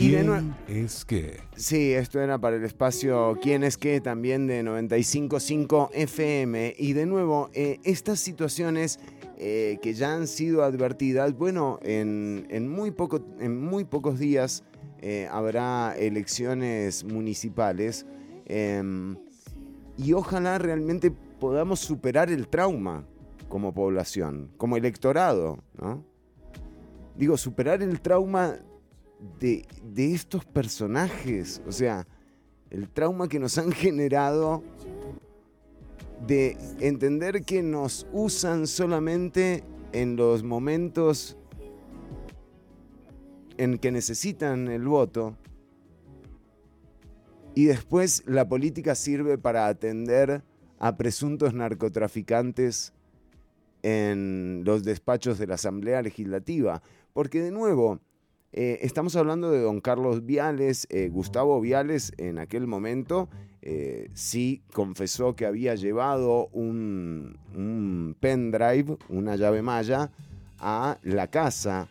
Y 0.00 0.10
de 0.12 0.24
nue- 0.24 0.42
es 0.66 1.04
que? 1.04 1.40
Sí, 1.56 1.92
esto 1.92 2.20
era 2.20 2.38
para 2.38 2.56
el 2.56 2.64
espacio 2.64 3.38
¿Quién 3.42 3.62
es 3.64 3.76
qué? 3.76 4.00
También 4.00 4.46
de 4.46 4.62
95.5 4.62 5.90
FM. 5.92 6.74
Y 6.78 6.94
de 6.94 7.04
nuevo, 7.06 7.50
eh, 7.52 7.78
estas 7.84 8.18
situaciones 8.20 8.98
eh, 9.36 9.78
que 9.82 9.92
ya 9.94 10.14
han 10.14 10.26
sido 10.26 10.62
advertidas, 10.64 11.34
bueno, 11.36 11.78
en, 11.82 12.46
en 12.50 12.68
muy, 12.68 12.90
poco, 12.92 13.20
en 13.40 13.60
muy 13.62 13.84
pocos 13.84 14.18
días 14.18 14.64
eh, 15.02 15.28
habrá 15.30 15.94
elecciones 15.98 17.04
municipales. 17.04 18.06
em, 18.46 19.16
y 19.98 20.14
ojalá 20.14 20.56
realmente 20.58 21.10
podamos 21.10 21.78
superar 21.80 22.30
el 22.30 22.48
trauma 22.48 23.04
como 23.50 23.74
población, 23.74 24.50
como 24.56 24.78
electorado, 24.78 25.58
¿no? 25.78 26.02
Digo, 27.16 27.36
superar 27.36 27.82
el 27.82 28.00
trauma 28.00 28.56
de, 29.38 29.66
de 29.82 30.14
estos 30.14 30.44
personajes, 30.44 31.62
o 31.66 31.72
sea, 31.72 32.06
el 32.70 32.88
trauma 32.88 33.28
que 33.28 33.38
nos 33.38 33.58
han 33.58 33.72
generado 33.72 34.62
de 36.26 36.56
entender 36.80 37.44
que 37.44 37.62
nos 37.62 38.06
usan 38.12 38.66
solamente 38.66 39.64
en 39.92 40.16
los 40.16 40.42
momentos 40.42 41.36
en 43.56 43.78
que 43.78 43.90
necesitan 43.90 44.68
el 44.68 44.84
voto 44.84 45.36
y 47.54 47.64
después 47.64 48.22
la 48.26 48.48
política 48.48 48.94
sirve 48.94 49.36
para 49.36 49.66
atender 49.66 50.42
a 50.78 50.96
presuntos 50.96 51.52
narcotraficantes 51.52 52.92
en 53.82 54.62
los 54.64 54.84
despachos 54.84 55.38
de 55.38 55.46
la 55.46 55.54
Asamblea 55.54 56.00
Legislativa. 56.02 56.82
Porque 57.12 57.42
de 57.42 57.50
nuevo, 57.50 58.00
eh, 58.52 58.80
estamos 58.82 59.14
hablando 59.14 59.52
de 59.52 59.60
don 59.60 59.80
Carlos 59.80 60.26
Viales, 60.26 60.88
eh, 60.90 61.08
Gustavo 61.08 61.60
Viales 61.60 62.12
en 62.18 62.38
aquel 62.38 62.66
momento 62.66 63.28
eh, 63.62 64.10
sí 64.14 64.62
confesó 64.72 65.36
que 65.36 65.46
había 65.46 65.76
llevado 65.76 66.48
un, 66.48 67.38
un 67.54 68.16
pendrive, 68.18 68.96
una 69.08 69.36
llave 69.36 69.62
maya, 69.62 70.10
a 70.58 70.98
la 71.02 71.28
casa 71.28 71.88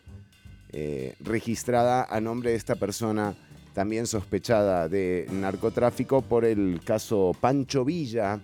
registrada 1.18 2.04
a 2.04 2.20
nombre 2.20 2.50
de 2.50 2.56
esta 2.56 2.76
persona 2.76 3.34
también 3.74 4.06
sospechada 4.06 4.88
de 4.88 5.26
narcotráfico 5.32 6.22
por 6.22 6.44
el 6.44 6.80
caso 6.84 7.34
Pancho 7.40 7.84
Villa, 7.84 8.40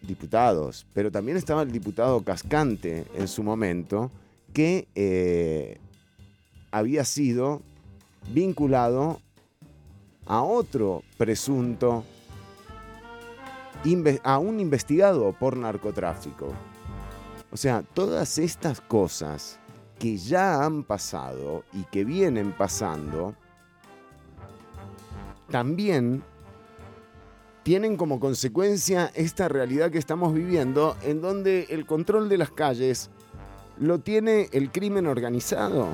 diputados, 0.00 0.86
pero 0.92 1.10
también 1.10 1.36
estaba 1.36 1.62
el 1.62 1.72
diputado 1.72 2.22
Cascante 2.22 3.06
en 3.16 3.26
su 3.26 3.42
momento, 3.42 4.12
que 4.52 4.86
había 6.76 7.06
sido 7.06 7.62
vinculado 8.34 9.18
a 10.26 10.42
otro 10.42 11.02
presunto, 11.16 12.04
a 14.22 14.38
un 14.38 14.60
investigado 14.60 15.32
por 15.32 15.56
narcotráfico. 15.56 16.52
O 17.50 17.56
sea, 17.56 17.82
todas 17.82 18.36
estas 18.36 18.82
cosas 18.82 19.58
que 19.98 20.18
ya 20.18 20.62
han 20.64 20.84
pasado 20.84 21.64
y 21.72 21.84
que 21.84 22.04
vienen 22.04 22.52
pasando, 22.52 23.34
también 25.50 26.22
tienen 27.62 27.96
como 27.96 28.20
consecuencia 28.20 29.10
esta 29.14 29.48
realidad 29.48 29.90
que 29.90 29.98
estamos 29.98 30.34
viviendo, 30.34 30.94
en 31.02 31.22
donde 31.22 31.68
el 31.70 31.86
control 31.86 32.28
de 32.28 32.36
las 32.36 32.50
calles 32.50 33.08
lo 33.78 34.00
tiene 34.00 34.50
el 34.52 34.70
crimen 34.70 35.06
organizado. 35.06 35.88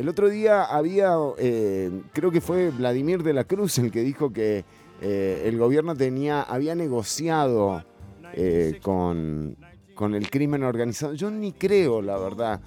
El 0.00 0.08
otro 0.08 0.30
día 0.30 0.64
había, 0.64 1.14
eh, 1.36 1.90
creo 2.14 2.30
que 2.30 2.40
fue 2.40 2.70
Vladimir 2.70 3.22
de 3.22 3.34
la 3.34 3.44
Cruz 3.44 3.76
el 3.76 3.90
que 3.90 4.00
dijo 4.00 4.32
que 4.32 4.64
eh, 5.02 5.42
el 5.44 5.58
gobierno 5.58 5.94
tenía, 5.94 6.40
había 6.40 6.74
negociado 6.74 7.84
eh, 8.32 8.80
con, 8.80 9.58
con 9.94 10.14
el 10.14 10.30
crimen 10.30 10.62
organizado. 10.62 11.12
Yo 11.12 11.30
ni 11.30 11.52
creo, 11.52 12.00
la 12.00 12.16
verdad. 12.16 12.62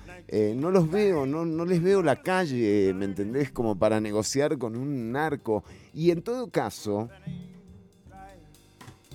No 0.55 0.69
los 0.69 0.91
veo, 0.91 1.25
no, 1.25 1.43
no 1.43 1.65
les 1.65 1.81
veo 1.81 2.03
la 2.03 2.21
calle, 2.21 2.93
¿me 2.93 3.05
entendés? 3.05 3.49
Como 3.49 3.79
para 3.79 3.99
negociar 3.99 4.59
con 4.59 4.75
un 4.75 5.11
narco. 5.11 5.63
Y 5.91 6.11
en 6.11 6.21
todo 6.21 6.51
caso, 6.51 7.09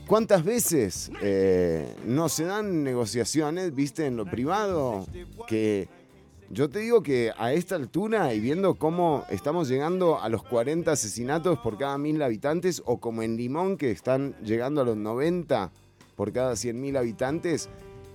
¿cuántas 0.08 0.44
veces 0.44 1.12
no 2.04 2.28
se 2.28 2.44
dan 2.46 2.82
negociaciones, 2.82 3.72
viste, 3.76 4.06
en 4.06 4.16
lo 4.16 4.26
privado? 4.26 5.06
Que 5.46 5.88
yo 6.50 6.68
te 6.70 6.78
digo 6.80 7.02
que 7.02 7.32
a 7.36 7.52
esta 7.52 7.74
altura 7.76 8.32
y 8.34 8.40
viendo 8.40 8.74
cómo 8.76 9.24
estamos 9.30 9.68
llegando 9.68 10.20
a 10.20 10.28
los 10.28 10.42
40 10.42 10.90
asesinatos 10.92 11.58
por 11.58 11.76
cada 11.78 11.98
mil 11.98 12.22
habitantes, 12.22 12.82
o 12.86 12.98
como 12.98 13.22
en 13.22 13.36
Limón 13.36 13.76
que 13.76 13.90
están 13.90 14.34
llegando 14.42 14.80
a 14.80 14.84
los 14.84 14.96
90 14.96 15.70
por 16.16 16.32
cada 16.32 16.52
100.000 16.54 16.96
habitantes, 16.98 17.68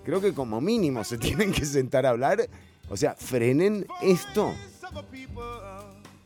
creo 0.03 0.19
que 0.19 0.33
como 0.33 0.59
mínimo 0.61 1.03
se 1.03 1.17
tienen 1.19 1.51
que 1.51 1.65
sentar 1.65 2.05
a 2.05 2.09
hablar. 2.09 2.49
O 2.89 2.97
sea, 2.97 3.15
frenen 3.15 3.85
esto. 4.01 4.51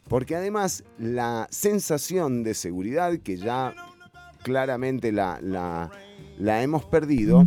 Porque 0.08 0.36
además 0.36 0.84
la 0.98 1.48
sensación 1.52 2.44
de 2.44 2.54
seguridad 2.54 3.18
que 3.20 3.38
ya 3.38 3.76
claramente 4.44 5.12
la, 5.12 5.40
la- 5.42 5.92
la 6.40 6.64
hemos 6.64 6.86
perdido, 6.86 7.46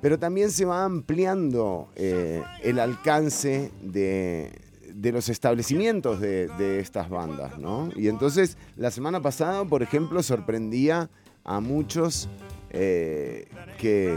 pero 0.00 0.18
también 0.18 0.50
se 0.50 0.64
va 0.64 0.84
ampliando 0.84 1.90
eh, 1.96 2.42
el 2.62 2.78
alcance 2.78 3.72
de, 3.82 4.52
de 4.94 5.12
los 5.12 5.28
establecimientos 5.28 6.20
de, 6.20 6.48
de 6.58 6.80
estas 6.80 7.08
bandas, 7.08 7.58
¿no? 7.58 7.90
Y 7.96 8.08
entonces 8.08 8.56
la 8.76 8.90
semana 8.90 9.20
pasada, 9.20 9.64
por 9.64 9.82
ejemplo, 9.82 10.22
sorprendía 10.22 11.10
a 11.44 11.60
muchos 11.60 12.28
eh, 12.70 13.48
que, 13.78 14.14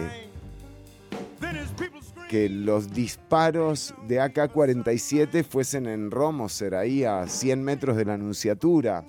que 2.30 2.50
los 2.50 2.92
disparos 2.94 3.94
de 4.08 4.20
AK-47 4.20 5.46
fuesen 5.46 5.88
en 5.88 6.12
Romoser, 6.12 6.76
ahí 6.76 7.04
a 7.06 7.28
100 7.28 7.64
metros 7.64 7.96
de 7.96 8.06
la 8.06 8.16
Anunciatura. 8.16 9.06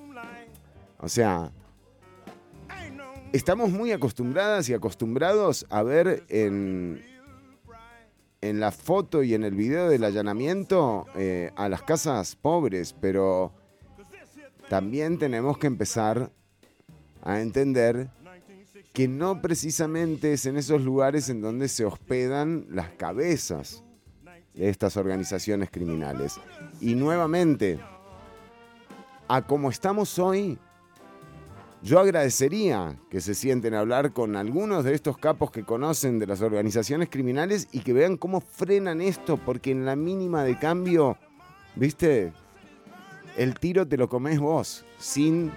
O 0.99 1.09
sea, 1.09 1.51
estamos 3.33 3.71
muy 3.71 3.93
acostumbradas 3.93 4.69
y 4.69 4.75
acostumbrados 4.75 5.67
a 5.71 5.83
ver 5.83 6.25
en, 6.29 7.03
en 8.41 8.61
la 8.61 8.71
foto 8.71 9.23
y 9.23 9.35
en 9.35 9.45
el 9.45 9.55
video 9.55 9.89
del 9.89 10.05
allanamiento 10.05 11.07
eh, 11.17 11.51
a 11.57 11.69
las 11.69 11.83
casas 11.83 12.37
pobres, 12.37 12.95
pero 13.01 13.53
también 14.69 15.19
tenemos 15.19 15.59
que 15.59 15.67
empezar 15.67 16.31
a 17.23 17.41
entender 17.41 18.11
que 18.93 19.09
no 19.09 19.41
precisamente 19.41 20.35
es 20.35 20.45
en 20.45 20.57
esos 20.57 20.83
lugares 20.83 21.29
en 21.31 21.41
donde 21.41 21.69
se 21.69 21.85
hospedan 21.85 22.67
las 22.71 22.91
cabezas 22.91 23.83
de 24.55 24.69
estas 24.69 24.99
organizaciones 24.99 25.71
criminales. 25.71 26.39
Y 26.81 26.95
nuevamente, 26.95 27.81
a 29.29 29.47
como 29.47 29.71
estamos 29.71 30.19
hoy, 30.19 30.59
yo 31.83 31.99
agradecería 31.99 32.97
que 33.11 33.21
se 33.21 33.35
sienten 33.35 33.75
a 33.75 33.81
hablar 33.81 34.13
con 34.13 34.37
algunos 34.37 34.85
de 34.85 34.95
estos 34.95 35.19
capos 35.19 35.51
que 35.51 35.65
conocen 35.65 36.21
de 36.21 36.27
las 36.27 36.41
organizaciones 36.41 37.09
criminales 37.11 37.69
y 37.73 37.81
que 37.81 37.93
vean 37.93 38.17
cómo 38.17 38.41
frenan 38.41 39.01
esto, 39.01 39.37
porque 39.37 39.73
en 39.73 39.85
la 39.85 39.97
mínima 39.97 40.45
de 40.45 40.59
cambio, 40.59 41.19
viste, 41.75 42.33
el 43.37 43.59
tiro 43.59 43.87
te 43.89 43.97
lo 43.97 44.09
comes 44.09 44.39
vos, 44.39 44.85
sin 44.99 45.51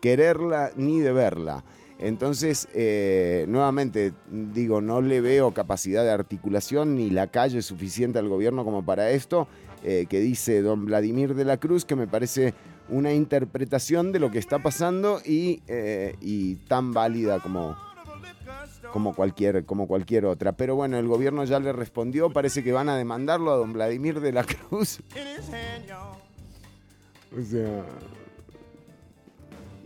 quererla 0.00 0.70
ni 0.76 1.00
deberla. 1.00 1.62
Entonces, 1.98 2.68
eh, 2.74 3.46
nuevamente, 3.48 4.12
digo, 4.30 4.80
no 4.80 5.00
le 5.00 5.20
veo 5.20 5.52
capacidad 5.52 6.04
de 6.04 6.10
articulación 6.10 6.94
ni 6.94 7.10
la 7.10 7.26
calle 7.26 7.62
suficiente 7.62 8.18
al 8.18 8.28
gobierno 8.28 8.64
como 8.64 8.84
para 8.84 9.10
esto, 9.10 9.48
eh, 9.82 10.06
que 10.08 10.20
dice 10.20 10.62
don 10.62 10.86
Vladimir 10.86 11.34
de 11.34 11.44
la 11.44 11.58
Cruz, 11.58 11.84
que 11.84 11.96
me 11.96 12.06
parece 12.06 12.54
una 12.88 13.12
interpretación 13.12 14.12
de 14.12 14.20
lo 14.20 14.30
que 14.30 14.38
está 14.38 14.58
pasando 14.60 15.20
y, 15.24 15.62
eh, 15.66 16.16
y 16.20 16.56
tan 16.56 16.92
válida 16.92 17.40
como, 17.40 17.76
como, 18.92 19.14
cualquier, 19.14 19.64
como 19.64 19.86
cualquier 19.86 20.26
otra. 20.26 20.52
Pero 20.52 20.76
bueno, 20.76 20.98
el 20.98 21.06
gobierno 21.06 21.44
ya 21.44 21.58
le 21.58 21.72
respondió, 21.72 22.30
parece 22.30 22.62
que 22.62 22.72
van 22.72 22.88
a 22.88 22.96
demandarlo 22.96 23.52
a 23.52 23.56
don 23.56 23.72
Vladimir 23.72 24.20
de 24.20 24.32
la 24.32 24.44
Cruz. 24.44 25.00
O 27.36 27.42
sea, 27.42 27.84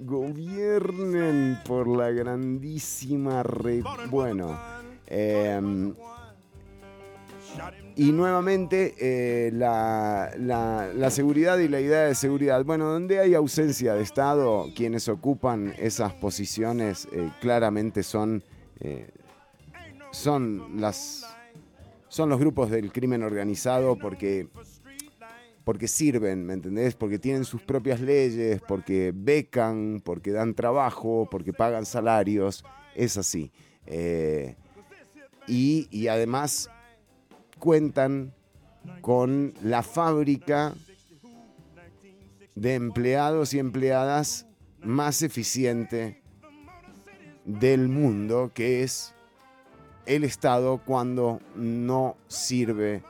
gobiernen 0.03 1.59
por 1.65 1.89
la 1.89 2.11
grandísima 2.11 3.43
re... 3.43 3.83
Bueno, 4.09 4.59
em, 5.07 5.95
y 8.01 8.13
nuevamente 8.13 8.95
eh, 8.99 9.51
la, 9.53 10.33
la- 10.39 11.11
seguridad 11.11 11.59
y 11.59 11.69
la 11.69 11.83
idea 11.83 12.07
de 12.07 12.15
seguridad. 12.15 12.65
Bueno, 12.65 12.87
donde 12.87 13.21
hay 13.21 13.35
ausencia 13.35 13.93
de 13.93 14.03
Estado, 14.03 14.69
quienes 14.75 15.07
ocupan 15.11 15.75
esas 15.77 16.15
posiciones 16.15 17.07
eh, 17.13 17.31
claramente 17.43 18.03
son, 18.03 18.43
eh, 18.81 19.11
son, 20.13 20.81
las, 20.81 21.27
son 22.09 22.31
los 22.31 22.41
grupos 22.41 22.71
del 22.71 22.91
crimen 22.91 23.23
organizado 23.23 23.99
porque 23.99 24.49
porque 25.63 25.87
sirven, 25.87 26.47
¿me 26.47 26.55
entendés? 26.55 26.95
Porque 26.95 27.19
tienen 27.19 27.45
sus 27.45 27.61
propias 27.61 28.01
leyes, 28.01 28.63
porque 28.67 29.13
becan, 29.15 30.01
porque 30.03 30.33
dan 30.33 30.55
trabajo, 30.55 31.29
porque 31.31 31.53
pagan 31.53 31.85
salarios, 31.85 32.65
es 32.95 33.19
así. 33.19 33.53
Y, 35.47 35.87
y 35.91 36.09
además 36.09 36.71
cuentan 37.61 38.35
con 39.01 39.55
la 39.63 39.83
fábrica 39.83 40.75
de 42.57 42.75
empleados 42.75 43.55
y 43.55 43.59
empleadas 43.59 44.47
más 44.83 45.23
eficiente 45.23 46.23
del 47.45 47.89
mundo, 47.89 48.51
que 48.55 48.83
es 48.83 49.15
el 50.07 50.25
Estado 50.25 50.81
cuando 50.85 51.41
no 51.55 52.17
sirve 52.27 53.03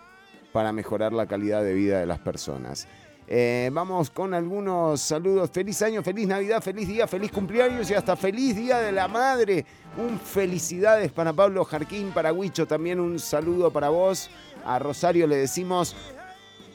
para 0.53 0.73
mejorar 0.73 1.13
la 1.13 1.27
calidad 1.27 1.63
de 1.63 1.75
vida 1.75 1.99
de 2.01 2.07
las 2.07 2.19
personas. 2.19 2.89
Eh, 3.33 3.71
vamos 3.73 4.11
con 4.11 4.35
algunos 4.35 5.01
saludos. 5.01 5.51
Feliz 5.53 5.81
año, 5.83 6.03
feliz 6.03 6.27
Navidad, 6.27 6.61
feliz 6.61 6.89
día, 6.89 7.07
feliz 7.07 7.31
cumpleaños 7.31 7.89
y 7.89 7.95
hasta 7.95 8.17
feliz 8.17 8.57
Día 8.57 8.79
de 8.79 8.91
la 8.91 9.07
Madre. 9.07 9.65
Un 9.99 10.19
felicidades 10.19 11.13
para 11.13 11.33
Pablo 11.33 11.65
Jarquín, 11.65 12.11
para 12.11 12.33
Huicho 12.33 12.67
también 12.67 12.99
un 12.99 13.21
saludo 13.21 13.71
para 13.71 13.89
vos. 13.89 14.29
A 14.65 14.81
Rosario 14.81 15.29
le 15.29 15.37
decimos 15.37 15.95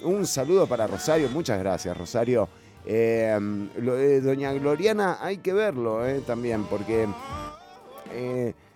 un 0.01 0.25
saludo 0.25 0.65
para 0.65 0.87
Rosario. 0.87 1.27
Muchas 1.27 1.59
gracias, 1.59 1.97
Rosario. 1.97 2.47
Eh, 2.85 3.37
lo 3.81 3.95
de 3.95 4.21
Doña 4.21 4.53
Gloriana 4.53 5.17
hay 5.19 5.39
que 5.39 5.51
verlo 5.51 6.07
eh, 6.07 6.21
también, 6.25 6.63
porque 6.63 7.05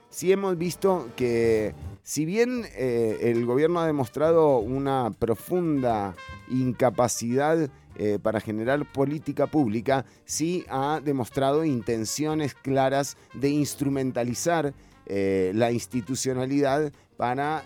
sí 0.10 0.34
hemos 0.34 0.58
visto 0.58 1.08
que 1.16 1.74
si 2.10 2.26
bien 2.26 2.66
eh, 2.74 3.20
el 3.22 3.46
gobierno 3.46 3.80
ha 3.80 3.86
demostrado 3.86 4.58
una 4.58 5.12
profunda 5.20 6.16
incapacidad 6.50 7.70
eh, 8.00 8.18
para 8.20 8.40
generar 8.40 8.92
política 8.92 9.46
pública, 9.46 10.06
sí 10.26 10.66
ha 10.70 11.02
demostrado 11.06 11.64
intenciones 11.66 12.56
claras 12.56 13.16
de 13.36 13.50
instrumentalizar 13.50 14.74
eh, 15.06 15.52
la 15.54 15.72
institucionalidad 15.72 16.92
para 17.16 17.64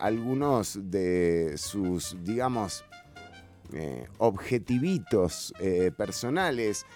algunos 0.00 0.78
de 0.90 1.52
sus, 1.58 2.16
digamos, 2.24 2.86
eh, 3.74 4.06
objetivitos 4.16 5.52
personales. 5.98 6.86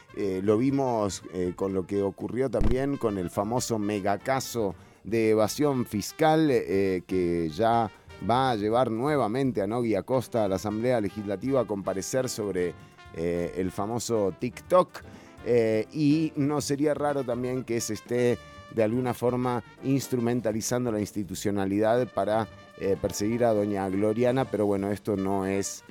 Lo 0.42 0.56
vimos 0.56 1.22
con 1.56 1.74
lo 1.74 1.86
que 1.86 2.02
ocurrió 2.02 2.48
también 2.48 2.96
con 2.96 3.18
el 3.18 3.28
famoso 3.28 3.78
megacaso 3.78 4.74
de 5.04 5.30
evasión 5.30 5.86
fiscal 5.86 6.48
eh, 6.50 7.02
que 7.06 7.48
ya 7.50 7.90
va 8.28 8.50
a 8.50 8.56
llevar 8.56 8.90
nuevamente 8.90 9.62
a 9.62 9.66
Nogui 9.66 9.94
Acosta 9.94 10.44
a 10.44 10.48
la 10.48 10.56
Asamblea 10.56 11.00
Legislativa 11.00 11.60
a 11.60 11.64
comparecer 11.66 12.28
sobre 12.28 12.74
eh, 13.14 13.54
el 13.56 13.70
famoso 13.70 14.34
TikTok. 14.38 15.02
Eh, 15.46 15.86
y 15.92 16.32
no 16.36 16.60
sería 16.60 16.94
raro 16.94 17.22
también 17.24 17.64
que 17.64 17.80
se 17.80 17.94
esté 17.94 18.38
de 18.74 18.82
alguna 18.82 19.14
forma 19.14 19.62
instrumentalizando 19.84 20.92
la 20.92 21.00
institucionalidad 21.00 22.08
para 22.12 22.48
eh, 22.80 22.96
perseguir 23.00 23.44
a 23.44 23.54
doña 23.54 23.88
Gloriana, 23.88 24.44
pero 24.44 24.66
bueno, 24.66 24.90
esto 24.90 25.16
no 25.16 25.46
es, 25.46 25.84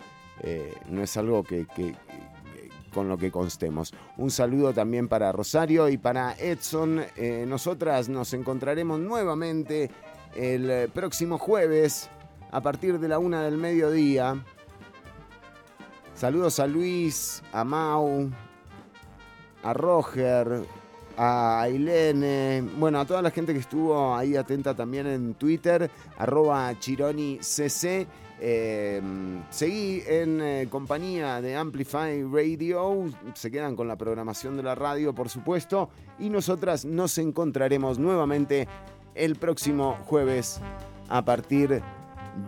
eh, 0.44 0.74
no 0.90 1.02
es 1.02 1.18
algo 1.18 1.44
que- 1.44 1.66
con 2.98 3.10
lo 3.10 3.18
que 3.20 3.30
constemos. 3.30 3.94
Un 4.18 4.32
saludo 4.32 4.74
también 4.74 5.08
para 5.08 5.32
Rosario 5.32 5.88
y 5.88 6.00
para 6.00 6.34
Edson. 6.34 7.06
Eh, 7.16 7.46
nosotras 7.48 8.10
nos 8.10 8.34
encontraremos 8.34 9.00
nuevamente 9.00 9.92
el 10.36 10.90
próximo 10.90 11.38
jueves 11.38 12.10
a 12.50 12.60
partir 12.60 13.00
de 13.00 13.08
la 13.08 13.20
una 13.20 13.44
del 13.44 13.56
mediodía. 13.56 14.44
Saludos 16.16 16.60
a 16.60 16.66
Luis, 16.66 17.44
a 17.52 17.64
Mau, 17.64 18.32
a 19.62 19.74
Roger, 19.74 20.64
a 21.18 21.62
Ailene, 21.62 22.68
bueno, 22.80 23.00
a 23.00 23.06
toda 23.06 23.22
la 23.22 23.30
gente 23.30 23.54
que 23.54 23.60
estuvo 23.60 24.16
ahí 24.16 24.36
atenta 24.36 24.74
también 24.74 25.06
en 25.06 25.36
Twitter, 25.36 25.92
arroba 26.18 26.74
ChironiCC. 26.80 28.08
Eh, 28.40 29.02
seguí 29.50 30.04
en 30.06 30.40
eh, 30.42 30.68
compañía 30.70 31.42
de 31.42 31.56
Amplify 31.56 32.24
Radio, 32.24 33.06
se 33.34 33.50
quedan 33.50 33.76
con 33.76 33.88
la 33.88 33.96
programación 33.96 34.56
de 34.58 34.64
la 34.64 34.76
radio, 34.76 35.14
por 35.14 35.30
supuesto, 35.30 35.90
y 36.20 36.30
nosotras 36.30 36.86
nos 36.86 37.18
encontraremos 37.18 37.98
nuevamente 37.98 38.68
el 39.16 39.38
próximo 39.38 39.98
jueves 40.06 40.62
a 41.10 41.26
partir 41.26 41.82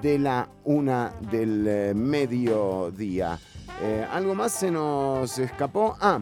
de 0.01 0.19
la 0.19 0.47
una 0.63 1.11
del 1.31 1.65
eh, 1.67 1.93
mediodía. 1.95 3.39
Eh, 3.81 4.05
¿Algo 4.11 4.35
más 4.35 4.51
se 4.51 4.69
nos 4.69 5.39
escapó? 5.39 5.97
Ah, 5.99 6.21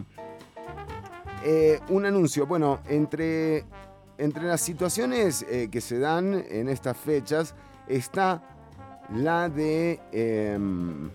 un 1.90 2.06
anuncio. 2.06 2.46
Bueno, 2.46 2.80
entre, 2.88 3.64
entre 4.16 4.44
las 4.44 4.60
situaciones 4.60 5.46
que 5.70 5.80
se 5.80 5.98
dan 5.98 6.44
en 6.48 6.68
estas 6.68 6.96
fechas 6.96 7.54
está 7.86 8.57
la 9.14 9.48
de, 9.48 10.00
em, 10.12 11.10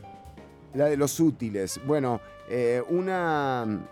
la 0.73 0.85
de 0.85 0.97
los 0.97 1.19
útiles. 1.19 1.79
Bueno, 1.85 2.21
eh, 2.49 2.81
una... 2.89 3.87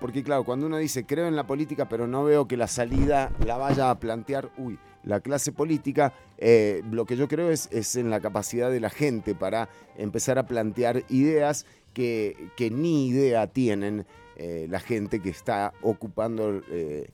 Porque 0.00 0.24
claro, 0.24 0.42
cuando 0.42 0.66
uno 0.66 0.78
dice 0.78 1.06
creo 1.06 1.28
en 1.28 1.36
la 1.36 1.46
política, 1.46 1.88
pero 1.88 2.08
no 2.08 2.24
veo 2.24 2.48
que 2.48 2.56
la 2.56 2.66
salida 2.66 3.30
la 3.46 3.56
vaya 3.56 3.88
a 3.88 4.00
plantear, 4.00 4.50
uy, 4.58 4.76
la 5.04 5.20
clase 5.20 5.52
política, 5.52 6.12
eh, 6.38 6.82
lo 6.90 7.04
que 7.04 7.16
yo 7.16 7.28
creo 7.28 7.50
es, 7.50 7.68
es 7.70 7.94
en 7.94 8.10
la 8.10 8.20
capacidad 8.20 8.68
de 8.68 8.80
la 8.80 8.90
gente 8.90 9.36
para 9.36 9.68
empezar 9.96 10.38
a 10.38 10.46
plantear 10.46 11.04
ideas 11.08 11.66
que, 11.94 12.48
que 12.56 12.68
ni 12.70 13.08
idea 13.08 13.46
tienen 13.46 14.04
eh, 14.36 14.66
la 14.68 14.80
gente 14.80 15.20
que 15.20 15.30
está 15.30 15.72
ocupando 15.82 16.62
eh, 16.70 17.06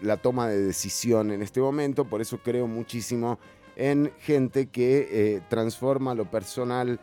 la 0.00 0.16
toma 0.16 0.48
de 0.48 0.58
decisión 0.58 1.30
en 1.30 1.42
este 1.42 1.60
momento. 1.60 2.06
Por 2.06 2.20
eso 2.20 2.38
creo 2.38 2.66
muchísimo 2.66 3.38
en 3.76 4.12
gente 4.20 4.66
que 4.66 5.08
eh, 5.10 5.40
transforma 5.48 6.14
lo 6.14 6.30
personal 6.30 7.00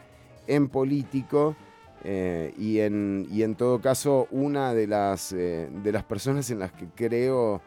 en 0.47 0.67
político. 0.67 1.55
eh, 2.03 2.53
y, 2.57 2.79
en, 2.79 3.27
y 3.29 3.43
en 3.43 3.55
todo 3.55 3.81
caso, 3.81 4.27
una 4.31 4.73
de 4.73 4.87
las, 4.87 5.33
eh, 5.33 5.69
de 5.83 5.91
las 5.91 6.03
personas 6.03 6.49
en 6.49 6.59
las 6.59 6.71
que 6.71 6.87
creo, 6.95 7.61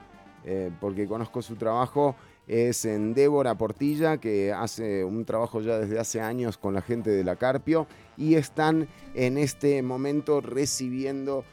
porque 0.81 1.07
conozco 1.07 1.41
su 1.41 1.55
trabajo, 1.55 2.17
es 2.49 2.85
en 2.85 3.15
Débora 3.15 3.55
Portilla, 3.55 4.17
que 4.17 4.53
hace 4.53 5.05
un 5.05 5.25
trabajo 5.25 5.61
ya 5.61 5.79
desde 5.79 6.01
hace 6.01 6.21
años 6.21 6.59
con 6.59 6.75
la 6.75 6.83
gente 6.83 7.11
de 7.11 7.23
la 7.23 7.37
Carpio 7.37 7.87
y 8.17 8.35
están 8.35 8.89
en 9.15 9.39
este 9.39 9.81
momento 9.83 10.41
recibiendo 10.41 11.45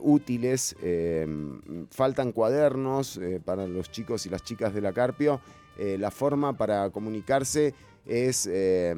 útiles. 0.00 0.74
faltan 1.90 2.32
cuadernos 2.32 3.20
para 3.44 3.68
los 3.68 3.92
chicos 3.92 4.26
y 4.26 4.30
las 4.30 4.42
chicas 4.42 4.74
de 4.74 4.80
la 4.80 4.92
Carpio. 4.92 5.40
Eh, 5.78 5.98
la 5.98 6.10
forma 6.10 6.56
para 6.56 6.90
comunicarse 6.90 7.74
es 8.06 8.46
eh, 8.46 8.94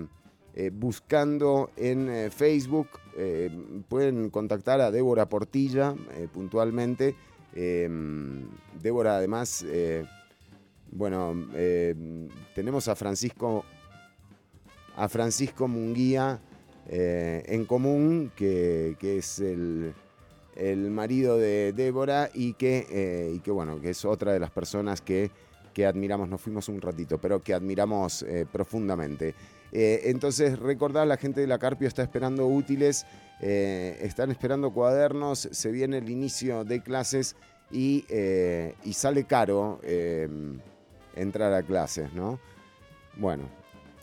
eh, 0.55 0.71
buscando 0.73 1.71
en 1.77 2.31
Facebook. 2.31 2.89
pueden 3.89 4.31
contactar 4.31 4.81
a 4.81 4.93
Débora 4.93 5.29
Portilla 5.29 5.95
puntualmente. 6.33 7.17
Débora 8.81 9.17
además... 9.17 9.65
bueno, 10.91 11.35
tenemos 12.55 12.89
a 12.89 12.95
Francisco, 12.95 13.65
a 14.97 15.09
Francisco 15.09 15.67
Munguía 15.67 16.41
en 16.89 17.65
común, 17.67 18.31
que, 18.37 18.97
que 19.01 19.19
es 19.19 19.41
el, 19.41 19.93
el 20.55 20.91
marido 20.91 21.37
de 21.39 21.73
Débora 21.73 22.31
y 22.33 22.55
que, 22.55 23.33
y 23.35 23.41
que, 23.41 23.51
bueno, 23.51 23.81
que 23.81 23.91
es 23.91 24.05
otra 24.05 24.33
de 24.33 24.39
las 24.39 24.51
personas 24.53 25.01
que, 25.01 25.31
que 25.79 25.87
admiramos, 25.87 26.29
nos 26.29 26.41
fuimos 26.41 26.69
un 26.69 26.81
ratito, 26.81 27.19
pero 27.19 27.41
que 27.41 27.55
admiramos 27.55 28.25
eh, 28.25 28.45
profundamente. 28.51 29.37
Eh, 29.71 30.01
entonces, 30.07 30.59
recordad, 30.59 31.07
la 31.07 31.17
gente 31.17 31.41
de 31.41 31.47
la 31.47 31.61
Carpio 31.61 31.87
está 31.87 32.03
esperando 32.03 32.49
útiles, 32.49 33.07
eh, 33.41 33.97
están 34.03 34.33
esperando 34.33 34.73
cuadernos, 34.73 35.39
se 35.39 35.71
viene 35.71 35.99
el 35.99 36.11
inicio 36.11 36.65
de 36.65 36.83
clases 36.83 37.37
y, 37.71 38.05
y 38.83 38.93
sale 38.93 39.23
caro 39.23 39.79
entrar 41.15 41.55
a 41.55 41.63
clases, 41.63 42.13
¿no? 42.13 42.41
Bueno, 43.17 43.45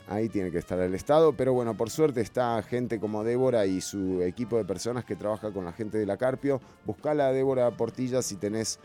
ahí 0.08 0.30
tiene 0.30 0.50
que 0.50 0.56
estar 0.56 0.80
el 0.80 0.94
Estado, 0.94 1.34
pero 1.34 1.52
bueno, 1.52 1.76
por 1.76 1.90
suerte 1.90 2.22
está 2.22 2.62
gente 2.62 2.98
como 2.98 3.22
Débora 3.22 3.66
y 3.66 3.82
su 3.82 4.22
equipo 4.22 4.56
de 4.56 4.64
personas 4.64 5.04
que 5.04 5.14
trabaja 5.14 5.52
con 5.52 5.66
la 5.66 5.72
gente 5.72 5.98
de 5.98 6.06
la 6.06 6.16
Carpio. 6.16 6.58
Buscala 6.86 7.26
a 7.26 7.32
Débora 7.32 7.70
Portilla 7.72 8.22
si 8.22 8.36
tenés 8.36 8.78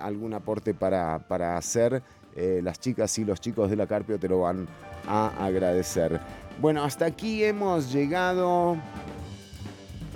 algún 0.00 0.34
aporte 0.34 0.72
para, 0.72 1.26
para 1.26 1.56
hacer. 1.56 2.00
Eh, 2.36 2.60
las 2.62 2.80
chicas 2.80 3.16
y 3.18 3.24
los 3.24 3.40
chicos 3.40 3.70
de 3.70 3.76
la 3.76 3.86
Carpio 3.86 4.18
te 4.18 4.28
lo 4.28 4.40
van 4.40 4.66
a 5.06 5.28
agradecer. 5.44 6.20
Bueno, 6.60 6.82
hasta 6.82 7.06
aquí 7.06 7.44
hemos 7.44 7.92
llegado. 7.92 8.76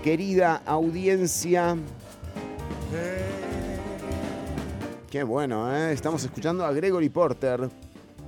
Querida 0.02 0.62
audiencia. 0.64 1.76
Qué 5.10 5.22
bueno, 5.22 5.74
¿eh? 5.74 5.92
Estamos 5.92 6.22
escuchando 6.24 6.64
a 6.64 6.72
Gregory 6.72 7.08
Porter. 7.08 7.70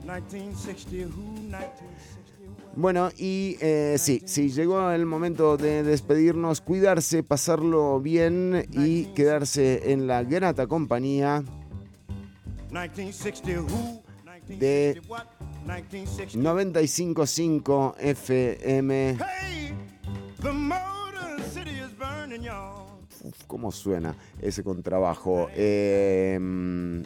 1960 0.02 1.14
who, 1.14 1.32
1960 1.32 2.72
Bueno, 2.74 3.10
y 3.16 3.56
eh, 3.60 3.96
sí, 3.98 4.22
sí, 4.24 4.50
llegó 4.50 4.90
el 4.90 5.04
momento 5.04 5.56
de 5.56 5.82
despedirnos, 5.82 6.60
cuidarse, 6.60 7.22
pasarlo 7.22 8.00
bien 8.00 8.66
y 8.72 9.06
quedarse 9.14 9.92
en 9.92 10.06
la 10.06 10.22
grata 10.22 10.66
compañía 10.66 11.42
1960 11.42 11.52
who, 11.52 11.59
de 12.70 12.78
1960 12.78 13.60
what, 15.08 15.26
1960 15.66 16.38
95.5 16.38 17.94
FM. 17.98 18.90
Hey, 19.18 19.74
the 20.40 20.52
Motor 20.52 21.42
City 21.52 21.70
is 21.80 21.90
burning, 21.98 22.42
y'all. 22.44 22.86
Uf, 23.24 23.44
¿Cómo 23.46 23.70
suena 23.72 24.14
ese 24.40 24.62
contrabajo? 24.62 25.48
Eh, 25.54 26.38
mm, 26.40 27.02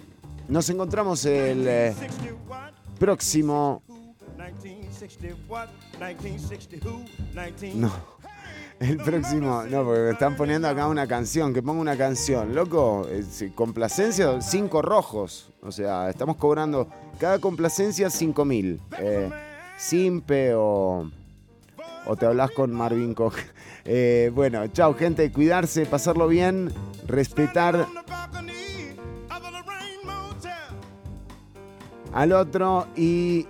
nos 0.48 0.68
encontramos 0.70 1.24
el 1.24 1.66
eh, 1.66 1.94
1960 1.98 2.34
what, 2.48 2.72
próximo... 2.98 3.82
1960 4.36 5.34
what, 5.48 5.68
1960 5.98 6.76
who, 6.86 7.04
19 7.34 7.74
No, 7.76 7.90
el 8.90 8.96
próximo... 8.98 9.64
No, 9.64 9.84
porque 9.84 10.00
me 10.00 10.10
están 10.10 10.36
poniendo 10.36 10.68
acá 10.68 10.86
una 10.86 11.06
canción, 11.06 11.52
que 11.52 11.62
ponga 11.62 11.80
una 11.80 11.96
canción. 11.96 12.54
Loco, 12.54 13.06
complacencia, 13.54 14.40
cinco 14.40 14.82
rojos. 14.82 15.50
O 15.62 15.72
sea, 15.72 16.10
estamos 16.10 16.36
cobrando 16.36 16.88
cada 17.18 17.38
complacencia 17.38 18.10
cinco 18.10 18.44
mil. 18.44 18.80
Eh, 18.98 19.30
Simpe 19.76 20.54
o... 20.54 21.10
O 22.06 22.16
te 22.16 22.26
hablas 22.26 22.50
con 22.50 22.70
Marvin 22.70 23.14
Koch. 23.14 23.38
Eh, 23.86 24.30
bueno, 24.34 24.66
chao 24.68 24.94
gente, 24.94 25.32
cuidarse, 25.32 25.86
pasarlo 25.86 26.28
bien, 26.28 26.70
respetar 27.06 27.86
al 32.12 32.32
otro 32.32 32.86
y 32.94 33.46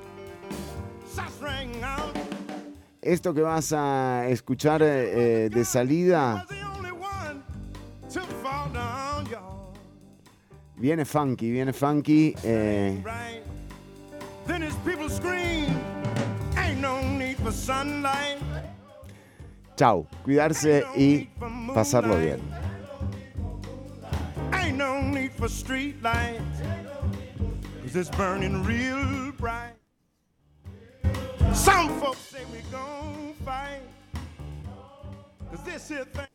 esto 3.04 3.34
que 3.34 3.42
vas 3.42 3.72
a 3.72 4.26
escuchar 4.28 4.82
eh, 4.82 5.48
de 5.50 5.64
salida 5.64 6.46
viene 10.76 11.04
funky, 11.04 11.50
viene 11.50 11.72
funky. 11.72 12.34
eh, 12.42 13.02
chao, 19.76 20.06
cuidarse 20.22 20.84
y 20.96 21.28
pasarlo 21.74 22.18
bien. 22.18 22.40
Ain't 24.52 24.76
no 24.76 25.00
need 25.00 25.32
for 25.32 25.48
street 25.48 26.02
lights. 26.02 26.60
Cause 27.82 27.96
it's 27.96 28.10
burning 28.10 28.62
real 28.64 29.32
bright. 29.32 29.74
Some 31.52 31.88
folks 32.00 32.18
say 32.18 32.44
fight. 33.44 33.82
Cause 35.50 35.62
this 35.64 35.88
here 35.88 36.04
thing. 36.04 36.26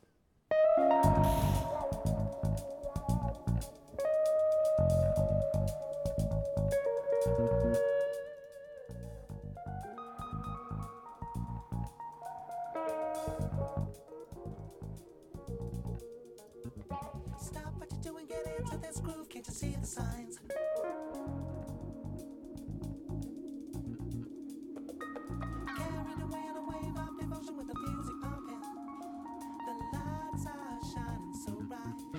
Stop 17.40 17.74
what 17.78 17.90
you're 17.90 18.02
doing, 18.02 18.26
get 18.26 18.46
into 18.58 18.76
this 18.78 19.00
groove. 19.00 19.28
Can't 19.28 19.46
you 19.48 19.52
see 19.52 19.76
the 19.80 19.86
signs? 19.86 20.38